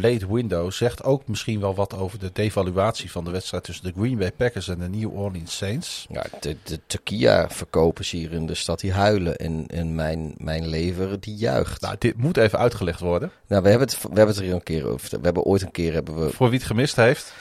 late 0.00 0.34
window 0.34 0.70
zegt 0.70 1.04
ook 1.04 1.28
misschien 1.28 1.60
wel 1.60 1.74
wat 1.74 1.94
over 1.94 2.18
de 2.18 2.30
devaluatie 2.32 3.10
van 3.10 3.24
de 3.24 3.30
wedstrijd 3.30 3.64
tussen 3.64 3.84
de 3.84 4.00
Green 4.00 4.18
Bay 4.18 4.32
Packers 4.32 4.68
en 4.68 4.78
de 4.78 4.88
New 4.88 5.18
Orleans 5.18 5.56
Saints. 5.56 6.06
Ja, 6.10 6.24
de, 6.40 6.56
de 6.62 6.80
Tequila-verkopers 6.86 8.10
hier 8.10 8.32
in 8.32 8.46
de 8.46 8.54
stad 8.54 8.80
die 8.80 8.92
huilen. 8.92 9.36
En, 9.36 9.64
en 9.66 9.94
mijn, 9.94 10.34
mijn 10.36 10.66
lever 10.66 11.20
die 11.20 11.36
juicht. 11.36 11.80
Nou, 11.80 11.96
dit 11.98 12.16
moet 12.16 12.36
even 12.36 12.58
uitgelegd 12.58 13.00
worden. 13.00 13.30
Nou, 13.46 13.62
we 13.62 13.68
hebben, 13.68 13.88
het, 13.88 14.02
we 14.02 14.06
hebben 14.06 14.26
het 14.26 14.36
er 14.36 14.42
hier 14.42 14.54
een 14.54 14.62
keer 14.62 14.86
over. 14.86 15.08
We 15.10 15.18
hebben 15.22 15.42
ooit 15.42 15.62
een 15.62 15.70
keer 15.70 15.92
hebben 15.92 16.24
we 16.24 16.30
Voor 16.30 16.48
wie 16.50 16.58
het 16.58 16.68
gemist 16.68 16.96
heeft. 16.96 17.32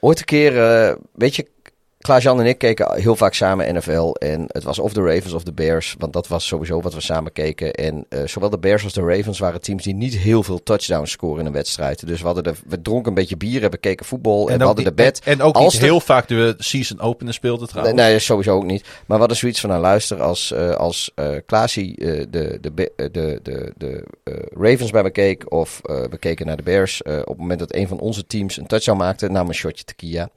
Ooit 0.00 0.18
een 0.18 0.24
keer, 0.24 0.64
eh, 0.64 0.96
weet 1.12 1.36
je, 1.36 1.46
Klaas-Jan 2.02 2.40
en 2.40 2.46
ik 2.46 2.58
keken 2.58 3.00
heel 3.00 3.16
vaak 3.16 3.34
samen 3.34 3.74
NFL. 3.74 4.10
En 4.18 4.44
het 4.46 4.62
was 4.62 4.78
of 4.78 4.92
de 4.92 5.02
Ravens 5.02 5.32
of 5.32 5.42
de 5.42 5.52
Bears. 5.52 5.94
Want 5.98 6.12
dat 6.12 6.28
was 6.28 6.46
sowieso 6.46 6.80
wat 6.80 6.94
we 6.94 7.00
samen 7.00 7.32
keken. 7.32 7.72
En 7.72 8.04
eh, 8.08 8.26
zowel 8.26 8.50
de 8.50 8.58
Bears 8.58 8.84
als 8.84 8.92
de 8.92 9.00
Ravens 9.02 9.38
waren 9.38 9.60
teams 9.60 9.82
die 9.82 9.94
niet 9.94 10.14
heel 10.16 10.42
veel 10.42 10.62
touchdowns 10.62 11.10
scoren 11.10 11.40
in 11.40 11.46
een 11.46 11.52
wedstrijd. 11.52 12.06
Dus 12.06 12.18
we, 12.20 12.26
hadden 12.26 12.44
de, 12.44 12.52
we 12.66 12.82
dronken 12.82 13.08
een 13.08 13.14
beetje 13.14 13.36
bier 13.36 13.64
en 13.64 13.70
we 13.70 13.76
keken 13.76 14.06
voetbal. 14.06 14.50
En, 14.50 14.58
we 14.58 14.64
hadden 14.64 14.84
de 14.84 14.92
bed. 14.92 15.20
En, 15.24 15.32
en 15.32 15.42
ook 15.42 15.54
Als 15.54 15.72
niet 15.72 15.80
de- 15.82 15.86
heel 15.86 16.00
vaak 16.00 16.28
de 16.28 16.54
season 16.58 17.00
opener 17.00 17.34
speelde 17.34 17.60
Nee, 17.60 17.68
trouwens. 17.68 17.96
nee, 17.96 18.18
sowieso 18.18 18.54
ook 18.56 18.64
niet. 18.64 18.82
Maar 18.82 19.02
we 19.06 19.14
hadden 19.18 19.36
zoiets 19.36 19.60
van, 19.60 19.70
nou 19.70 19.82
luister, 19.82 20.22
als, 20.22 20.52
eh 20.52 20.70
als 20.70 21.10
Klaasie 21.46 21.96
eh, 21.96 22.26
de, 22.30 22.58
de, 22.60 22.90
de, 22.96 23.40
de, 23.42 23.72
de 23.76 24.04
Ravens 24.54 24.90
bij 24.90 25.02
me 25.02 25.10
keek 25.10 25.52
of 25.52 25.80
we 25.82 26.16
keken 26.18 26.46
naar 26.46 26.56
de 26.56 26.62
Bears, 26.62 27.02
op 27.02 27.26
het 27.26 27.38
moment 27.38 27.58
dat 27.58 27.74
een 27.74 27.88
van 27.88 27.98
onze 27.98 28.26
teams 28.26 28.56
een 28.56 28.66
touchdown 28.66 28.98
maakte, 28.98 29.28
nam 29.28 29.48
een 29.48 29.54
shotje 29.54 29.84
tequila. 29.84 30.28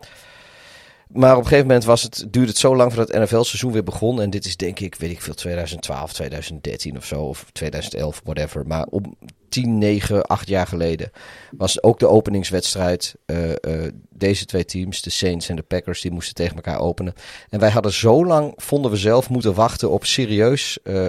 Maar 1.08 1.32
op 1.32 1.38
een 1.38 1.44
gegeven 1.44 1.68
moment 1.68 1.86
was 1.86 2.04
het, 2.04 2.26
duurde 2.30 2.50
het 2.50 2.58
zo 2.58 2.76
lang 2.76 2.94
voordat 2.94 3.16
het 3.16 3.24
NFL-seizoen 3.24 3.72
weer 3.72 3.84
begon. 3.84 4.22
En 4.22 4.30
dit 4.30 4.46
is 4.46 4.58
denk 4.58 4.80
ik, 4.80 4.96
weet 4.96 5.12
ik 5.12 5.22
veel, 5.22 5.34
2012, 5.34 6.14
2013 6.14 6.98
of 6.98 7.06
zo. 7.06 7.22
Of 7.22 7.46
2011, 7.52 8.22
whatever. 8.24 8.68
Maar 8.68 8.86
om 8.90 9.16
10, 9.50 9.78
9, 9.78 10.26
8 10.26 10.48
jaar 10.48 10.68
geleden 10.68 11.12
was 11.58 11.84
ook 11.84 12.00
de 12.00 12.08
openingswedstrijd. 12.08 13.16
eh, 13.26 13.52
eh, 13.52 13.94
deze 14.10 14.46
twee 14.46 14.66
teams, 14.66 15.02
de 15.02 15.10
Saints 15.10 15.50
en 15.50 15.56
de 15.56 15.62
Packers, 15.62 16.02
die 16.02 16.12
moesten 16.12 16.36
tegen 16.36 16.56
elkaar 16.56 16.80
openen. 16.80 17.14
En 17.50 17.60
wij 17.60 17.70
hadden 17.70 17.94
zo 17.94 18.26
lang, 18.26 18.54
vonden 18.56 18.92
we 18.92 18.98
zelf, 18.98 19.30
moeten 19.30 19.54
wachten 19.54 19.90
op 19.90 20.06
serieus 20.06 20.80
eh, 20.84 21.08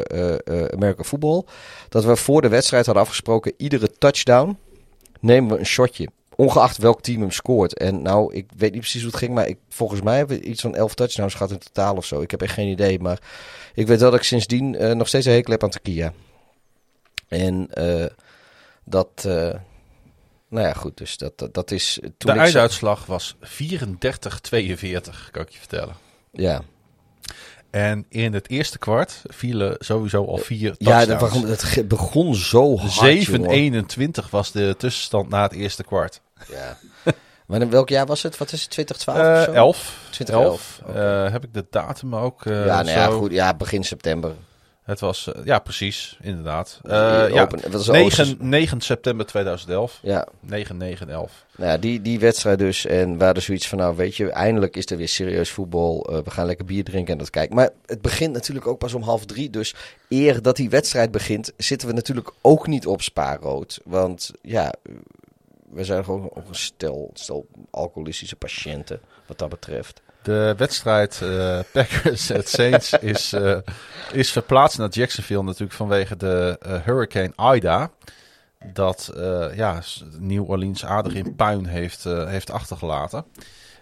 American 0.72 1.04
voetbal. 1.04 1.46
Dat 1.88 2.04
we 2.04 2.16
voor 2.16 2.42
de 2.42 2.48
wedstrijd 2.48 2.86
hadden 2.86 3.04
afgesproken, 3.04 3.52
iedere 3.56 3.92
touchdown 3.98 4.58
nemen 5.20 5.52
we 5.52 5.58
een 5.58 5.66
shotje. 5.66 6.08
Ongeacht 6.36 6.78
welk 6.78 7.02
team 7.02 7.20
hem 7.20 7.30
scoort. 7.30 7.78
En 7.78 8.02
nou, 8.02 8.34
ik 8.34 8.50
weet 8.56 8.72
niet 8.72 8.80
precies 8.80 9.02
hoe 9.02 9.10
het 9.10 9.18
ging, 9.18 9.34
maar 9.34 9.46
ik, 9.48 9.58
volgens 9.68 10.00
mij 10.00 10.16
hebben 10.16 10.38
we 10.38 10.44
iets 10.44 10.60
van 10.60 10.74
11 10.74 10.94
touchdowns 10.94 11.34
gehad 11.34 11.50
in 11.50 11.58
totaal 11.58 11.96
of 11.96 12.04
zo. 12.04 12.20
Ik 12.20 12.30
heb 12.30 12.42
echt 12.42 12.54
geen 12.54 12.68
idee, 12.68 12.98
maar 12.98 13.18
ik 13.74 13.86
weet 13.86 14.00
wel 14.00 14.10
dat 14.10 14.18
ik 14.18 14.24
sindsdien 14.24 14.76
eh, 14.76 14.94
nog 14.94 15.08
steeds 15.08 15.26
een 15.26 15.32
hekel 15.32 15.52
heb 15.52 15.62
aan 15.62 15.70
Turkije. 15.70 16.12
En 17.28 17.68
eh, 17.70 18.06
dat, 18.84 19.08
eh, 19.16 19.54
nou 20.48 20.66
ja, 20.66 20.72
goed, 20.72 20.96
dus 20.96 21.16
dat, 21.16 21.38
dat, 21.38 21.54
dat 21.54 21.70
is... 21.70 21.98
Toen 22.02 22.12
de 22.18 22.32
ik 22.32 22.38
einduitslag 22.38 23.06
was 23.06 23.36
34-42, 23.40 23.40
kan 25.30 25.42
ik 25.42 25.48
je 25.48 25.58
vertellen. 25.58 25.94
Ja, 26.32 26.62
En 27.70 28.06
in 28.08 28.34
het 28.34 28.50
eerste 28.50 28.78
kwart 28.78 29.22
vielen 29.24 29.76
sowieso 29.78 30.24
al 30.24 30.38
vier 30.38 30.74
ja 30.78 31.04
touchdowns. 31.04 31.22
begon, 31.22 31.46
het 31.46 31.88
begon 31.88 32.34
zo 32.34 32.76
hard, 32.76 33.22
jongen. 33.22 33.84
7-21 34.24 34.30
was 34.30 34.52
de 34.52 34.74
tussenstand 34.78 35.28
na 35.28 35.42
het 35.42 35.52
eerste 35.52 35.84
kwart. 35.84 36.20
Ja. 36.48 36.76
Maar 37.46 37.60
in 37.60 37.70
welk 37.70 37.88
jaar 37.88 38.06
was 38.06 38.22
het? 38.22 38.36
Wat 38.38 38.52
is 38.52 38.62
het? 38.62 38.70
2012 38.70 39.18
of 39.18 39.24
Eh 39.24 39.42
zo? 39.44 39.52
11. 39.52 39.98
2011, 40.10 40.80
11. 40.86 40.96
Eh, 40.96 41.32
heb 41.32 41.44
ik 41.44 41.54
de 41.54 41.66
datum 41.70 42.16
ook 42.16 42.46
eh, 42.46 42.66
ja, 42.66 42.82
nou 42.82 42.98
ja, 42.98 43.06
goed. 43.06 43.32
Ja, 43.32 43.54
begin 43.54 43.84
september. 43.84 44.32
Het 44.82 45.00
was, 45.00 45.30
ja 45.44 45.58
precies, 45.58 46.18
inderdaad. 46.22 46.80
Ja, 46.82 47.28
open- 47.28 47.70
wat 47.70 47.80
is 47.80 47.86
de 47.86 47.92
9, 47.92 48.30
open- 48.30 48.48
9 48.48 48.80
september 48.80 49.26
2011. 49.26 49.98
Ja, 50.02 50.26
9, 50.40 50.76
9, 50.76 51.08
11. 51.08 51.44
nou 51.56 51.70
ja, 51.70 51.78
die, 51.78 52.02
die 52.02 52.18
wedstrijd 52.18 52.58
dus. 52.58 52.86
En 52.86 53.18
we 53.18 53.24
hadden 53.24 53.42
zoiets 53.42 53.68
van, 53.68 53.78
nou 53.78 53.96
weet 53.96 54.16
je, 54.16 54.30
eindelijk 54.30 54.76
is 54.76 54.90
er 54.90 54.96
weer 54.96 55.08
serieus 55.08 55.50
voetbal. 55.50 56.20
We 56.24 56.30
gaan 56.30 56.46
lekker 56.46 56.64
bier 56.64 56.84
drinken 56.84 57.12
en 57.12 57.18
dat 57.18 57.30
kijken. 57.30 57.56
Maar 57.56 57.70
het 57.86 58.00
begint 58.02 58.32
natuurlijk 58.32 58.66
ook 58.66 58.78
pas 58.78 58.94
om 58.94 59.02
half 59.02 59.24
drie. 59.24 59.50
Dus 59.50 59.74
eer 60.08 60.42
dat 60.42 60.56
die 60.56 60.70
wedstrijd 60.70 61.10
begint, 61.10 61.52
zitten 61.56 61.88
we 61.88 61.94
natuurlijk 61.94 62.30
ook 62.40 62.66
niet 62.66 62.86
op 62.86 63.02
spaarrood. 63.02 63.80
Want 63.84 64.30
ja, 64.42 64.72
we 65.70 65.84
zijn 65.84 66.04
gewoon 66.04 66.30
ook 66.34 66.48
een 66.48 66.54
stel, 66.54 67.10
stel 67.14 67.46
alcoholistische 67.70 68.36
patiënten 68.36 69.00
wat 69.26 69.38
dat 69.38 69.48
betreft. 69.48 70.00
De 70.22 70.54
wedstrijd 70.56 71.22
eh, 71.22 71.60
Packers 71.72 72.32
at 72.32 72.48
Saints 72.48 72.92
is, 72.92 73.32
eh, 73.32 73.58
is 74.12 74.32
verplaatst 74.32 74.78
naar 74.78 74.88
Jacksonville 74.88 75.42
natuurlijk 75.42 75.72
vanwege 75.72 76.16
de 76.16 76.56
eh, 76.60 76.82
Hurricane 76.82 77.54
Ida. 77.56 77.90
Dat 78.72 79.12
ja, 79.54 79.82
New 80.18 80.50
Orleans 80.50 80.84
aardig 80.84 81.14
in 81.14 81.34
puin 81.34 81.66
heeft, 81.66 82.04
heeft 82.04 82.50
achtergelaten. 82.50 83.24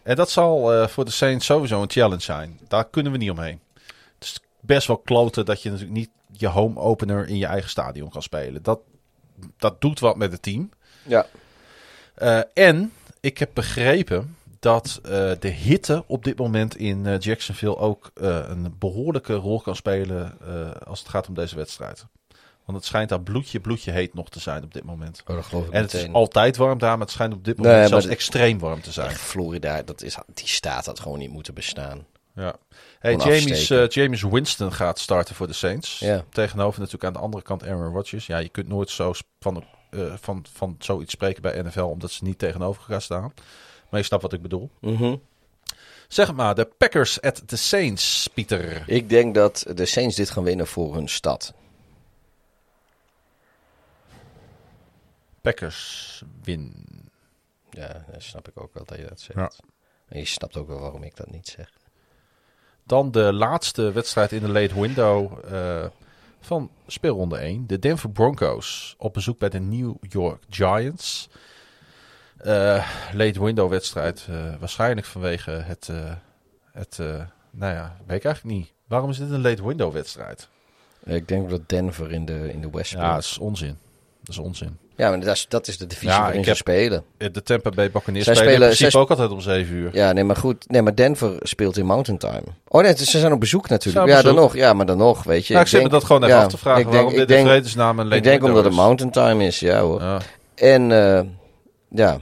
En 0.03 0.17
dat 0.17 0.31
zal 0.31 0.89
voor 0.89 1.05
de 1.05 1.11
Saints 1.11 1.47
sowieso 1.47 1.83
een 1.83 1.91
challenge 1.91 2.23
zijn. 2.23 2.61
Daar 2.69 2.85
kunnen 2.85 3.13
we 3.13 3.19
niet 3.19 3.31
omheen. 3.31 3.61
Het 4.15 4.25
is 4.25 4.41
best 4.61 4.87
wel 4.87 4.97
kloten 4.97 5.45
dat 5.45 5.63
je 5.63 5.71
natuurlijk 5.71 5.99
niet 5.99 6.11
je 6.31 6.49
home 6.49 6.81
opener 6.81 7.29
in 7.29 7.37
je 7.37 7.47
eigen 7.47 7.71
stadion 7.71 8.11
kan 8.11 8.23
spelen. 8.23 8.63
Dat, 8.63 8.81
dat 9.57 9.81
doet 9.81 10.01
wat 10.01 10.17
met 10.17 10.33
het 10.33 10.43
team. 10.43 10.71
Ja. 11.03 11.27
Eh, 12.15 12.41
en 12.55 12.93
ik 13.21 13.39
heb 13.39 13.51
begrepen 13.53 14.37
dat 14.61 15.01
eh, 15.03 15.11
de 15.39 15.49
hitte 15.49 16.05
op 16.07 16.25
dit 16.25 16.39
moment 16.39 16.77
in 16.77 17.07
eh, 17.07 17.19
Jacksonville 17.19 17.77
ook 17.77 18.11
een 18.15 18.75
behoorlijke 18.79 19.35
rol 19.35 19.61
kan 19.61 19.77
spelen 19.77 20.39
als 20.87 20.99
het 20.99 21.09
gaat 21.09 21.29
om 21.29 21.35
deze 21.35 21.57
wedstrijd. 21.57 22.07
Want 22.65 22.79
het 22.79 22.87
schijnt 22.87 23.09
daar 23.09 23.21
bloedje, 23.21 23.61
bloedje 23.61 23.91
heet 23.91 24.15
nog 24.15 24.31
te 24.31 24.41
zijn 24.41 24.63
op 24.63 24.73
dit 24.73 24.85
moment. 24.85 25.23
Oh, 25.27 25.37
dat 25.37 25.45
geloof 25.45 25.67
ik 25.67 25.73
En 25.73 25.83
het 25.83 25.95
is 25.95 26.13
altijd 26.13 26.57
warm 26.57 26.79
daar, 26.79 26.91
maar 26.91 27.07
het 27.07 27.11
schijnt 27.11 27.35
op 27.35 27.45
dit 27.45 27.57
moment 27.57 27.89
zelfs 27.89 28.05
de- 28.05 28.11
extreem 28.11 28.59
warm 28.59 28.81
te 28.81 28.93
zijn. 28.93 29.11
Florida, 29.11 29.83
dat 29.83 30.03
is, 30.03 30.17
die 30.35 30.49
staat 30.49 30.87
had 30.87 31.01
gewoon 31.01 31.19
niet 31.19 31.31
moeten 31.31 31.55
bestaan. 31.55 32.07
Ja. 32.35 32.55
Hey, 32.99 33.17
James, 33.17 33.69
James 33.95 34.23
Winston 34.23 34.73
gaat 34.73 34.99
starten 34.99 35.35
voor 35.35 35.47
de 35.47 35.53
Saints. 35.53 35.99
Ja. 35.99 36.25
Tegenover 36.31 36.79
natuurlijk 36.79 37.05
aan 37.05 37.13
de 37.13 37.19
andere 37.19 37.43
kant 37.43 37.65
Aaron 37.65 37.93
Rodgers. 37.93 38.27
Ja, 38.27 38.39
je 38.39 38.49
kunt 38.49 38.69
nooit 38.69 38.91
zo 38.91 39.13
van, 39.41 39.65
eh, 39.95 40.15
van, 40.17 40.45
van 40.53 40.77
zoiets 40.79 41.13
spreken 41.13 41.43
bij 41.43 41.63
NFL, 41.63 41.81
omdat 41.81 42.11
ze 42.11 42.25
niet 42.25 42.39
tegenover 42.39 42.83
elkaar 42.83 43.03
staan. 43.03 43.33
Maar 43.89 44.01
je 44.01 44.07
snapt 44.07 44.23
wat 44.23 44.33
ik 44.33 44.43
bedoel. 44.43 44.71
Mhm. 44.81 45.17
Zeg 46.09 46.27
het 46.27 46.37
maar, 46.37 46.55
de 46.55 46.65
Packers 46.65 47.21
at 47.21 47.43
the 47.49 47.57
Saints, 47.57 48.29
Pieter. 48.35 48.85
Ik 48.87 49.09
denk 49.09 49.35
dat 49.35 49.65
de 49.75 49.87
Saints 49.87 50.17
dit 50.17 50.31
gaan 50.31 50.45
winnen 50.45 50.67
voor 50.67 50.95
hun 50.95 51.09
stad. 51.09 51.55
Packers 55.41 56.23
win. 56.43 56.87
Ja, 57.71 58.05
dat 58.13 58.23
snap 58.23 58.49
ik 58.49 58.61
ook 58.61 58.75
wel 58.75 58.85
dat 58.85 58.99
je 58.99 59.05
dat 59.09 59.21
zegt. 59.21 59.39
Ja. 59.39 59.51
En 60.09 60.19
je 60.19 60.25
snapt 60.25 60.57
ook 60.57 60.69
wel 60.69 60.81
waarom 60.81 61.03
ik 61.03 61.17
dat 61.17 61.31
niet 61.31 61.49
zeg. 61.49 61.71
Dan 62.85 63.11
de 63.11 63.33
laatste 63.33 63.93
wedstrijd 63.93 64.33
in 64.33 64.41
de 64.41 64.49
late 64.49 64.81
window 64.81 65.39
eh, 65.55 65.87
van 66.47 66.71
speelronde 66.87 67.37
1. 67.37 67.67
De 67.67 67.79
Denver 67.79 68.11
Broncos 68.11 68.95
op 68.99 69.13
bezoek 69.13 69.39
bij 69.39 69.49
de 69.49 69.61
New 69.61 69.95
York 70.01 70.43
Giants. 70.49 71.29
Eh, 72.37 72.89
late 73.13 73.45
window 73.45 73.71
wedstrijd. 73.71 74.27
eh, 74.31 74.55
waarschijnlijk 74.59 75.07
vanwege 75.07 75.51
het... 75.51 75.89
eh, 75.89 76.13
het 76.73 76.99
nou 77.51 77.75
ja, 77.75 77.97
weet 78.07 78.17
ik 78.17 78.25
eigenlijk 78.25 78.57
niet. 78.57 78.73
Waarom 78.87 79.11
is 79.11 79.19
dit 79.19 79.31
een 79.31 79.41
late 79.41 79.67
window 79.67 79.93
wedstrijd? 79.93 80.49
Ik 81.05 81.29
denk 81.29 81.51
dat 81.51 81.69
Denver 81.69 82.13
in 82.13 82.25
de, 82.25 82.53
in 82.53 82.61
de 82.61 82.71
West 82.71 82.93
Ja, 82.93 83.15
dat 83.15 83.23
is 83.25 83.39
onzin. 83.39 83.79
Dat 84.25 84.35
is 84.35 84.39
onzin. 84.39 84.79
Ja, 84.97 85.09
maar 85.11 85.21
dat 85.21 85.35
is, 85.35 85.47
dat 85.49 85.69
is 85.69 85.79
de 85.79 85.87
divisie 85.87 86.09
Ja, 86.09 86.21
waarin 86.21 86.45
ze 86.45 86.55
spelen. 86.55 87.05
De 87.17 87.43
Tampa 87.43 87.71
Bay 87.71 87.91
Buccaneers 87.91 88.25
Zij 88.25 88.35
spelen, 88.35 88.59
principe 88.59 88.91
zij- 88.91 89.01
ook 89.01 89.11
altijd 89.11 89.31
om 89.31 89.41
7 89.41 89.75
uur. 89.75 89.91
Ja, 89.93 90.13
nee, 90.13 90.25
maar 90.25 90.37
goed. 90.37 90.71
Nee, 90.71 90.83
maar 90.83 90.95
Denver 90.95 91.37
speelt 91.41 91.77
in 91.77 91.87
Mountain 91.87 92.19
Time. 92.21 92.43
Oh 92.69 92.83
nee, 92.83 92.97
ze 92.97 93.19
zijn 93.19 93.33
op 93.33 93.41
bezoek 93.41 93.69
natuurlijk. 93.69 94.07
Ja, 94.07 94.23
dan 94.23 94.35
nog. 94.35 94.55
Ja, 94.57 94.73
maar 94.73 94.87
dan 94.87 94.97
nog, 94.99 95.23
weet 95.23 95.47
je. 95.47 95.53
Nou, 95.53 95.65
ik 95.65 95.71
zit 95.71 95.83
me 95.83 95.89
dat 95.89 96.05
gewoon 96.05 96.23
even 96.25 96.35
ja, 96.37 96.43
af 96.45 96.51
te 96.51 96.57
vragen. 96.59 96.81
ik 96.81 96.91
denk- 96.91 97.03
waarom 97.03 97.21
ik 97.21 97.29
dit 97.29 97.41
vredesnaam 97.41 97.99
een 97.99 98.13
Ik 98.13 98.23
denk 98.23 98.45
omdat 98.45 98.65
het. 98.65 98.73
Mountain 98.75 99.13
Time 99.13 99.45
is, 99.47 99.61
ja 99.61 99.81
hoor. 99.81 100.01
Ja. 100.01 100.19
En 100.55 100.93
eh, 100.93 101.21
ja, 101.91 102.19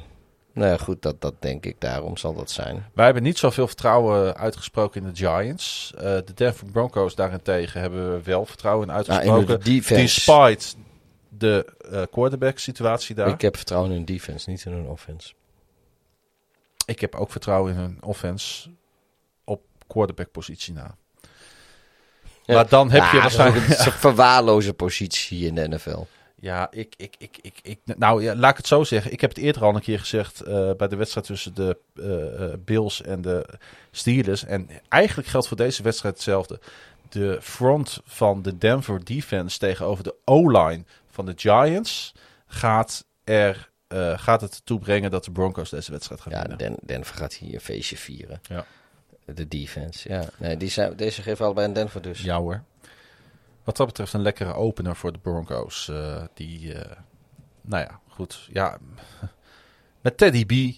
nou 0.55 0.71
ja, 0.71 0.77
goed, 0.77 1.03
dat, 1.03 1.21
dat 1.21 1.35
denk 1.39 1.65
ik. 1.67 1.77
Daarom 1.79 2.17
zal 2.17 2.35
dat 2.35 2.51
zijn. 2.51 2.85
Wij 2.95 3.05
hebben 3.05 3.23
niet 3.23 3.39
zoveel 3.39 3.67
vertrouwen 3.67 4.37
uitgesproken 4.37 5.01
in 5.05 5.13
de 5.13 5.17
Giants. 5.17 5.93
Eh, 5.97 6.03
de 6.03 6.25
Denver 6.35 6.67
Broncos 6.73 7.15
daarentegen 7.15 7.81
hebben 7.81 8.13
we 8.13 8.21
wel 8.25 8.47
vertrouwen 8.47 8.87
in 8.89 8.93
Nou, 8.95 9.07
uitgesproken. 9.07 9.55
in 9.55 9.59
de 9.61 9.71
defense. 9.71 10.03
Despite 10.03 10.75
de 11.39 11.75
eh, 11.91 12.03
quarterback 12.11 12.59
situatie 12.59 13.15
daar. 13.15 13.27
Ik 13.27 13.35
Ik, 13.35 13.41
heb 13.41 13.57
vertrouwen 13.57 13.91
in 13.91 13.97
hun 13.97 14.05
defense, 14.05 14.51
niet 14.51 14.65
in 14.65 14.73
hun 14.73 14.87
offense. 14.87 15.33
heb 16.87 17.15
ook 17.15 17.31
vertrouwen 17.31 17.73
in 17.73 17.79
hun 17.79 17.99
offense 18.01 18.71
op 19.45 19.63
quarterback 19.87 20.31
positie 20.31 20.73
na. 20.73 20.97
Ja. 22.45 22.55
Maar 22.55 22.69
dan 22.69 22.91
heb 22.91 23.13
je 23.13 23.19
waarschijnlijk... 23.19 23.69
Een 23.69 23.93
verwaarloze 24.09 24.75
positie 24.75 25.47
in 25.47 25.55
de 25.55 25.69
NFL. 25.69 26.05
Ja, 26.43 26.71
ik, 26.71 26.95
ik, 26.97 27.15
ik, 27.19 27.39
ik, 27.43 27.59
ik, 27.63 27.79
nou 27.85 28.23
ja, 28.23 28.35
laat 28.35 28.51
ik 28.51 28.57
het 28.57 28.67
zo 28.67 28.85
zeggen. 28.85 29.13
Ik 29.13 29.21
heb 29.21 29.31
het 29.31 29.39
eerder 29.39 29.65
al 29.65 29.75
een 29.75 29.81
keer 29.81 29.99
gezegd 29.99 30.41
eh, 30.41 30.71
bij 30.77 30.89
de 30.89 30.97
wedstrijd 30.97 31.27
tussen 31.27 31.55
de 31.55 31.79
eh, 31.95 32.59
Bills 32.65 33.03
en 33.03 33.23
de 33.23 33.47
Steelers. 33.91 34.45
En 34.45 34.69
eigenlijk 34.89 35.29
geldt 35.29 35.49
voor 35.49 35.57
deze 35.57 35.83
wedstrijd 35.83 36.15
hetzelfde. 36.15 36.61
De 37.09 37.39
front 37.41 38.01
van 38.05 38.43
de 38.43 38.59
Denver 38.59 39.05
defense 39.05 39.59
tegenover 39.59 40.05
de 40.05 40.15
O-line 40.25 40.85
van 41.13 41.27
de 41.27 41.33
Giants 41.37 42.13
gaat, 42.47 43.05
er, 43.25 43.71
eh, 43.87 44.19
gaat 44.19 44.41
het 44.41 44.61
toe 44.67 44.79
brengen 44.79 45.11
dat 45.11 45.25
de 45.25 45.31
Broncos 45.33 45.71
deze 45.71 45.91
wedstrijd 45.91 46.21
gaan 46.21 46.33
Ja, 46.33 46.39
winnen. 46.41 46.59
Den, 46.59 46.77
Denver 46.83 47.15
gaat 47.17 47.35
hier 47.35 47.55
een 47.55 47.61
feestje 47.61 47.97
vieren. 47.97 48.41
Ja. 48.43 48.65
De 49.25 49.49
defense, 49.49 50.09
ja. 50.09 50.25
Nee, 50.39 50.57
die 50.57 50.69
zijn, 50.69 50.97
deze 50.97 51.23
geven 51.23 51.45
allebei 51.45 51.67
een 51.67 51.73
Denver 51.73 52.03
dus. 52.03 52.21
Ja 52.23 52.39
hoor. 52.39 52.63
Wat 53.65 53.77
dat 53.77 53.87
betreft 53.87 54.13
een 54.13 54.23
lekkere 54.23 54.55
opener 54.55 54.97
voor 54.97 55.13
de 55.13 55.19
Broncos. 55.19 55.89
eh, 55.89 56.23
die, 56.35 56.75
eh, 56.75 56.97
nou 57.61 57.83
ja, 57.85 58.01
goed. 58.09 58.49
Ja, 58.53 58.79
met 60.03 60.17
Teddy 60.17 60.47
B 60.47 60.77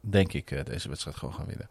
denk 0.00 0.32
ik 0.32 0.66
deze 0.66 0.88
wedstrijd 0.88 1.16
gewoon 1.16 1.34
gaan 1.34 1.46
winnen. 1.46 1.68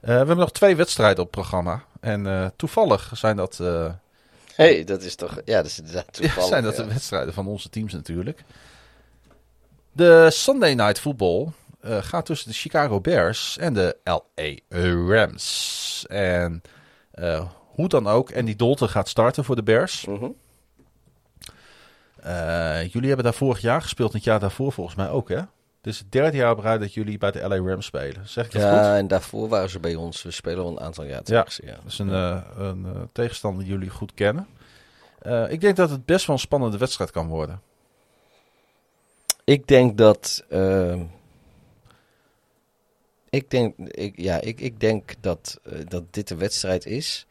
We 0.00 0.12
hebben 0.12 0.36
nog 0.36 0.52
twee 0.52 0.76
wedstrijden 0.76 1.18
op 1.18 1.24
het 1.24 1.40
programma. 1.40 1.84
En 2.00 2.52
toevallig 2.56 3.10
zijn 3.14 3.36
dat, 3.36 3.60
hey, 4.56 4.84
dat 4.84 5.02
is 5.02 5.14
toch... 5.14 5.40
Ja, 5.44 5.56
dat 5.56 5.66
is 5.66 5.78
inderdaad 5.78 6.12
toevallig. 6.12 6.42
ja, 6.42 6.48
zijn 6.48 6.62
dat 6.62 6.76
ja. 6.76 6.82
de 6.82 6.88
wedstrijden 6.88 7.34
van 7.34 7.46
onze 7.46 7.68
teams 7.68 7.92
natuurlijk. 7.92 8.44
De 9.92 10.28
Sunday 10.30 10.74
Night 10.74 11.00
Football 11.00 11.48
eh, 11.80 12.02
gaat 12.02 12.26
tussen 12.26 12.48
de 12.48 12.54
Chicago 12.54 13.00
Bears 13.00 13.58
en 13.58 13.74
de 13.74 13.96
LA 14.04 14.78
Rams. 15.14 16.04
En 16.08 16.62
eh, 17.10 17.46
hoe 17.52 17.88
dan 17.88 18.06
ook, 18.06 18.36
Andy 18.36 18.56
Dalton 18.56 18.88
gaat 18.88 19.08
starten 19.08 19.44
voor 19.44 19.56
de 19.56 19.62
Bears. 19.62 20.04
Mhm. 20.06 20.28
Eh, 22.20 22.86
jullie 22.92 23.06
hebben 23.06 23.24
daar 23.24 23.34
vorig 23.34 23.60
jaar 23.60 23.82
gespeeld 23.82 24.10
en 24.10 24.16
het 24.16 24.24
jaar 24.24 24.40
daarvoor 24.40 24.72
volgens 24.72 24.96
mij 24.96 25.08
ook, 25.08 25.28
hè? 25.28 25.40
Dit 25.86 25.94
is 25.94 26.00
het 26.00 26.12
derde 26.12 26.36
jaar 26.36 26.50
op 26.50 26.58
rij 26.58 26.78
dat 26.78 26.94
jullie 26.94 27.18
bij 27.18 27.30
de 27.30 27.48
LA 27.48 27.56
Rams 27.56 27.86
spelen. 27.86 28.28
Zeg 28.28 28.46
ik 28.46 28.52
dat 28.52 28.62
goed? 28.62 28.70
Ja, 28.70 28.96
en 28.96 29.08
daarvoor 29.08 29.48
waren 29.48 29.70
ze 29.70 29.80
bij 29.80 29.94
ons. 29.94 30.22
We 30.22 30.30
spelen 30.30 30.64
al 30.64 30.70
een 30.70 30.80
aantal 30.80 31.04
jaar 31.04 31.22
tegen 31.22 31.52
ze, 31.52 31.66
ja. 31.66 31.74
Dat 31.74 31.92
is 31.92 31.98
een, 31.98 32.10
eh, 32.10 32.42
een 32.56 32.86
eh, 32.86 33.00
tegenstander 33.12 33.64
die 33.64 33.72
jullie 33.72 33.90
goed 33.90 34.14
kennen. 34.14 34.46
Eh, 35.18 35.50
ik 35.50 35.60
denk 35.60 35.76
dat 35.76 35.90
het 35.90 36.04
best 36.04 36.26
wel 36.26 36.36
een 36.36 36.42
spannende 36.42 36.78
wedstrijd 36.78 37.10
kan 37.10 37.28
worden. 37.28 37.60
Ik 39.44 39.66
denk 39.66 39.98
dat. 39.98 40.44
ehm, 40.48 41.02
ik 43.30 43.50
denk, 43.50 43.78
ik, 43.78 44.20
ja, 44.20 44.40
ik, 44.40 44.60
ik 44.60 44.80
denk 44.80 45.14
dat, 45.20 45.60
dat 45.88 46.02
dit 46.10 46.28
de 46.28 46.36
wedstrijd 46.36 46.86
is. 46.86 47.26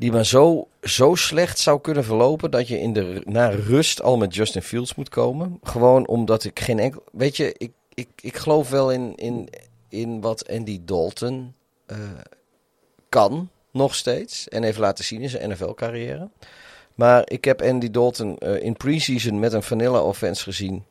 Die 0.00 0.12
maar 0.12 0.26
zo, 0.26 0.68
zo 0.82 1.14
slecht 1.14 1.58
zou 1.58 1.80
kunnen 1.80 2.04
verlopen. 2.04 2.50
dat 2.50 2.68
je 2.68 2.80
in 2.80 2.92
de, 2.92 3.22
naar 3.24 3.54
rust 3.54 4.02
al 4.02 4.16
met 4.16 4.34
Justin 4.34 4.62
Fields 4.62 4.94
moet 4.94 5.08
komen. 5.08 5.58
Gewoon 5.62 6.06
omdat 6.06 6.44
ik 6.44 6.60
geen 6.60 6.78
enkel. 6.78 7.04
Weet 7.12 7.36
je, 7.36 7.54
ik, 7.56 7.72
ik, 7.94 8.08
ik 8.20 8.36
geloof 8.36 8.70
wel 8.70 8.90
in, 8.92 9.16
in, 9.16 9.48
in 9.88 10.20
wat 10.20 10.48
Andy 10.48 10.80
Dalton 10.84 11.54
eh, 11.86 11.98
kan. 13.08 13.50
Nog 13.70 13.94
steeds. 13.94 14.48
En 14.48 14.62
heeft 14.62 14.78
laten 14.78 15.04
zien 15.04 15.20
in 15.20 15.28
zijn 15.28 15.50
NFL-carrière. 15.50 16.30
Maar 16.94 17.22
ik 17.24 17.44
heb 17.44 17.62
Andy 17.62 17.90
Dalton 17.90 18.38
eh, 18.38 18.62
in 18.62 18.76
preseason 18.76 19.38
met 19.38 19.52
een 19.52 19.62
vanilla 19.62 20.02
offense 20.02 20.42
gezien. 20.42 20.84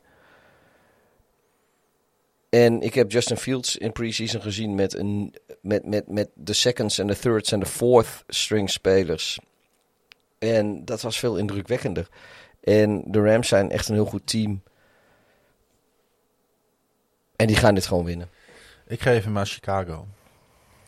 En 2.50 2.82
ik 2.82 2.93
heb 2.93 3.12
Justin 3.12 3.38
Fields 3.38 3.78
in 3.78 3.91
preseason 3.91 4.41
gezien 4.41 4.76
met, 4.76 4.93
een, 4.97 5.36
met, 5.62 5.86
met, 5.86 6.08
met 6.08 6.30
de 6.34 6.54
seconds 6.54 6.97
en 6.97 7.08
de 7.08 7.18
thirds 7.20 7.52
en 7.52 7.60
de 7.60 7.66
fourth 7.66 8.24
string 8.28 8.70
spelers. 8.70 9.39
En 10.39 10.86
dat 10.86 11.02
was 11.02 11.20
veel 11.20 11.38
indrukwekkender. 11.38 12.08
En 12.64 13.04
de 13.06 13.22
Rams 13.22 13.47
zijn 13.47 13.72
echt 13.72 13.88
een 13.88 13.93
heel 13.95 14.06
goed 14.06 14.28
team. 14.28 14.62
En 17.36 17.47
die 17.47 17.56
gaan 17.56 17.74
dit 17.76 17.86
gewoon 17.86 18.06
winnen. 18.06 18.30
Ik 18.88 19.02
geef 19.02 19.24
hem 19.24 19.38
aan 19.38 19.45
Chicago. 19.45 20.08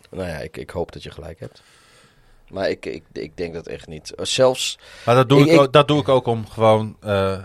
Nou 0.09 0.28
ja, 0.28 0.38
ik, 0.38 0.57
ik 0.57 0.70
hoop 0.70 0.91
dat 0.91 1.03
je 1.03 1.12
gelijk 1.12 1.39
hebt. 1.39 1.62
Maar 2.49 2.70
ik, 2.70 2.86
ik, 2.86 3.03
ik 3.14 3.38
denk 3.38 3.53
dat 3.53 3.68
echt 3.68 3.88
niet. 3.88 4.14
Zelfs 4.18 4.80
Maar 5.05 5.16
dat 5.16 5.30
doe 5.30 5.39
Ik- 5.39 5.45
ik, 5.45 5.51
ik- 5.53 5.59
ook, 5.59 5.74
dat 5.74 5.88
doe 5.88 5.99
ik 5.99 6.07
ook 6.09 6.26
om 6.28 6.47
gewoon... 6.47 6.97
eh, 7.01 7.43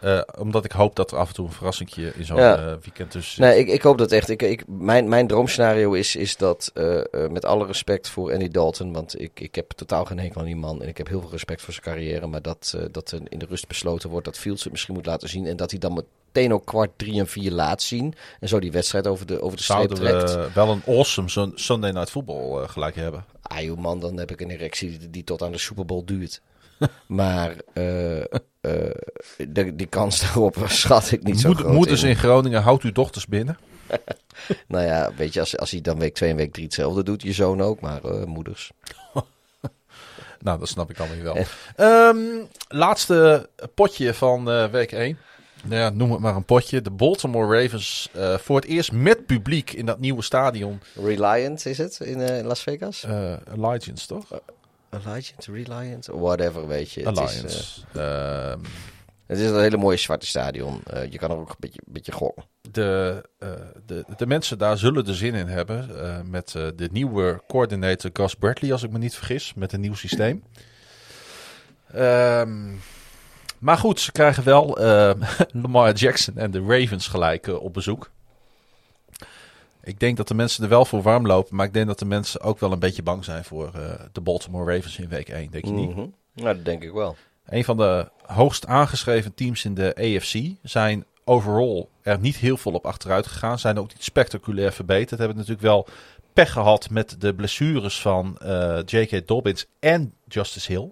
eh, 0.00 0.20
omdat 0.38 0.64
ik 0.64 0.72
hoop 0.72 0.96
dat 0.96 1.10
er 1.10 1.18
af 1.18 1.28
en 1.28 1.34
toe 1.34 1.46
een 1.46 1.52
verrassingje 1.52 2.12
in 2.16 2.24
zo'n 2.24 2.36
Ja. 2.36 2.56
eh, 2.58 2.64
weekend 2.82 3.10
tussen 3.10 3.34
zit. 3.34 3.44
Nee, 3.44 3.58
ik, 3.58 3.68
ik 3.68 3.82
hoop 3.82 3.98
dat 3.98 4.12
echt. 4.12 4.28
Ik, 4.28 4.42
ik, 4.42 4.64
mijn, 4.66 5.08
mijn 5.08 5.26
droomscenario 5.26 5.92
is, 5.92 6.16
is 6.16 6.36
dat, 6.36 6.70
eh, 6.74 7.00
met 7.30 7.44
alle 7.44 7.66
respect 7.66 8.08
voor 8.08 8.32
Andy 8.32 8.48
Dalton, 8.48 8.92
want 8.92 9.20
ik, 9.20 9.40
ik 9.40 9.54
heb 9.54 9.70
totaal 9.72 10.04
geen 10.04 10.18
hekel 10.18 10.40
aan 10.40 10.46
die 10.46 10.56
man 10.56 10.82
en 10.82 10.88
ik 10.88 10.96
heb 10.98 11.08
heel 11.08 11.20
veel 11.20 11.30
respect 11.30 11.62
voor 11.62 11.72
zijn 11.72 11.84
carrière, 11.84 12.26
maar 12.26 12.42
dat, 12.42 12.76
dat 12.90 13.10
er 13.10 13.20
in 13.28 13.38
de 13.38 13.46
rust 13.48 13.68
besloten 13.68 14.10
wordt 14.10 14.24
dat 14.24 14.38
Fields 14.38 14.62
het 14.62 14.72
misschien 14.72 14.94
moet 14.94 15.06
laten 15.06 15.28
zien 15.28 15.46
en 15.46 15.56
dat 15.56 15.70
hij 15.70 15.80
dan 15.80 15.92
meteen 16.32 16.52
ook 16.52 16.64
kwart 16.66 16.90
drie 16.96 17.18
en 17.20 17.26
vier 17.26 17.50
laat 17.50 17.82
zien 17.82 18.14
en 18.40 18.48
zo 18.48 18.60
die 18.60 18.72
wedstrijd 18.72 19.06
over 19.06 19.26
de, 19.26 19.40
over 19.42 19.56
de 19.56 19.62
streep 19.62 19.76
Zouden 19.96 19.98
trekt. 19.98 20.34
we 20.34 20.48
wel 20.54 20.68
een 20.70 20.82
awesome 20.86 21.28
Sun- 21.28 21.52
Sunday 21.54 21.90
Night 21.90 22.10
Football 22.10 22.66
gelijk 22.66 22.94
hebben. 22.96 23.24
Ah 23.42 23.60
joh 23.60 23.78
man, 23.78 24.00
dan 24.00 24.18
heb 24.18 24.30
ik 24.30 24.40
een 24.40 24.50
erectie 24.50 24.98
die, 24.98 25.10
die 25.10 25.24
tot 25.24 25.42
aan 25.42 25.52
de 25.52 25.58
Super 25.58 25.84
Bowl 25.86 26.04
duurt. 26.04 26.40
maar 27.06 27.56
eh, 27.72 28.20
eh, 28.20 28.26
de, 29.48 29.74
die 29.74 29.86
kans 29.86 30.20
daarop 30.20 30.56
schat 30.68 31.12
ik 31.12 31.22
niet 31.22 31.40
zo 31.40 31.52
groot 31.54 31.72
moeders 31.72 32.02
in. 32.02 32.08
in 32.08 32.16
Groningen, 32.16 32.62
houdt 32.62 32.82
uw 32.82 32.92
dochters 32.92 33.26
binnen. 33.26 33.58
Nou 34.68 34.84
ja, 34.84 35.10
weet 35.16 35.32
je, 35.32 35.40
als, 35.40 35.58
als 35.58 35.70
hij 35.70 35.80
dan 35.80 35.98
week 35.98 36.14
2 36.14 36.30
en 36.30 36.36
week 36.36 36.52
3 36.52 36.64
hetzelfde 36.64 37.02
doet, 37.02 37.22
je 37.22 37.32
zoon 37.32 37.62
ook, 37.62 37.80
maar 37.80 38.00
moeders. 38.26 38.72
Nou, 40.40 40.58
dat 40.58 40.68
snap 40.68 40.90
ik 40.90 40.96
weer 40.96 41.22
wel. 41.22 41.36
Ehm, 41.76 42.44
laatste 42.68 43.48
potje 43.74 44.14
van 44.14 44.50
eh, 44.50 44.66
week 44.66 44.92
1. 44.92 45.18
Nou 45.64 45.80
ja, 45.80 45.90
noem 45.90 46.10
het 46.10 46.20
maar 46.20 46.36
een 46.36 46.44
potje. 46.44 46.82
De 46.82 46.90
Baltimore 46.90 47.60
Ravens 47.60 48.10
voor 48.36 48.56
het 48.56 48.64
eerst 48.64 48.92
met 48.92 49.26
publiek 49.26 49.72
in 49.72 49.86
dat 49.86 49.98
nieuwe 49.98 50.22
stadion. 50.22 50.80
Reliant 50.94 51.66
is 51.66 51.78
het 51.78 52.00
in 52.00 52.44
Las 52.44 52.62
Vegas? 52.62 53.04
Uh, 53.04 53.32
Allegiance, 53.58 54.06
toch? 54.06 54.40
Allegiant, 55.04 55.46
Reliant, 55.46 56.06
whatever, 56.06 56.66
weet 56.66 56.92
je. 56.92 57.00
Het 57.00 57.18
Alliance. 57.18 57.46
is, 57.46 57.84
Ehm, 57.94 58.58
het 59.26 59.38
is 59.38 59.50
een 59.50 59.60
hele 59.60 59.76
mooie 59.76 59.96
zwarte 59.96 60.26
stadion. 60.26 60.80
Eh, 60.84 61.10
je 61.12 61.18
kan 61.18 61.30
er 61.30 61.36
ook 61.36 61.48
een 61.48 61.54
beetje, 61.58 61.80
beetje 61.86 62.12
gokken. 62.12 62.44
de, 62.70 63.22
eh, 63.38 63.50
de, 63.86 64.04
de 64.16 64.26
mensen 64.26 64.58
daar 64.58 64.78
zullen 64.78 65.06
er 65.06 65.14
zin 65.16 65.34
in 65.34 65.46
hebben. 65.46 66.02
eh, 66.04 66.20
met 66.22 66.54
eh, 66.54 66.66
de 66.76 66.88
nieuwe 66.92 67.42
coördinator 67.48 68.10
Gus 68.12 68.34
Bradley, 68.34 68.72
als 68.72 68.82
ik 68.82 68.90
me 68.90 68.98
niet 68.98 69.14
vergis. 69.14 69.54
Met 69.54 69.72
een 69.72 69.80
nieuw 69.80 69.94
systeem. 69.94 70.42
Ehm, 71.92 72.74
maar 73.58 73.78
goed, 73.78 74.00
ze 74.00 74.12
krijgen 74.12 74.44
wel 74.44 74.78
eh, 74.78 75.10
Lamar 75.62 75.92
Jackson 75.94 76.36
en 76.36 76.50
de 76.50 76.60
Ravens 76.68 77.06
gelijk 77.08 77.46
eh, 77.46 77.62
op 77.62 77.72
bezoek. 77.74 78.10
Ik 79.86 80.00
denk 80.00 80.16
dat 80.16 80.28
de 80.28 80.34
mensen 80.34 80.62
er 80.62 80.68
wel 80.68 80.84
voor 80.84 81.02
warm 81.02 81.26
lopen. 81.26 81.56
Maar 81.56 81.66
ik 81.66 81.72
denk 81.72 81.86
dat 81.86 81.98
de 81.98 82.04
mensen 82.04 82.40
ook 82.40 82.58
wel 82.58 82.72
een 82.72 82.78
beetje 82.78 83.02
bang 83.02 83.24
zijn 83.24 83.44
voor 83.44 83.70
eh, 83.74 83.94
de 84.12 84.20
Baltimore 84.20 84.74
Ravens 84.74 84.98
in 84.98 85.08
week 85.08 85.28
1. 85.28 85.50
Denk 85.50 85.64
je 85.64 85.70
niet? 85.70 85.96
Nou, 85.96 86.10
dat 86.32 86.64
denk 86.64 86.82
ik 86.82 86.92
wel. 86.92 87.16
Een 87.46 87.64
van 87.64 87.76
de 87.76 88.08
hoogst 88.22 88.66
aangeschreven 88.66 89.34
teams 89.34 89.64
in 89.64 89.74
de 89.74 89.94
AFC 89.94 90.54
zijn 90.62 91.04
overall 91.24 91.86
er 92.02 92.18
niet 92.18 92.36
heel 92.36 92.56
veel 92.56 92.72
op 92.72 92.86
achteruit 92.86 93.26
gegaan. 93.26 93.58
Zijn 93.58 93.78
ook 93.78 93.88
niet 93.88 94.04
spectaculair 94.04 94.72
verbeterd. 94.72 95.18
Hebben 95.18 95.36
natuurlijk 95.36 95.62
wel 95.62 95.86
pech 96.32 96.52
gehad 96.52 96.90
met 96.90 97.16
de 97.18 97.34
blessures 97.34 98.00
van 98.00 98.38
eh, 98.38 98.78
J.K. 98.84 99.26
Dobbins 99.26 99.66
en 99.80 100.14
Justice 100.28 100.72
Hill. 100.72 100.90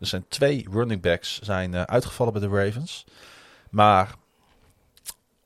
Er 0.00 0.06
zijn 0.06 0.24
twee 0.28 0.66
running 0.70 1.00
backs 1.00 1.38
zijn 1.38 1.74
eh, 1.74 1.82
uitgevallen 1.82 2.32
bij 2.32 2.42
de 2.42 2.64
Ravens. 2.64 3.04
Maar 3.70 4.14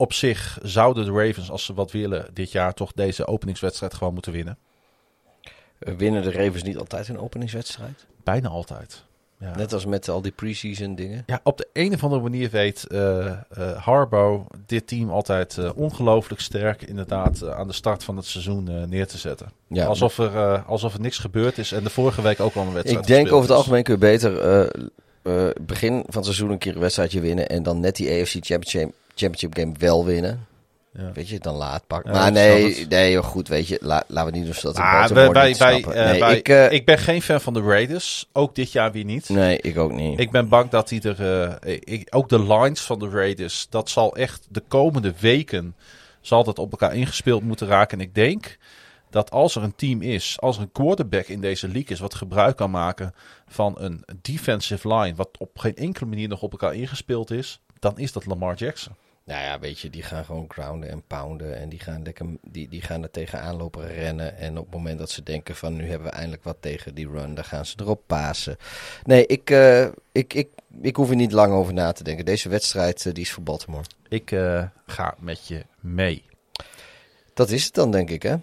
op 0.02 0.12
zich 0.12 0.58
zouden 0.62 1.04
de 1.04 1.10
Ravens, 1.10 1.50
als 1.50 1.64
ze 1.64 1.74
wat 1.74 1.90
willen 1.90 2.26
dit 2.32 2.52
jaar, 2.52 2.74
toch 2.74 2.92
deze 2.92 3.26
openingswedstrijd 3.26 3.94
gewoon 3.94 4.14
moeten 4.14 4.32
winnen. 4.32 4.58
Eh, 5.78 5.94
winnen 5.94 6.22
de 6.22 6.32
Ravens 6.32 6.62
niet 6.62 6.78
altijd 6.78 7.08
een 7.08 7.18
openingswedstrijd? 7.18 8.06
Bijna 8.24 8.48
altijd. 8.48 9.04
Ja. 9.38 9.56
Net 9.56 9.72
als 9.72 9.86
met 9.86 10.08
al 10.08 10.22
die 10.22 10.32
preseason 10.32 10.94
dingen. 10.94 11.22
Ja, 11.26 11.40
op 11.42 11.58
de 11.58 11.68
een 11.72 11.94
of 11.94 12.02
andere 12.04 12.22
manier 12.22 12.50
weet 12.50 12.86
eh 12.86 13.26
eh, 13.26 13.36
Harbo 13.76 14.46
dit 14.66 14.86
team 14.86 15.10
altijd 15.10 15.72
ongelooflijk 15.74 16.40
sterk 16.40 16.82
inderdaad 16.82 17.48
aan 17.48 17.66
de 17.66 17.72
start 17.72 18.04
van 18.04 18.16
het 18.16 18.26
seizoen 18.26 18.88
neer 18.88 19.06
te 19.06 19.18
zetten. 19.18 19.52
Ja, 19.68 19.86
alsof, 19.86 20.18
er, 20.18 20.62
alsof 20.62 20.94
er 20.94 21.00
niks 21.00 21.18
gebeurd 21.18 21.58
is 21.58 21.72
en 21.72 21.82
de 21.82 21.90
vorige 21.90 22.22
week 22.22 22.40
ook 22.40 22.54
al 22.54 22.62
een 22.66 22.72
wedstrijd 22.72 23.08
ik 23.08 23.14
denk 23.14 23.32
over 23.32 23.48
het 23.48 23.56
algemeen 23.56 23.82
kun 23.82 23.94
je 23.94 24.00
beter 24.00 24.32
begin 25.60 25.92
van 25.92 26.14
het 26.14 26.24
seizoen 26.24 26.50
een 26.50 26.58
keer 26.58 26.74
een 26.74 26.80
wedstrijdje 26.80 27.20
winnen. 27.20 27.48
En 27.48 27.62
dan 27.62 27.80
net 27.80 27.96
die 27.96 28.10
AFC 28.10 28.36
Championship, 28.40 28.92
championship 29.14 29.54
game 29.56 29.72
wel 29.78 30.04
winnen. 30.04 30.46
Ja. 30.98 31.12
Weet 31.12 31.28
je, 31.28 31.38
dan 31.38 31.54
laat 31.54 31.86
pakken. 31.86 32.12
Ja, 32.12 32.18
maar 32.20 32.32
nee, 32.32 32.86
nee 32.88 33.22
goed, 33.22 33.48
weet 33.48 33.68
je. 33.68 33.78
La, 33.80 34.02
laten 34.06 34.32
we 34.32 34.38
niet 34.38 34.46
doen 34.46 34.54
zodat 34.54 34.76
Ah, 34.76 35.06
wij, 35.08 35.30
wij, 35.30 35.52
snappen. 35.54 35.94
eh, 35.94 36.10
nee, 36.10 36.20
wij- 36.20 36.36
ik, 36.36 36.48
eh, 36.48 36.72
ik 36.72 36.84
ben 36.86 36.98
geen 36.98 37.22
fan 37.22 37.40
van 37.40 37.52
de 37.54 37.60
Raiders, 37.62 38.28
ook 38.32 38.54
dit 38.54 38.72
jaar 38.72 38.92
weer 38.92 39.04
niet. 39.04 39.28
nee, 39.28 39.58
ik 39.58 39.78
ook 39.78 39.92
niet. 39.92 40.18
Ik 40.20 40.30
ben 40.30 40.48
bang 40.48 40.70
dat 40.70 40.88
die 40.88 41.02
er, 41.14 41.48
eh, 41.60 41.74
ik, 41.80 42.06
ook 42.10 42.28
de 42.28 42.42
lines 42.42 42.80
van 42.80 42.98
de 42.98 43.08
Raiders, 43.08 43.66
dat 43.70 43.90
zal 43.90 44.16
echt 44.16 44.46
de 44.50 44.62
komende 44.68 45.14
weken, 45.20 45.76
zal 46.20 46.44
dat 46.44 46.58
op 46.58 46.70
elkaar 46.70 46.94
ingespeeld 46.94 47.42
moeten 47.42 47.66
raken. 47.66 47.98
En 47.98 48.04
ik 48.04 48.14
denk 48.14 48.56
dat 49.10 49.30
als 49.30 49.54
er 49.56 49.62
een 49.62 49.76
team 49.76 50.02
is, 50.02 50.36
als 50.40 50.56
er 50.56 50.62
een 50.62 50.72
quarterback 50.72 51.26
in 51.26 51.40
deze 51.40 51.66
league 51.68 51.90
is, 51.90 52.00
wat 52.00 52.14
gebruik 52.14 52.56
kan 52.56 52.70
maken 52.70 53.14
van 53.48 53.74
een 53.78 54.04
defensive 54.22 54.94
line, 54.94 55.14
wat 55.14 55.28
op 55.38 55.58
geen 55.58 55.76
enkele 55.76 56.06
manier 56.06 56.28
nog 56.28 56.42
op 56.42 56.52
elkaar 56.52 56.74
ingespeeld 56.74 57.30
is, 57.30 57.60
dan 57.82 57.98
is 57.98 58.12
dat 58.12 58.26
Lamar 58.26 58.54
Jackson. 58.54 58.94
Nou 59.24 59.42
ja, 59.42 59.58
weet 59.58 59.80
je, 59.80 59.90
die 59.90 60.02
gaan 60.02 60.24
gewoon 60.24 60.44
grounden 60.48 60.88
en 60.88 61.02
pounden. 61.06 61.56
En 61.58 61.68
die 61.68 61.78
gaan, 61.78 62.02
lekker, 62.02 62.26
die, 62.42 62.68
die 62.68 62.82
gaan 62.82 63.02
er 63.02 63.10
tegenaan 63.10 63.56
lopen 63.56 63.86
rennen. 63.86 64.36
En 64.36 64.58
op 64.58 64.64
het 64.64 64.74
moment 64.74 64.98
dat 64.98 65.10
ze 65.10 65.22
denken 65.22 65.56
van 65.56 65.76
nu 65.76 65.88
hebben 65.88 66.08
we 66.08 66.14
eindelijk 66.14 66.44
wat 66.44 66.56
tegen 66.60 66.94
die 66.94 67.08
run, 67.08 67.34
dan 67.34 67.44
gaan 67.44 67.66
ze 67.66 67.74
erop 67.80 68.02
pasen. 68.06 68.56
Nee, 69.04 69.26
ik, 69.26 69.50
eh, 69.50 69.84
ik, 70.12 70.34
ik, 70.34 70.48
ik 70.80 70.96
hoef 70.96 71.10
er 71.10 71.16
niet 71.16 71.32
lang 71.32 71.52
over 71.52 71.72
na 71.72 71.92
te 71.92 72.04
denken. 72.04 72.24
Deze 72.24 72.48
wedstrijd 72.48 73.06
eh, 73.06 73.12
die 73.12 73.22
is 73.22 73.32
voor 73.32 73.42
Baltimore. 73.42 73.84
Ik 74.08 74.30
eh, 74.30 74.64
ga 74.86 75.14
met 75.18 75.46
je 75.46 75.66
mee. 75.80 76.24
Dat 77.34 77.50
is 77.50 77.64
het 77.64 77.74
dan, 77.74 77.90
denk 77.90 78.10
ik, 78.10 78.22
hè? 78.22 78.36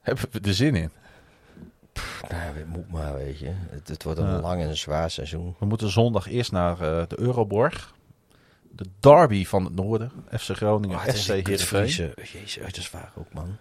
Hebben 0.00 0.24
we 0.30 0.40
er 0.40 0.54
zin 0.54 0.74
in? 0.74 0.90
Nou, 2.30 2.42
het 2.56 2.66
moet 2.66 2.90
maar, 2.90 3.14
weet 3.14 3.38
je. 3.38 3.50
Het, 3.70 3.88
het 3.88 4.02
wordt 4.02 4.18
een 4.18 4.26
Ja. 4.26 4.40
lang 4.40 4.62
en 4.62 4.76
zwaar 4.76 5.10
seizoen. 5.10 5.54
We 5.58 5.66
moeten 5.66 5.90
zondag 5.90 6.28
eerst 6.28 6.52
naar 6.52 6.72
eh, 6.80 7.02
de 7.08 7.20
Euroborg. 7.20 7.94
De 8.70 8.86
derby 9.00 9.44
van 9.46 9.64
het 9.64 9.74
noorden. 9.74 10.10
FC 10.38 10.50
Groningen, 10.50 10.96
Oh, 10.96 11.02
Heerenveen. 11.02 11.86
Jezus, 11.86 12.58
het 12.64 12.76
is 12.76 12.84
zwaar 12.84 13.12
ook, 13.18 13.32
man. 13.32 13.56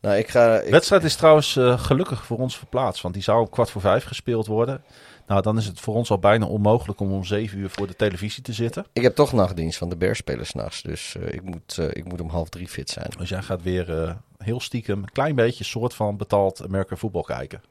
Nou, 0.00 0.16
ik 0.16 0.28
ga... 0.28 0.58
Ik, 0.58 0.70
wedstrijd 0.70 1.04
is 1.04 1.16
trouwens 1.16 1.56
eh, 1.56 1.78
gelukkig 1.80 2.24
voor 2.24 2.38
ons 2.38 2.58
verplaatst. 2.58 3.02
Want 3.02 3.14
die 3.14 3.22
zou 3.22 3.40
om 3.40 3.50
kwart 3.50 3.70
voor 3.70 3.80
vijf 3.80 4.04
gespeeld 4.04 4.46
worden. 4.46 4.82
Nou, 5.26 5.42
dan 5.42 5.58
is 5.58 5.66
het 5.66 5.80
voor 5.80 5.94
ons 5.94 6.10
al 6.10 6.18
bijna 6.18 6.46
onmogelijk 6.46 7.00
om 7.00 7.12
om 7.12 7.24
zeven 7.24 7.58
uur 7.58 7.70
voor 7.70 7.86
de 7.86 7.96
televisie 7.96 8.42
te 8.42 8.52
zitten. 8.52 8.86
ik 8.92 9.02
heb 9.02 9.14
toch 9.14 9.32
nachtdienst 9.32 9.78
van 9.78 9.88
de 9.88 9.96
Bears 9.96 10.18
spelen 10.18 10.46
s'nachts. 10.46 10.82
Dus 10.82 11.16
eh, 11.16 11.32
ik, 11.34 11.42
moet, 11.42 11.78
ik 11.92 12.04
moet 12.04 12.20
om 12.20 12.28
half 12.28 12.48
drie 12.48 12.68
fit 12.68 12.90
zijn. 12.90 13.10
Dus 13.18 13.28
jij 13.28 13.42
gaat 13.42 13.62
weer 13.62 14.16
heel 14.38 14.60
stiekem 14.60 14.98
een 14.98 15.12
klein 15.12 15.34
beetje 15.34 15.64
soort 15.64 15.94
van 15.94 16.16
betaald 16.16 16.64
American 16.64 16.98
voetbal 16.98 17.22
kijken. 17.22 17.62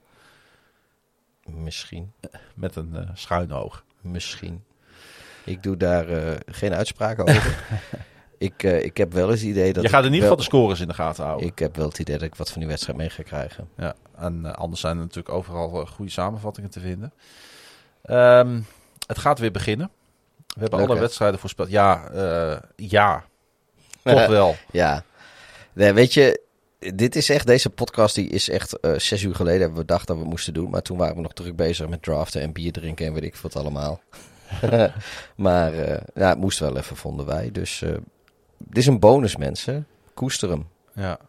Misschien. 1.45 2.13
Met 2.55 2.75
een 2.75 2.95
eh 2.95 3.09
schuin 3.13 3.51
oog. 3.53 3.83
Misschien. 4.01 4.63
Ik 5.43 5.63
doe 5.63 5.77
daar 5.77 6.09
eh, 6.09 6.35
geen 6.45 6.73
uitspraken 6.73 7.27
over. 7.27 7.57
ik, 8.37 8.63
eh, 8.63 8.83
ik 8.83 8.97
heb 8.97 9.13
wel 9.13 9.31
eens 9.31 9.39
het 9.39 9.49
idee 9.49 9.73
dat. 9.73 9.83
Je 9.83 9.89
gaat 9.89 10.03
in 10.03 10.07
ieder 10.07 10.21
geval 10.21 10.37
de 10.37 10.43
scores 10.43 10.79
in 10.79 10.87
de 10.87 10.93
gaten 10.93 11.23
houden. 11.25 11.47
Ik 11.47 11.59
heb 11.59 11.75
wel 11.75 11.87
het 11.87 11.99
idee 11.99 12.17
dat 12.17 12.27
ik 12.27 12.35
wat 12.35 12.51
van 12.51 12.59
die 12.59 12.69
wedstrijd 12.69 12.97
mee 12.97 13.09
ga 13.09 13.23
krijgen. 13.23 13.69
Ja, 13.77 13.95
en 14.15 14.55
anders 14.55 14.81
zijn 14.81 14.95
er 14.95 15.01
natuurlijk 15.01 15.35
overal 15.35 15.85
goede 15.85 16.11
samenvattingen 16.11 16.69
te 16.69 16.79
vinden. 16.79 17.13
Ehm, 18.01 18.59
het 19.07 19.17
gaat 19.17 19.39
weer 19.39 19.51
beginnen. 19.51 19.89
We 20.47 20.59
hebben 20.59 20.79
Leuk, 20.79 20.87
alle 20.87 20.97
hè? 20.97 21.01
wedstrijden 21.03 21.39
voorspeld. 21.39 21.69
Ja, 21.69 22.11
ja. 22.75 23.23
Toch 24.03 24.27
wel. 24.27 24.55
Ja. 24.71 25.03
Nee, 25.73 25.93
weet 25.93 26.13
je, 26.13 26.41
dit 26.79 27.15
is 27.15 27.29
echt, 27.29 27.47
deze 27.47 27.69
podcast 27.69 28.15
die 28.15 28.29
is 28.29 28.49
echt 28.49 28.79
eh, 28.79 28.97
zes 28.97 29.21
uur 29.21 29.35
geleden 29.35 29.59
hebben 29.59 29.79
we 29.79 29.85
bedacht 29.85 30.07
dat 30.07 30.15
we 30.15 30.21
het 30.21 30.31
moesten 30.31 30.53
doen. 30.53 30.69
Maar 30.69 30.81
toen 30.81 30.97
waren 30.97 31.15
we 31.15 31.21
nog 31.21 31.33
druk 31.33 31.55
bezig 31.55 31.87
met 31.87 32.01
draften 32.01 32.41
en 32.41 32.51
bier 32.51 32.71
drinken 32.71 33.05
en 33.05 33.13
weet 33.13 33.23
ik 33.23 33.35
wat 33.35 33.55
allemaal. 33.55 34.01
maar 35.35 35.73
eh, 35.73 36.01
ja, 36.15 36.29
het 36.29 36.37
moest 36.37 36.59
wel 36.59 36.77
even, 36.77 36.95
vonden 36.95 37.25
wij. 37.25 37.51
Dus 37.51 37.81
eh 37.81 37.95
dit 38.57 38.77
is 38.77 38.87
een 38.87 38.99
bonus, 38.99 39.35
mensen. 39.35 39.87
Koester 40.13 40.49
hem. 40.49 40.67
Ja. 40.93 41.19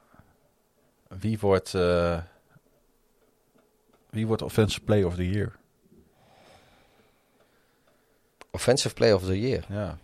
Wie 1.09 1.39
wordt, 1.39 1.73
wie 4.11 4.27
wordt 4.27 4.43
Offensive 4.43 4.81
Player 4.81 5.07
of 5.07 5.15
the 5.15 5.31
Year? 5.31 5.53
Offensive 8.51 8.95
Play 8.95 9.13
of 9.13 9.25
the 9.25 9.41
Year. 9.41 9.65
Ja. 9.69 9.99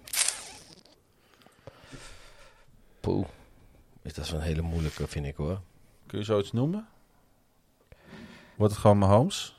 Poeh. 3.01 3.27
Dat 4.13 4.25
is 4.25 4.31
wel 4.31 4.41
een 4.41 4.47
hele 4.47 4.63
moeilijke, 4.63 5.09
vind 5.09 5.27
ik 5.27 5.37
hoor. 5.37 5.61
Kun 6.07 6.19
je 6.19 6.25
zoiets 6.25 6.53
noemen? 6.53 6.87
Wordt 8.55 8.73
het 8.73 8.83
gewoon 8.83 8.99
Mahomes? 8.99 9.57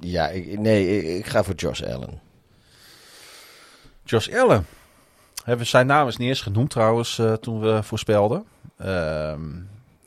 Ja, 0.00 0.28
ik, 0.28 0.58
nee, 0.58 0.98
ik, 0.98 1.18
ik 1.18 1.26
ga 1.26 1.44
voor 1.44 1.54
Josh 1.54 1.82
Allen. 1.82 2.20
Josh 4.04 4.28
Allen. 4.28 4.66
Hebben 5.44 5.66
zijn 5.66 5.86
naam 5.86 6.08
is 6.08 6.16
niet 6.16 6.28
eens 6.28 6.40
genoemd 6.40 6.70
trouwens 6.70 7.18
eh, 7.18 7.32
toen 7.32 7.60
we 7.60 7.82
voorspelden. 7.82 8.44
Ehm 8.76 9.50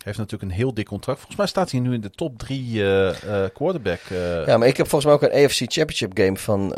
heeft 0.04 0.18
natuurlijk 0.18 0.52
een 0.52 0.58
heel 0.58 0.74
dik 0.74 0.86
contract. 0.86 1.18
Volgens 1.18 1.38
mij 1.38 1.48
staat 1.48 1.72
hij 1.72 1.80
nu 1.80 1.94
in 1.94 2.02
de 2.02 2.10
top 2.10 2.38
drie 2.38 2.84
eh, 2.84 3.44
eh, 3.44 3.50
quarterback. 3.54 4.00
eh, 4.00 4.46
Ja, 4.46 4.58
maar 4.58 4.68
ik 4.68 4.78
heb 4.78 4.88
volgens 4.88 5.06
mij 5.06 5.14
ook 5.14 5.34
een 5.34 5.44
AFC 5.46 5.58
Championship 5.72 6.18
game 6.18 6.38
van 6.38 6.74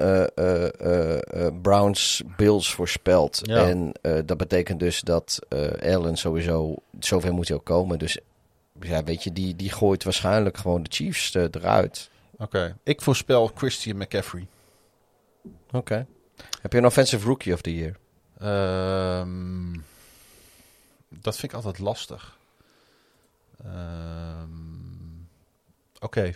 Browns 1.62 2.22
Bills 2.38 2.74
voorspeld. 2.74 3.40
Ja. 3.44 3.68
En 3.68 3.92
dat 4.26 4.38
betekent 4.38 4.80
dus 4.80 5.02
dat 5.02 5.40
Allen 5.84 6.16
sowieso, 6.18 6.76
zover 7.00 7.34
moet 7.34 7.48
hij 7.48 7.58
ook 7.58 7.66
komen. 7.66 8.00
Dus 8.00 8.18
ja, 8.80 9.04
weet 9.04 9.24
je, 9.24 9.34
die, 9.34 9.56
die 9.56 9.72
gooit 9.72 10.04
waarschijnlijk 10.04 10.58
gewoon 10.58 10.84
de 10.84 10.90
Chiefs 10.94 11.34
eruit. 11.34 12.10
Oké. 12.38 12.78
Ik 12.84 13.02
voorspel 13.02 13.52
Christian 13.56 13.98
McCaffrey. 13.98 14.48
Oké. 15.72 16.06
Heb 16.62 16.72
je 16.72 16.78
een 16.78 16.86
Offensive 16.86 17.28
Rookie 17.28 17.54
of 17.54 17.62
the 17.62 17.76
Year? 17.76 17.96
Ehm, 18.40 19.74
dat 21.10 21.36
vind 21.38 21.52
ik 21.52 21.54
altijd 21.58 21.80
lastig. 21.80 22.38
Ehm, 23.64 24.50
Oké. 26.00 26.32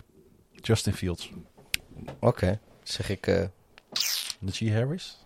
Justin 0.52 0.94
Fields. 0.94 1.32
Oké. 2.20 2.60
Zeg 2.84 3.10
ik 3.10 3.28
eh 3.28 3.44
Najee 4.40 4.74
Harris. 4.74 5.18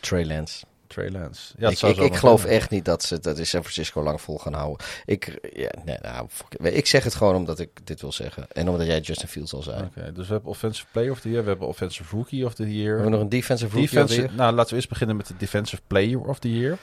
Trey 0.00 0.24
Lance. 0.26 0.64
Trey 0.86 1.10
Lance. 1.10 1.54
Ja, 1.58 1.68
ik 1.68 1.80
ik, 1.80 2.14
geloof 2.16 2.40
kunnen. 2.40 2.58
echt 2.58 2.70
niet 2.70 2.84
dat 2.84 3.02
ze 3.02 3.20
dat 3.20 3.38
in 3.38 3.46
San 3.46 3.60
Francisco 3.60 4.02
lang 4.02 4.20
vol 4.20 4.38
gaan 4.38 4.52
houden. 4.52 4.86
Ik, 5.04 5.38
ja, 5.52 5.70
nee, 5.84 5.96
nou, 6.02 6.26
fuck 6.28 6.54
ik 6.54 6.86
zeg 6.86 7.04
het 7.04 7.14
gewoon 7.14 7.34
omdat 7.34 7.58
ik 7.58 7.86
dit 7.86 8.00
wil 8.00 8.12
zeggen. 8.12 8.46
En 8.52 8.68
omdat 8.68 8.86
jij 8.86 9.00
Justin 9.00 9.28
Fields 9.28 9.52
al 9.54 9.62
zei. 9.62 9.82
Oké, 9.82 10.12
dus 10.12 10.26
we 10.26 10.32
hebben 10.32 10.50
Offensive 10.50 10.86
Player 10.92 11.10
of 11.10 11.20
the 11.20 11.28
Year, 11.30 11.42
we 11.42 11.48
hebben 11.48 11.68
Offensive 11.68 12.16
Rookie 12.16 12.44
of 12.44 12.54
the 12.54 12.76
Year. 12.76 12.88
Hebben 12.88 13.04
we 13.04 13.10
nog 13.10 13.20
een 13.20 13.28
defensive 13.28 13.70
rookie 13.74 13.90
Defensive, 13.90 14.20
alweer? 14.20 14.36
nou, 14.36 14.54
laten 14.54 14.70
we 14.70 14.76
eerst 14.76 14.88
beginnen 14.88 15.16
met 15.16 15.26
de 15.26 15.36
Defensive 15.36 15.82
Player 15.86 16.20
of 16.20 16.38
the 16.38 16.58
Year. 16.58 16.78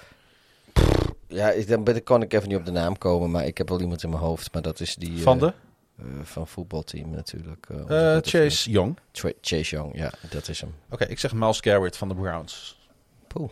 Ja, 1.35 1.49
ik, 1.51 1.67
dan 1.67 1.83
ben, 1.83 2.03
kan 2.03 2.21
ik 2.21 2.33
even 2.33 2.47
niet 2.47 2.57
op 2.57 2.65
de 2.65 2.71
naam 2.71 2.97
komen, 2.97 3.31
maar 3.31 3.45
ik 3.45 3.57
heb 3.57 3.69
wel 3.69 3.81
iemand 3.81 4.03
in 4.03 4.09
mijn 4.09 4.21
hoofd. 4.21 4.53
Maar 4.53 4.61
dat 4.61 4.79
is 4.79 4.95
die 4.95 5.21
Van 5.21 5.35
eh, 5.35 5.41
de 5.41 5.53
eh, 5.97 6.05
van 6.23 6.47
voetbalteam 6.47 7.09
natuurlijk. 7.09 7.67
eh, 7.87 8.17
Chase 8.21 8.69
Young. 8.71 8.97
Tra- 9.11 9.31
Chase 9.41 9.75
Young, 9.75 9.97
ja, 9.97 10.11
dat 10.29 10.47
is 10.47 10.61
hem. 10.61 10.75
Oké, 10.89 11.05
ik 11.05 11.19
zeg 11.19 11.33
Miles 11.33 11.59
Garrett 11.59 11.97
van 11.97 12.07
de 12.07 12.15
Browns. 12.15 12.79
Poeh. 13.27 13.49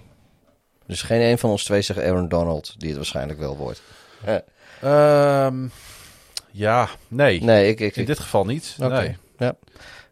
Dus 0.86 1.02
geen 1.02 1.22
een 1.22 1.38
van 1.38 1.50
ons 1.50 1.64
twee 1.64 1.82
zegt 1.82 2.00
Aaron 2.00 2.28
Donald, 2.28 2.76
die 2.80 2.88
het 2.88 2.98
waarschijnlijk 2.98 3.40
wel 3.40 3.58
wordt. 3.58 3.82
Eh, 4.26 4.36
Ehm, 4.82 5.68
ja, 6.52 6.90
nee. 7.08 7.44
nee, 7.44 7.68
ik... 7.70 7.80
ik, 7.80 7.96
In 7.96 8.02
ik 8.02 8.08
dit 8.08 8.20
geval 8.20 8.46
niet. 8.46 8.76
Nee. 8.80 8.90
ja. 8.90 9.08
En 9.38 9.38
dan 9.38 9.56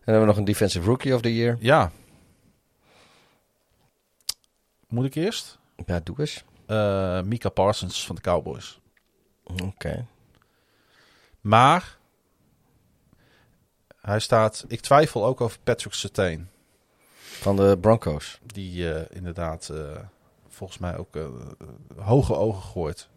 hebben 0.04 0.22
we 0.22 0.28
nog 0.28 0.38
een 0.38 0.44
defensive 0.46 0.86
rookie 0.86 1.16
of 1.16 1.22
the 1.22 1.36
year. 1.36 1.58
Ja. 1.60 1.92
Moet 4.88 5.06
ik 5.06 5.16
eerst? 5.16 5.58
Ja, 5.86 6.00
doe 6.04 6.20
eens. 6.20 6.44
Eh 6.72 7.22
Mika 7.22 7.50
Parsons 7.50 8.06
van 8.06 8.16
de 8.16 8.22
Cowboys. 8.22 8.80
Oké. 9.44 10.06
Maar 11.42 11.98
hij 14.02 14.20
staat. 14.20 14.66
Ik 14.68 14.80
twijfel 14.80 15.26
ook 15.26 15.42
over 15.42 15.60
Patrick 15.64 15.94
Sertain. 15.94 16.50
Van 17.22 17.56
de 17.56 17.78
Broncos. 17.82 18.40
Die 18.46 18.94
eh, 18.94 19.18
inderdaad 19.18 19.70
eh, 19.70 19.98
volgens 20.50 20.80
mij 20.80 20.98
ook 20.98 21.18
hoge 21.96 22.36
ogen 22.36 22.62
gooit. 22.62 23.08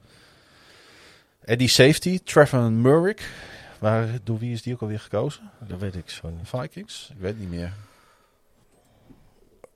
En 1.41 1.59
die 1.59 1.69
safety, 1.69 2.19
Trevor 2.19 2.73
Murrick. 2.73 3.31
Waar, 3.79 4.09
door 4.25 4.39
wie 4.39 4.53
is 4.53 4.63
die 4.63 4.75
ook 4.75 4.81
alweer 4.81 5.01
gekozen? 5.01 5.51
Dat 5.59 5.79
weet 5.79 5.95
ik 5.95 6.11
zo 6.11 6.31
niet. 6.31 6.49
Vikings? 6.49 7.11
Ik 7.11 7.21
weet 7.21 7.39
niet 7.39 7.51
meer. 7.51 7.73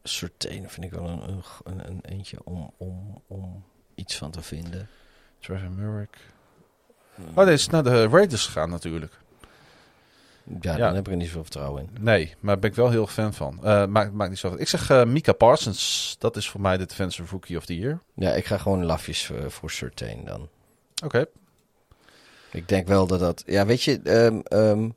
Certain 0.02 0.70
vind 0.70 0.84
ik 0.86 0.90
wel 0.92 1.08
een, 1.08 1.22
een, 1.28 1.42
een, 1.64 1.88
een 1.88 2.00
eentje 2.04 2.38
om, 2.44 2.70
om, 2.76 3.22
om 3.26 3.64
iets 3.94 4.16
van 4.16 4.30
te 4.30 4.42
vinden. 4.42 4.88
Trevor 5.40 5.70
Murrick. 5.70 6.16
Oh, 7.34 7.44
deze 7.44 7.50
is 7.52 7.66
naar 7.66 7.82
de 7.82 8.06
Raiders 8.08 8.46
gegaan 8.46 8.70
natuurlijk. 8.70 9.18
Ja, 10.60 10.76
Ja. 10.76 10.76
dan 10.76 10.94
heb 10.94 11.06
ik 11.06 11.12
er 11.12 11.16
niet 11.18 11.26
zoveel 11.26 11.42
vertrouwen 11.42 11.82
in. 11.82 12.02
Nee, 12.02 12.34
maar 12.40 12.58
ben 12.58 12.70
ik 12.70 12.76
wel 12.76 12.90
heel 12.90 13.06
fan 13.06 13.34
van. 13.34 13.64
Eh 13.64 13.86
maakt, 13.86 14.12
maakt 14.12 14.30
niet 14.30 14.38
zo 14.38 14.50
uit. 14.50 14.60
Ik 14.60 14.68
zeg 14.68 14.90
eh, 14.90 15.04
Mika 15.04 15.32
Parsons. 15.32 16.16
Dat 16.18 16.36
is 16.36 16.48
voor 16.48 16.60
mij 16.60 16.76
de 16.76 16.86
Defensive 16.86 17.28
Rookie 17.30 17.56
of 17.56 17.64
the 17.66 17.78
Year. 17.78 17.98
Ja, 18.14 18.30
ik 18.32 18.44
ga 18.46 18.58
gewoon 18.58 18.84
lafjes 18.84 19.30
eh, 19.30 19.46
voor 19.46 19.70
Certain 19.70 20.24
dan. 20.24 20.48
Oké. 21.04 21.24
Ik 22.52 22.68
denk 22.68 22.86
wel 22.86 23.06
dat 23.06 23.20
dat... 23.20 23.42
Ja, 23.46 23.66
weet 23.66 23.82
je... 23.82 24.00
ehm 24.02 24.40
ehm 24.44 24.88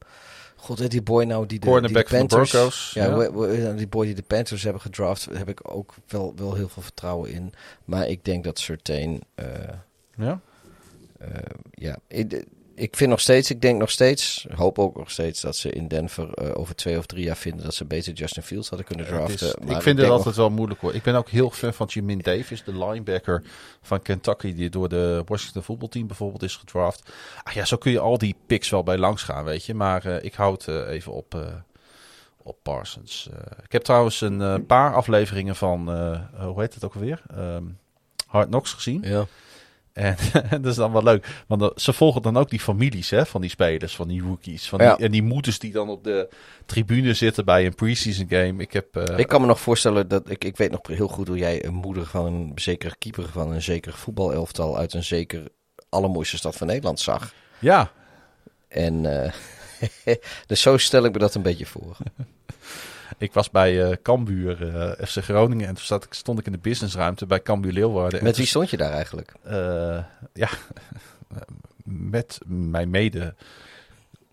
God, 0.61 0.91
die 0.91 1.01
boy 1.01 1.23
nou 1.23 1.45
die 1.45 1.59
de, 1.59 1.67
Cornerback 1.67 2.09
die 2.09 2.19
de 2.19 2.27
van 2.29 2.41
de 2.43 2.51
Panthers... 2.51 2.91
Ja, 2.93 3.73
die 3.73 3.87
boy 3.87 4.05
die 4.05 4.15
de 4.15 4.21
Panthers 4.21 4.63
hebben 4.63 4.81
gedraft... 4.81 5.27
heb 5.33 5.49
ik 5.49 5.73
ook 5.73 5.93
wel, 6.07 6.33
wel 6.35 6.55
heel 6.55 6.69
veel 6.69 6.83
vertrouwen 6.83 7.31
in. 7.31 7.53
Maar 7.85 8.07
ik 8.07 8.25
denk 8.25 8.43
dat 8.43 8.59
Certain... 8.59 9.21
eh, 9.35 9.45
Ja? 10.15 10.39
eh, 11.17 11.27
ja, 11.71 11.97
ik, 12.75 12.95
vind 12.95 13.09
nog 13.09 13.19
steeds... 13.19 13.49
Ik 13.51 13.61
denk 13.61 13.79
nog 13.79 13.89
steeds... 13.89 14.45
hoop 14.55 14.79
ook 14.79 14.97
nog 14.97 15.11
steeds 15.11 15.41
dat 15.41 15.55
ze 15.55 15.69
in 15.71 15.87
Denver... 15.87 16.33
eh, 16.33 16.49
over 16.59 16.75
twee 16.75 16.97
of 16.97 17.05
drie 17.05 17.23
jaar 17.23 17.37
vinden... 17.37 17.63
dat 17.65 17.73
ze 17.73 17.85
beter 17.85 18.13
Justin 18.13 18.43
Fields 18.43 18.69
hadden 18.69 18.87
kunnen 18.87 19.05
draften. 19.05 19.47
is- 19.47 19.55
Maar 19.65 19.75
ik 19.75 19.81
vind 19.81 19.97
het 19.99 20.09
altijd 20.09 20.35
wel 20.35 20.49
moeilijk 20.49 20.81
hoor. 20.81 20.93
Ik 20.95 21.03
ben 21.03 21.15
ook 21.15 21.29
heel 21.29 21.49
fan 21.49 21.73
van 21.73 21.87
Jimin 21.87 22.19
Davis, 22.19 22.63
de 22.63 22.77
linebacker 22.85 23.43
van 23.81 24.01
Kentucky, 24.01 24.53
die 24.53 24.69
door 24.69 24.89
de 24.89 25.21
Washington 25.25 25.63
voetbalteam 25.63 26.07
bijvoorbeeld 26.07 26.43
is 26.43 26.55
gedraft. 26.55 27.11
Ah 27.43 27.53
ja, 27.53 27.65
zo 27.65 27.77
kun 27.77 27.91
je 27.91 27.99
al 27.99 28.17
die 28.17 28.35
picks 28.45 28.69
wel 28.69 28.83
bij 28.83 28.97
langs 28.97 29.23
gaan, 29.23 29.43
weet 29.43 29.65
je. 29.65 29.73
Maar 29.73 30.05
eh, 30.05 30.23
ik 30.23 30.33
houd 30.33 30.67
eh, 30.67 30.89
even 30.89 31.11
op, 31.11 31.35
op 32.43 32.57
Parsons. 32.61 33.29
Ik 33.63 33.71
heb 33.71 33.83
trouwens 33.83 34.21
een 34.21 34.65
paar 34.65 34.93
afleveringen 34.93 35.55
van, 35.55 35.89
hoe 36.39 36.61
heet 36.61 36.73
het 36.73 36.83
ook 36.85 36.93
alweer? 36.93 37.21
Ehm 37.35 37.63
Hard 38.27 38.47
Knocks 38.47 38.73
gezien. 38.73 39.01
Ja. 39.03 39.25
En 39.93 40.15
dat 40.61 40.65
is 40.65 40.75
dan 40.75 40.91
wel 40.91 41.03
leuk. 41.03 41.43
Want 41.47 41.61
dan- 41.61 41.71
ze 41.75 41.93
volgen 41.93 42.21
dan 42.21 42.37
ook 42.37 42.49
die 42.49 42.59
families 42.59 43.09
hè, 43.09 43.25
van 43.25 43.41
die 43.41 43.49
spelers, 43.49 43.95
van 43.95 44.07
die 44.07 44.21
rookies. 44.21 44.69
Van 44.69 44.79
Ja. 44.83 44.95
die, 44.95 45.05
en 45.05 45.11
die 45.11 45.23
moeders 45.23 45.59
die 45.59 45.71
dan 45.71 45.89
op 45.89 46.03
de 46.03 46.29
tribune 46.65 47.13
zitten 47.13 47.45
bij 47.45 47.65
een 47.65 47.75
preseason 47.75 48.25
game. 48.29 48.61
Ik 48.61 48.73
heb... 48.73 48.95
eh, 48.95 49.17
Ik 49.17 49.27
kan 49.27 49.41
me 49.41 49.47
nog 49.47 49.59
voorstellen 49.59 50.07
dat 50.07 50.29
ik, 50.29 50.43
ik 50.43 50.57
weet 50.57 50.71
nog 50.71 50.79
heel 50.87 51.07
goed 51.07 51.27
hoe 51.27 51.37
jij 51.37 51.65
een 51.65 51.73
moeder 51.73 52.05
van 52.05 52.25
een 52.25 52.51
zekere 52.55 52.95
keeper 52.97 53.29
van 53.29 53.51
een 53.51 53.61
zeker 53.61 53.93
voetbalelftal 53.93 54.77
uit 54.77 54.93
een 54.93 55.03
zeker 55.03 55.43
allermooiste 55.89 56.37
stad 56.37 56.55
van 56.55 56.67
Nederland 56.67 56.99
zag. 56.99 57.33
Ja, 57.59 57.91
En 58.67 59.23
eh, 59.23 59.31
dus 60.47 60.61
zo 60.61 60.77
stel 60.77 61.03
ik 61.05 61.11
me 61.13 61.19
dat 61.19 61.35
een 61.35 61.41
beetje 61.41 61.65
voor. 61.65 61.97
ik 63.17 63.33
was 63.33 63.49
bij 63.49 63.83
eh 63.83 63.97
Cambuur, 64.03 64.75
eh, 64.75 65.07
FC 65.07 65.23
Groningen. 65.23 65.67
En 65.67 65.75
toen 65.75 65.83
zat 65.85 66.07
stond 66.09 66.39
ik 66.39 66.45
in 66.45 66.51
de 66.51 66.57
businessruimte 66.57 67.25
bij 67.25 67.41
Cambuur 67.41 67.71
Leeuwarden. 67.71 68.19
En 68.19 68.25
Met 68.25 68.37
wie 68.37 68.45
stond 68.45 68.69
je 68.69 68.77
daar 68.77 68.91
eigenlijk? 68.91 69.33
eh, 69.43 70.03
ja, 70.33 70.49
met 71.83 72.39
mijn 72.45 72.89
mede 72.89 73.33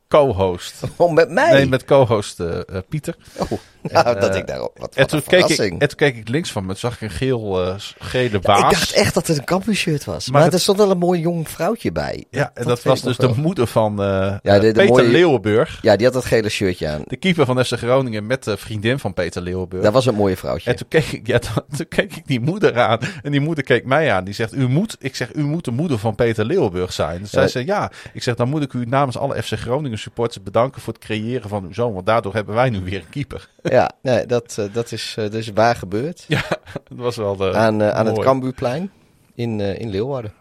co-host. 0.08 0.74
Oh, 0.96 1.12
met 1.12 1.30
mij? 1.30 1.52
Nee, 1.52 1.66
met 1.66 1.84
co-host 1.84 2.40
eh, 2.40 2.56
eh, 2.58 2.62
Pieter. 2.88 3.16
Oh, 3.36 3.50
nou, 3.82 4.06
En, 4.06 4.20
dat 4.20 4.30
eh, 4.30 4.36
ik 4.36 4.46
daarop. 4.46 4.78
Wat, 4.78 4.94
En 4.94 5.00
wat 5.00 5.08
toen, 5.08 5.20
keek 5.22 5.38
ik, 5.38 5.46
verrassing. 5.46 5.80
en 5.80 5.88
toen 5.88 5.96
keek 5.96 6.16
ik 6.16 6.28
links 6.28 6.52
van 6.52 6.66
me. 6.66 6.74
Zag 6.74 6.94
ik 6.94 7.00
een 7.00 7.10
geel, 7.10 7.66
eh, 7.66 7.74
gele 7.98 8.28
Ja, 8.30 8.38
baas. 8.38 8.58
ik 8.58 8.70
dacht 8.78 8.92
echt 8.92 9.14
dat 9.14 9.26
het 9.26 9.38
een 9.38 9.44
campus-shirt 9.44 10.04
was. 10.04 10.24
Maar 10.24 10.32
Maar, 10.34 10.44
dat- 10.44 10.52
er 10.52 10.60
stond 10.60 10.78
wel 10.78 10.90
een 10.90 10.98
mooi 10.98 11.20
jong 11.20 11.48
vrouwtje 11.48 11.92
bij. 11.92 12.24
Ja, 12.30 12.50
en 12.54 12.64
dat, 12.66 12.82
was 12.82 13.02
dus 13.02 13.16
de 13.16 13.32
moeder 13.36 13.66
van 13.66 13.94
Ja, 13.96 14.38
de- 14.42 14.60
de 14.60 14.72
Peter 14.72 14.86
mooie- 14.88 15.08
Leeuwenburg. 15.08 15.78
Ja, 15.82 15.96
die 15.96 16.04
had 16.04 16.14
dat 16.14 16.24
gele 16.24 16.48
shirtje 16.48 16.88
aan. 16.88 17.02
De 17.06 17.16
keeper 17.16 17.46
van 17.46 17.64
FC 17.64 17.72
Groningen 17.76 18.26
met 18.26 18.44
de 18.44 18.56
vriendin 18.56 18.98
van 18.98 19.14
Peter 19.14 19.42
Leeuwenburg. 19.42 19.82
Dat 19.82 19.92
was 19.92 20.06
een 20.06 20.14
mooie 20.14 20.36
vrouwtje. 20.36 20.70
En 20.70 20.76
toen 20.76 20.88
keek, 20.88 21.06
ik, 21.12 21.26
ja, 21.26 21.38
toen, 21.76 21.88
keek 21.88 22.16
ik 22.16 22.26
die 22.26 22.40
moeder 22.40 22.78
aan. 22.78 22.98
En 23.22 23.30
die 23.30 23.40
moeder 23.40 23.64
keek 23.64 23.84
mij 23.84 24.12
aan. 24.12 24.24
Die 24.24 24.34
zegt, 24.34 24.54
u 24.54 24.68
moet, 24.68 24.96
ik 25.00 25.16
zeg, 25.16 25.34
u 25.34 25.42
moet 25.42 25.64
de 25.64 25.70
moeder 25.70 25.98
van 25.98 26.14
Peter 26.14 26.44
Leeuwenburg 26.44 26.92
zijn. 26.92 27.20
Dus 27.20 27.30
zij 27.30 27.48
zei, 27.48 27.66
ja. 27.66 27.90
Ik 28.12 28.22
zeg, 28.22 28.34
dan 28.34 28.48
moet 28.48 28.62
ik 28.62 28.72
u 28.72 28.84
namens 28.84 29.18
alle 29.18 29.42
FC 29.42 29.52
Groningen 29.58 29.97
supporters 29.98 30.42
bedanken 30.42 30.82
voor 30.82 30.92
het 30.92 31.02
creëren 31.02 31.48
van 31.48 31.64
uw 31.64 31.72
zoon. 31.72 31.92
Want 31.92 32.06
daardoor 32.06 32.34
hebben 32.34 32.54
wij 32.54 32.70
nu 32.70 32.80
weer 32.80 32.98
een 32.98 33.08
keeper. 33.08 33.48
Ja, 33.62 33.90
nee, 34.02 34.26
dat, 34.26 34.56
eh, 34.58 34.64
dat, 34.72 34.92
is, 34.92 35.12
dat 35.16 35.34
is 35.34 35.48
waar 35.48 35.76
gebeurd. 35.76 36.26
Dat 36.28 36.98
was 36.98 37.16
wel 37.16 37.36
de, 37.36 37.54
aan 37.54 37.82
eh, 37.82 37.90
aan 37.90 38.06
het. 38.06 38.18
Cambuurplein 38.18 38.90
in, 39.34 39.60
in 39.60 39.90
Leeuwarden. 39.90 40.32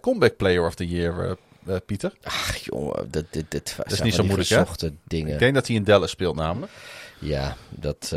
Comeback 0.00 0.36
Player 0.36 0.66
of 0.66 0.74
the 0.74 0.88
Year, 0.88 1.36
Pieter. 1.86 2.12
Ach 2.22 2.56
jongen, 2.56 3.10
dit, 3.10 3.24
dit, 3.30 3.50
dit 3.50 3.76
zijn 3.86 4.02
niet 4.04 4.14
van 4.14 4.24
zo 4.24 4.34
moeilijk, 4.34 4.80
hè? 4.80 4.88
dingen. 5.04 5.32
Ik 5.32 5.38
denk 5.38 5.54
dat 5.54 5.66
hij 5.66 5.76
in 5.76 5.84
Dallas 5.84 6.10
speelt 6.10 6.36
namelijk. 6.36 6.72
Ja, 7.18 7.56
dat, 7.68 8.08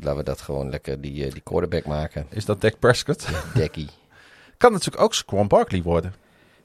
laten 0.00 0.16
we 0.16 0.22
dat 0.22 0.40
gewoon 0.40 0.70
lekker 0.70 1.00
die, 1.00 1.32
die 1.32 1.42
quarterback 1.42 1.86
maken. 1.86 2.26
Is 2.30 2.44
dat 2.44 2.60
Dak 2.60 2.78
Prescott? 2.78 3.26
Dekkie. 3.54 3.88
kan 4.58 4.72
natuurlijk 4.72 5.02
ook 5.02 5.14
Saquon 5.14 5.48
Barkley 5.48 5.82
worden. 5.82 6.14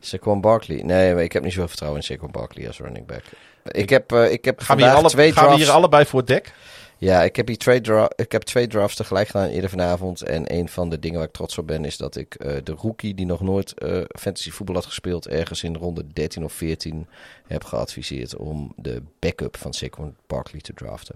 Saquon 0.06 0.42
Barkley. 0.42 0.82
Nee, 0.84 1.14
maar 1.14 1.24
ik 1.24 1.34
heb 1.34 1.44
niet 1.44 1.52
zoveel 1.52 1.68
vertrouwen 1.68 2.02
in 2.02 2.06
Saquon 2.06 2.32
Barkley 2.32 2.68
als 2.68 2.80
running 2.80 3.06
back. 3.06 3.24
Ik 3.64 3.90
heb, 3.90 4.12
eh, 4.12 4.32
ik 4.32 4.46
heb 4.46 4.60
Gaan 4.60 4.78
we, 4.78 4.84
hier, 4.84 4.92
vandaag 4.92 4.96
alle, 4.96 5.10
twee 5.10 5.32
gaan 5.32 5.44
we 5.44 5.50
drafts. 5.50 5.66
hier 5.66 5.76
allebei 5.76 6.06
voor 6.06 6.26
Dak? 6.26 6.52
Ja, 6.98 7.24
ik 7.24 7.36
heb, 7.36 7.48
hier 7.48 7.58
twee 7.58 7.82
ik 8.16 8.32
heb 8.32 8.42
twee 8.42 8.68
drafts 8.68 8.96
tegelijk 8.96 9.28
gedaan 9.28 9.50
eerder 9.50 9.70
vanavond. 9.70 10.22
En 10.22 10.54
een 10.54 10.70
van 10.70 10.90
de 10.90 11.00
dingen 11.00 11.18
waar 11.18 11.28
ik 11.28 11.34
trots 11.34 11.58
op 11.58 11.68
ben 11.68 11.86
is 11.86 11.98
dat 11.98 12.16
ik 12.16 12.36
eh, 12.36 12.56
de 12.64 12.72
rookie 12.72 13.14
die 13.14 13.26
nog 13.26 13.42
nooit 13.42 13.74
eh, 13.74 14.02
fantasy 14.20 14.52
voetbal 14.52 14.76
had 14.76 14.86
gespeeld... 14.86 15.28
ergens 15.28 15.64
in 15.64 15.76
ronde 15.76 16.08
13 16.14 16.44
of 16.44 16.54
14 16.54 17.08
heb 17.48 17.64
geadviseerd 17.64 18.36
om 18.36 18.74
de 18.76 19.02
backup 19.20 19.58
van 19.58 19.74
Saquon 19.74 20.16
Barkley 20.28 20.62
te 20.62 20.74
draften. 20.74 21.16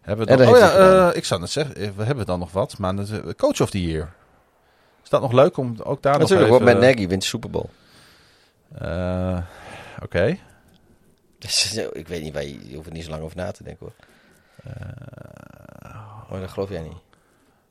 Hebben 0.00 0.26
we 0.26 0.36
dan, 0.36 0.48
oh 0.48 0.58
ja, 0.58 1.12
ik 1.12 1.24
zou 1.24 1.40
net 1.40 1.50
zeggen, 1.50 1.96
we 1.96 2.04
hebben 2.04 2.26
dan 2.26 2.38
nog 2.38 2.52
wat. 2.52 2.78
Maar 2.78 2.94
Coach 3.36 3.60
of 3.60 3.70
the 3.70 3.82
Year. 3.82 4.12
Is 5.04 5.10
dat 5.10 5.20
nog 5.20 5.32
leuk 5.32 5.56
om 5.56 5.76
ook 5.82 6.02
daar 6.02 6.18
Natuurlijk, 6.18 6.50
nog 6.50 6.60
even... 6.60 6.78
met 6.78 6.82
Nagy 6.96 7.06
wint 7.08 7.22
de 7.22 7.28
Super 7.28 7.50
Bowl. 7.50 7.66
eh, 8.74 9.38
Oké. 10.02 10.38
Dus, 11.38 11.74
eh, 11.76 11.86
ik 11.92 12.08
weet 12.08 12.22
niet, 12.22 12.32
waar 12.34 12.44
je, 12.44 12.68
je 12.68 12.74
hoeft 12.74 12.86
er 12.86 12.92
niet 12.92 13.04
zo 13.04 13.10
lang 13.10 13.22
over 13.22 13.36
na 13.36 13.50
te 13.50 13.62
denken 13.64 13.86
hoor. 13.86 13.94
oh, 16.30 16.40
dat 16.40 16.50
geloof 16.50 16.68
jij 16.68 16.82
niet. 16.82 16.96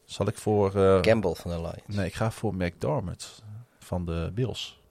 Zal 0.06 0.28
ik 0.28 0.38
voor... 0.38 0.76
eh, 0.76 1.00
Campbell 1.02 1.34
van 1.34 1.52
de 1.52 1.58
Lions. 1.58 1.82
nee, 1.98 2.06
ik 2.06 2.14
ga 2.14 2.32
voor 2.32 2.56
McDermott 2.56 3.44
van 3.80 4.06
de 4.06 4.32
Bills. 4.34 4.82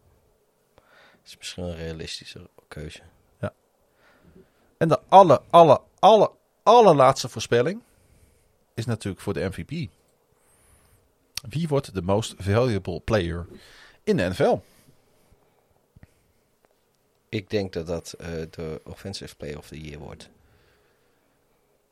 Dat 0.74 0.84
is 1.24 1.36
misschien 1.38 1.64
een 1.64 1.76
realistische 1.76 2.48
keuze. 2.68 3.00
En 4.78 4.88
de 4.88 5.00
alle, 5.08 5.40
alle, 5.50 5.80
alle, 5.98 6.30
allerlaatste 6.62 7.28
voorspelling 7.28 7.82
is 8.74 8.86
natuurlijk 8.86 9.22
voor 9.22 9.32
de 9.34 9.48
MVP. 9.48 9.90
Wie 11.42 11.68
wordt 11.68 11.94
de 11.94 12.02
most 12.02 12.34
valuable 12.38 13.00
player 13.00 13.46
in 14.02 14.16
de 14.16 14.28
NFL? 14.28 14.58
Ik 17.28 17.50
denk 17.50 17.72
dat 17.72 17.86
dat 17.86 18.12
eh, 18.12 18.28
de 18.50 18.80
Offensive 18.84 19.36
Player 19.36 19.58
of 19.58 19.68
the 19.68 19.80
Year 19.80 19.98
wordt. 19.98 20.30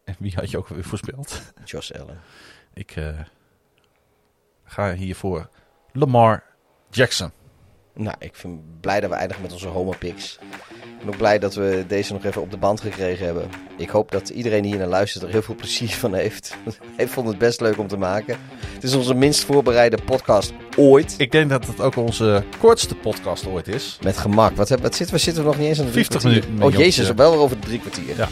En 0.04 0.16
wie 0.18 0.34
had 0.34 0.50
je 0.50 0.58
ook 0.58 0.68
weer 0.68 0.84
voorspeld? 0.84 1.52
Josh 1.64 1.90
Allen. 1.90 2.20
Ik, 2.74 2.96
eh, 2.96 3.20
ga 4.64 4.94
hiervoor 4.94 5.48
Lamar 5.92 6.44
Jackson. 6.90 7.30
Nou, 7.94 8.16
ik 8.18 8.32
ben 8.42 8.62
blij 8.80 9.00
dat 9.00 9.10
we 9.10 9.16
eindigen 9.16 9.42
met 9.42 9.52
onze 9.52 9.68
homopix. 9.68 10.38
Ik 10.82 10.98
ben 11.06 11.08
ook 11.08 11.16
blij 11.16 11.38
dat 11.38 11.54
we 11.54 11.84
deze 11.88 12.12
nog 12.12 12.24
even 12.24 12.42
op 12.42 12.50
de 12.50 12.56
band 12.56 12.80
gekregen 12.80 13.24
hebben. 13.24 13.48
Ik 13.76 13.88
hoop 13.88 14.10
dat 14.10 14.28
iedereen 14.28 14.62
die 14.62 14.70
hier 14.70 14.80
naar 14.80 14.88
luistert 14.88 15.24
er 15.24 15.30
heel 15.30 15.42
veel 15.42 15.54
plezier 15.54 15.88
van 15.88 16.14
heeft. 16.14 16.56
Hij 16.96 17.08
vond 17.08 17.28
het 17.28 17.38
best 17.38 17.60
leuk 17.60 17.78
om 17.78 17.86
te 17.88 17.96
maken. 17.96 18.38
Het 18.74 18.82
is 18.82 18.94
onze 18.94 19.14
minst 19.14 19.44
voorbereide 19.44 19.98
podcast 20.04 20.52
ooit. 20.76 21.14
Ik 21.16 21.32
denk 21.32 21.50
dat 21.50 21.66
het 21.66 21.80
ook 21.80 21.96
onze 21.96 22.44
kortste 22.58 22.94
podcast 22.94 23.46
ooit 23.46 23.68
is. 23.68 23.98
Met 24.02 24.16
gemak. 24.18 24.56
Wat, 24.56 24.68
wat 24.68 24.94
zitten 24.94 25.14
we? 25.16 25.20
Zitten 25.22 25.42
we 25.42 25.48
nog 25.48 25.58
niet 25.58 25.68
eens 25.68 25.78
aan 25.78 25.84
de 25.86 25.90
drie 25.90 26.04
50 26.04 26.30
kwartier? 26.30 26.50
minuten, 26.50 26.66
Oh 26.72 26.78
jezus, 26.78 26.96
jochie. 26.96 27.14
wel 27.14 27.34
over 27.34 27.60
de 27.60 27.66
drie 27.66 27.78
kwartier. 27.80 28.16
Ja. 28.16 28.28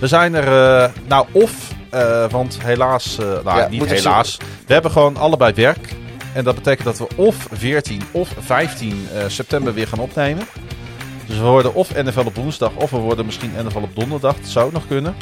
We 0.00 0.06
zijn 0.06 0.34
er, 0.34 0.82
eh, 0.82 0.90
nou 1.06 1.26
of, 1.32 1.72
eh, 1.90 2.30
want 2.30 2.62
helaas, 2.62 3.18
eh, 3.18 3.26
nou 3.26 3.58
Ja, 3.58 3.68
niet 3.68 3.82
ik 3.82 3.88
helaas, 3.88 4.36
we 4.66 4.72
hebben 4.72 4.90
gewoon 4.90 5.16
allebei 5.16 5.52
werk. 5.54 5.88
En 6.38 6.44
dat 6.44 6.54
betekent 6.54 6.84
dat 6.84 6.98
we 6.98 7.16
of 7.16 7.48
14 7.52 8.02
of 8.10 8.32
15 8.38 9.08
eh, 9.12 9.24
september 9.26 9.74
weer 9.74 9.88
gaan 9.88 9.98
opnemen. 9.98 10.46
Dus 11.26 11.36
we 11.36 11.42
worden 11.42 11.74
of 11.74 11.94
NFL 11.94 12.26
op 12.26 12.34
woensdag 12.34 12.70
of 12.74 12.90
we 12.90 12.96
worden 12.96 13.26
misschien 13.26 13.52
NFL 13.64 13.78
op 13.78 13.94
donderdag. 13.96 14.36
Dat 14.36 14.48
zou 14.48 14.66
ook 14.66 14.72
nog 14.72 14.86
kunnen. 14.86 15.16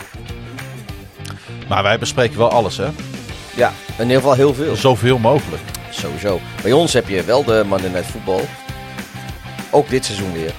Maar 1.68 1.82
wij 1.82 1.98
bespreken 1.98 2.38
wel 2.38 2.50
alles, 2.50 2.76
hè? 2.76 2.88
Ja, 3.54 3.72
in 3.98 4.02
ieder 4.02 4.16
geval 4.16 4.34
heel 4.34 4.54
veel. 4.54 4.76
Zoveel 4.76 5.18
mogelijk. 5.18 5.62
Sowieso. 5.90 6.40
Bij 6.62 6.72
ons 6.72 6.92
heb 6.92 7.08
je 7.08 7.24
wel 7.24 7.44
de 7.44 7.64
Monday 7.66 7.90
Night 7.90 8.06
Football. 8.10 8.44
Ook 9.70 9.88
dit 9.88 10.04
seizoen 10.04 10.32
weer. 10.32 10.52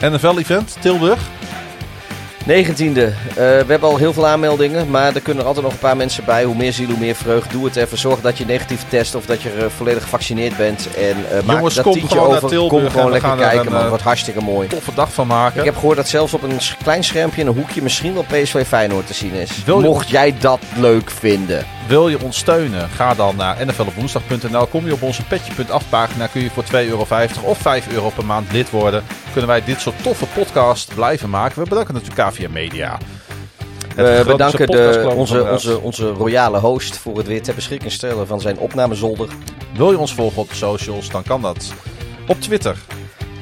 NFL-event, 0.00 0.76
Tilburg. 0.80 1.28
19e. 2.48 2.50
Eh, 2.50 3.14
we 3.34 3.64
hebben 3.66 3.88
al 3.88 3.96
heel 3.96 4.12
veel 4.12 4.26
aanmeldingen, 4.26 4.90
maar 4.90 5.14
er 5.14 5.20
kunnen 5.20 5.42
er 5.42 5.48
altijd 5.48 5.64
nog 5.66 5.74
een 5.74 5.80
paar 5.80 5.96
mensen 5.96 6.24
bij. 6.24 6.44
Hoe 6.44 6.54
meer 6.54 6.72
ziel, 6.72 6.88
hoe 6.88 6.98
meer 6.98 7.14
vreugd. 7.14 7.50
Doe 7.50 7.64
het 7.64 7.76
even. 7.76 7.98
Zorg 7.98 8.20
dat 8.20 8.38
je 8.38 8.44
negatief 8.46 8.84
test 8.88 9.14
of 9.14 9.26
dat 9.26 9.42
je 9.42 9.50
eh, 9.50 9.66
volledig 9.76 10.02
gevaccineerd 10.02 10.56
bent. 10.56 10.88
En 10.96 11.16
eh 11.30 11.42
maak 11.44 11.56
Jongens, 11.56 11.74
dat 11.74 11.84
kom 11.84 11.92
tientje 11.92 12.16
naar 12.16 12.26
over. 12.26 12.48
Tilburg 12.48 12.82
kom 12.82 12.90
gewoon 12.90 13.10
lekker 13.10 13.30
er 13.30 13.36
kijken, 13.36 13.66
een, 13.66 13.72
man. 13.72 13.88
Wordt 13.88 14.02
hartstikke 14.02 14.40
mooi. 14.40 14.68
Toffe 14.68 14.94
dag 14.94 15.12
van 15.12 15.26
maken. 15.26 15.58
Ik 15.58 15.64
heb 15.64 15.74
gehoord 15.74 15.96
dat 15.96 16.08
zelfs 16.08 16.34
op 16.34 16.42
een 16.42 16.58
klein 16.82 17.04
schermpje 17.04 17.40
in 17.40 17.46
een 17.46 17.54
hoekje 17.54 17.82
misschien 17.82 18.14
wel 18.14 18.24
PSV 18.28 18.66
Feyenoord 18.66 19.06
te 19.06 19.14
zien 19.14 19.32
is. 19.32 19.64
Wil 19.64 19.80
Mocht 19.80 20.08
jij 20.08 20.34
dat 20.40 20.60
leuk 20.76 21.10
vinden. 21.10 21.66
Wil 21.88 22.08
je 22.08 22.22
ons 22.22 22.38
steunen? 22.38 22.88
Ga 22.88 23.14
dan 23.14 23.36
naar 23.36 23.66
nflopwoensdag.nl. 23.66 24.66
Kom 24.66 24.86
je 24.86 24.92
op 24.92 25.02
onze 25.02 25.24
petje.af 25.24 25.88
pagina 25.88 26.26
kun 26.26 26.42
je 26.42 26.50
voor 26.50 26.64
2,50 26.64 26.70
euro 26.70 27.06
of 27.42 27.58
5 27.58 27.88
euro 27.92 28.10
per 28.10 28.24
maand 28.24 28.52
lid 28.52 28.70
worden. 28.70 29.04
Kunnen 29.32 29.50
wij 29.50 29.64
dit 29.64 29.80
soort 29.80 30.02
toffe 30.02 30.26
podcast 30.26 30.94
blijven 30.94 31.30
maken. 31.30 31.62
We 31.62 31.68
bedanken 31.68 31.94
natuurlijk 31.94 32.20
Media. 32.46 32.98
We 33.96 34.04
grootste 34.04 34.32
bedanken 34.32 34.66
de, 34.66 35.12
onze, 35.16 35.50
onze, 35.50 35.80
onze 35.80 36.08
royale 36.08 36.58
host 36.58 36.96
voor 36.96 37.16
het 37.16 37.26
weer 37.26 37.42
ter 37.42 37.54
beschikking 37.54 37.92
stellen 37.92 38.26
van 38.26 38.40
zijn 38.40 38.58
opnamezolder. 38.58 39.28
Wil 39.74 39.90
je 39.90 39.98
ons 39.98 40.14
volgen 40.14 40.42
op 40.42 40.48
de 40.48 40.54
socials? 40.54 41.10
Dan 41.10 41.22
kan 41.22 41.42
dat 41.42 41.72
op 42.26 42.40
Twitter. 42.40 42.76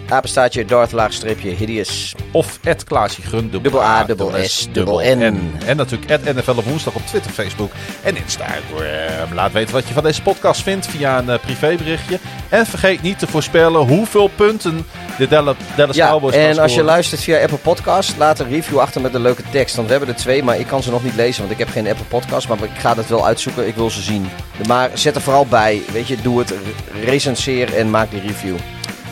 Apenstaatje 0.09 0.65
Darth 0.65 0.93
laagstreepje 0.93 1.51
hideous. 1.51 2.15
Of 2.31 2.59
Klaasje 2.87 3.23
Gun, 3.23 3.51
Dubbel 3.51 3.83
A, 3.83 4.05
dubbel 4.05 4.33
S, 4.45 4.69
dubbel 4.73 4.99
N. 5.01 5.53
En 5.67 5.77
natuurlijk 5.77 6.35
NFL 6.35 6.51
op 6.51 6.65
woensdag 6.65 6.95
op 6.95 7.07
Twitter, 7.07 7.31
Facebook 7.31 7.71
en 8.03 8.17
Instagram. 8.17 9.35
Laat 9.35 9.53
weten 9.53 9.75
wat 9.75 9.89
je 9.89 9.95
van 9.95 10.03
deze 10.03 10.23
podcast 10.23 10.63
vindt 10.63 10.87
via 10.87 11.19
een 11.19 11.31
eh, 11.31 11.39
privéberichtje. 11.39 12.19
En 12.49 12.67
vergeet 12.67 13.03
niet 13.03 13.19
te 13.19 13.27
voorspellen 13.27 13.81
hoeveel 13.81 14.29
punten 14.29 14.87
de 15.19 15.29
Dallas, 15.29 15.57
Ja, 15.93 16.09
Cowboys 16.11 16.35
en 16.35 16.49
als 16.49 16.57
je 16.59 16.67
scoren. 16.69 16.85
luistert 16.85 17.21
via 17.23 17.41
Apple 17.41 17.57
Podcast, 17.59 18.15
laat 18.17 18.39
een 18.41 18.49
review 18.49 18.79
achter 18.79 19.01
met 19.01 19.15
een 19.15 19.21
leuke 19.23 19.43
tekst. 19.51 19.75
Want 19.77 19.89
we 19.89 19.95
hebben 19.95 20.15
er 20.15 20.21
twee, 20.21 20.43
maar 20.43 20.59
ik 20.59 20.67
kan 20.67 20.83
ze 20.83 20.91
nog 20.91 21.05
niet 21.05 21.15
lezen, 21.15 21.41
want 21.41 21.53
ik 21.53 21.59
heb 21.59 21.69
geen 21.71 21.89
Apple 21.89 22.05
Podcast. 22.05 22.49
Maar 22.49 22.59
ik 22.63 22.71
ga 22.79 22.95
dat 22.95 23.07
wel 23.07 23.27
uitzoeken, 23.27 23.67
ik 23.67 23.75
wil 23.75 23.91
ze 23.91 24.03
zien. 24.03 24.29
Maar 24.67 24.91
zet 24.95 25.15
er 25.15 25.21
vooral 25.21 25.47
bij, 25.47 25.83
weet 25.93 26.07
je, 26.09 26.17
doe 26.23 26.39
het, 26.39 26.51
re- 26.51 27.01
recenseer 27.05 27.75
en 27.77 27.91
maak 27.91 28.11
die 28.11 28.21
review. 28.21 28.57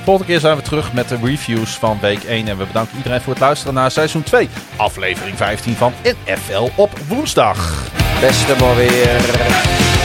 Volgende 0.05 0.33
keer 0.33 0.41
zijn 0.41 0.57
we 0.57 0.63
terug 0.63 0.93
met 0.93 1.09
de 1.09 1.19
reviews 1.23 1.71
van 1.71 1.99
week 2.01 2.23
1. 2.25 2.49
En 2.49 2.57
we 2.59 2.67
bedanken 2.67 2.97
iedereen 2.97 3.21
voor 3.21 3.33
het 3.33 3.43
luisteren 3.43 3.75
naar 3.75 3.91
seizoen 3.91 4.23
2, 4.23 4.49
aflevering 4.77 5.37
15 5.37 5.75
van 5.75 5.93
NFL 6.25 6.69
op 6.77 6.99
woensdag. 7.09 7.89
Beste 8.21 8.57
maar 8.61 8.77
weer. 8.77 10.04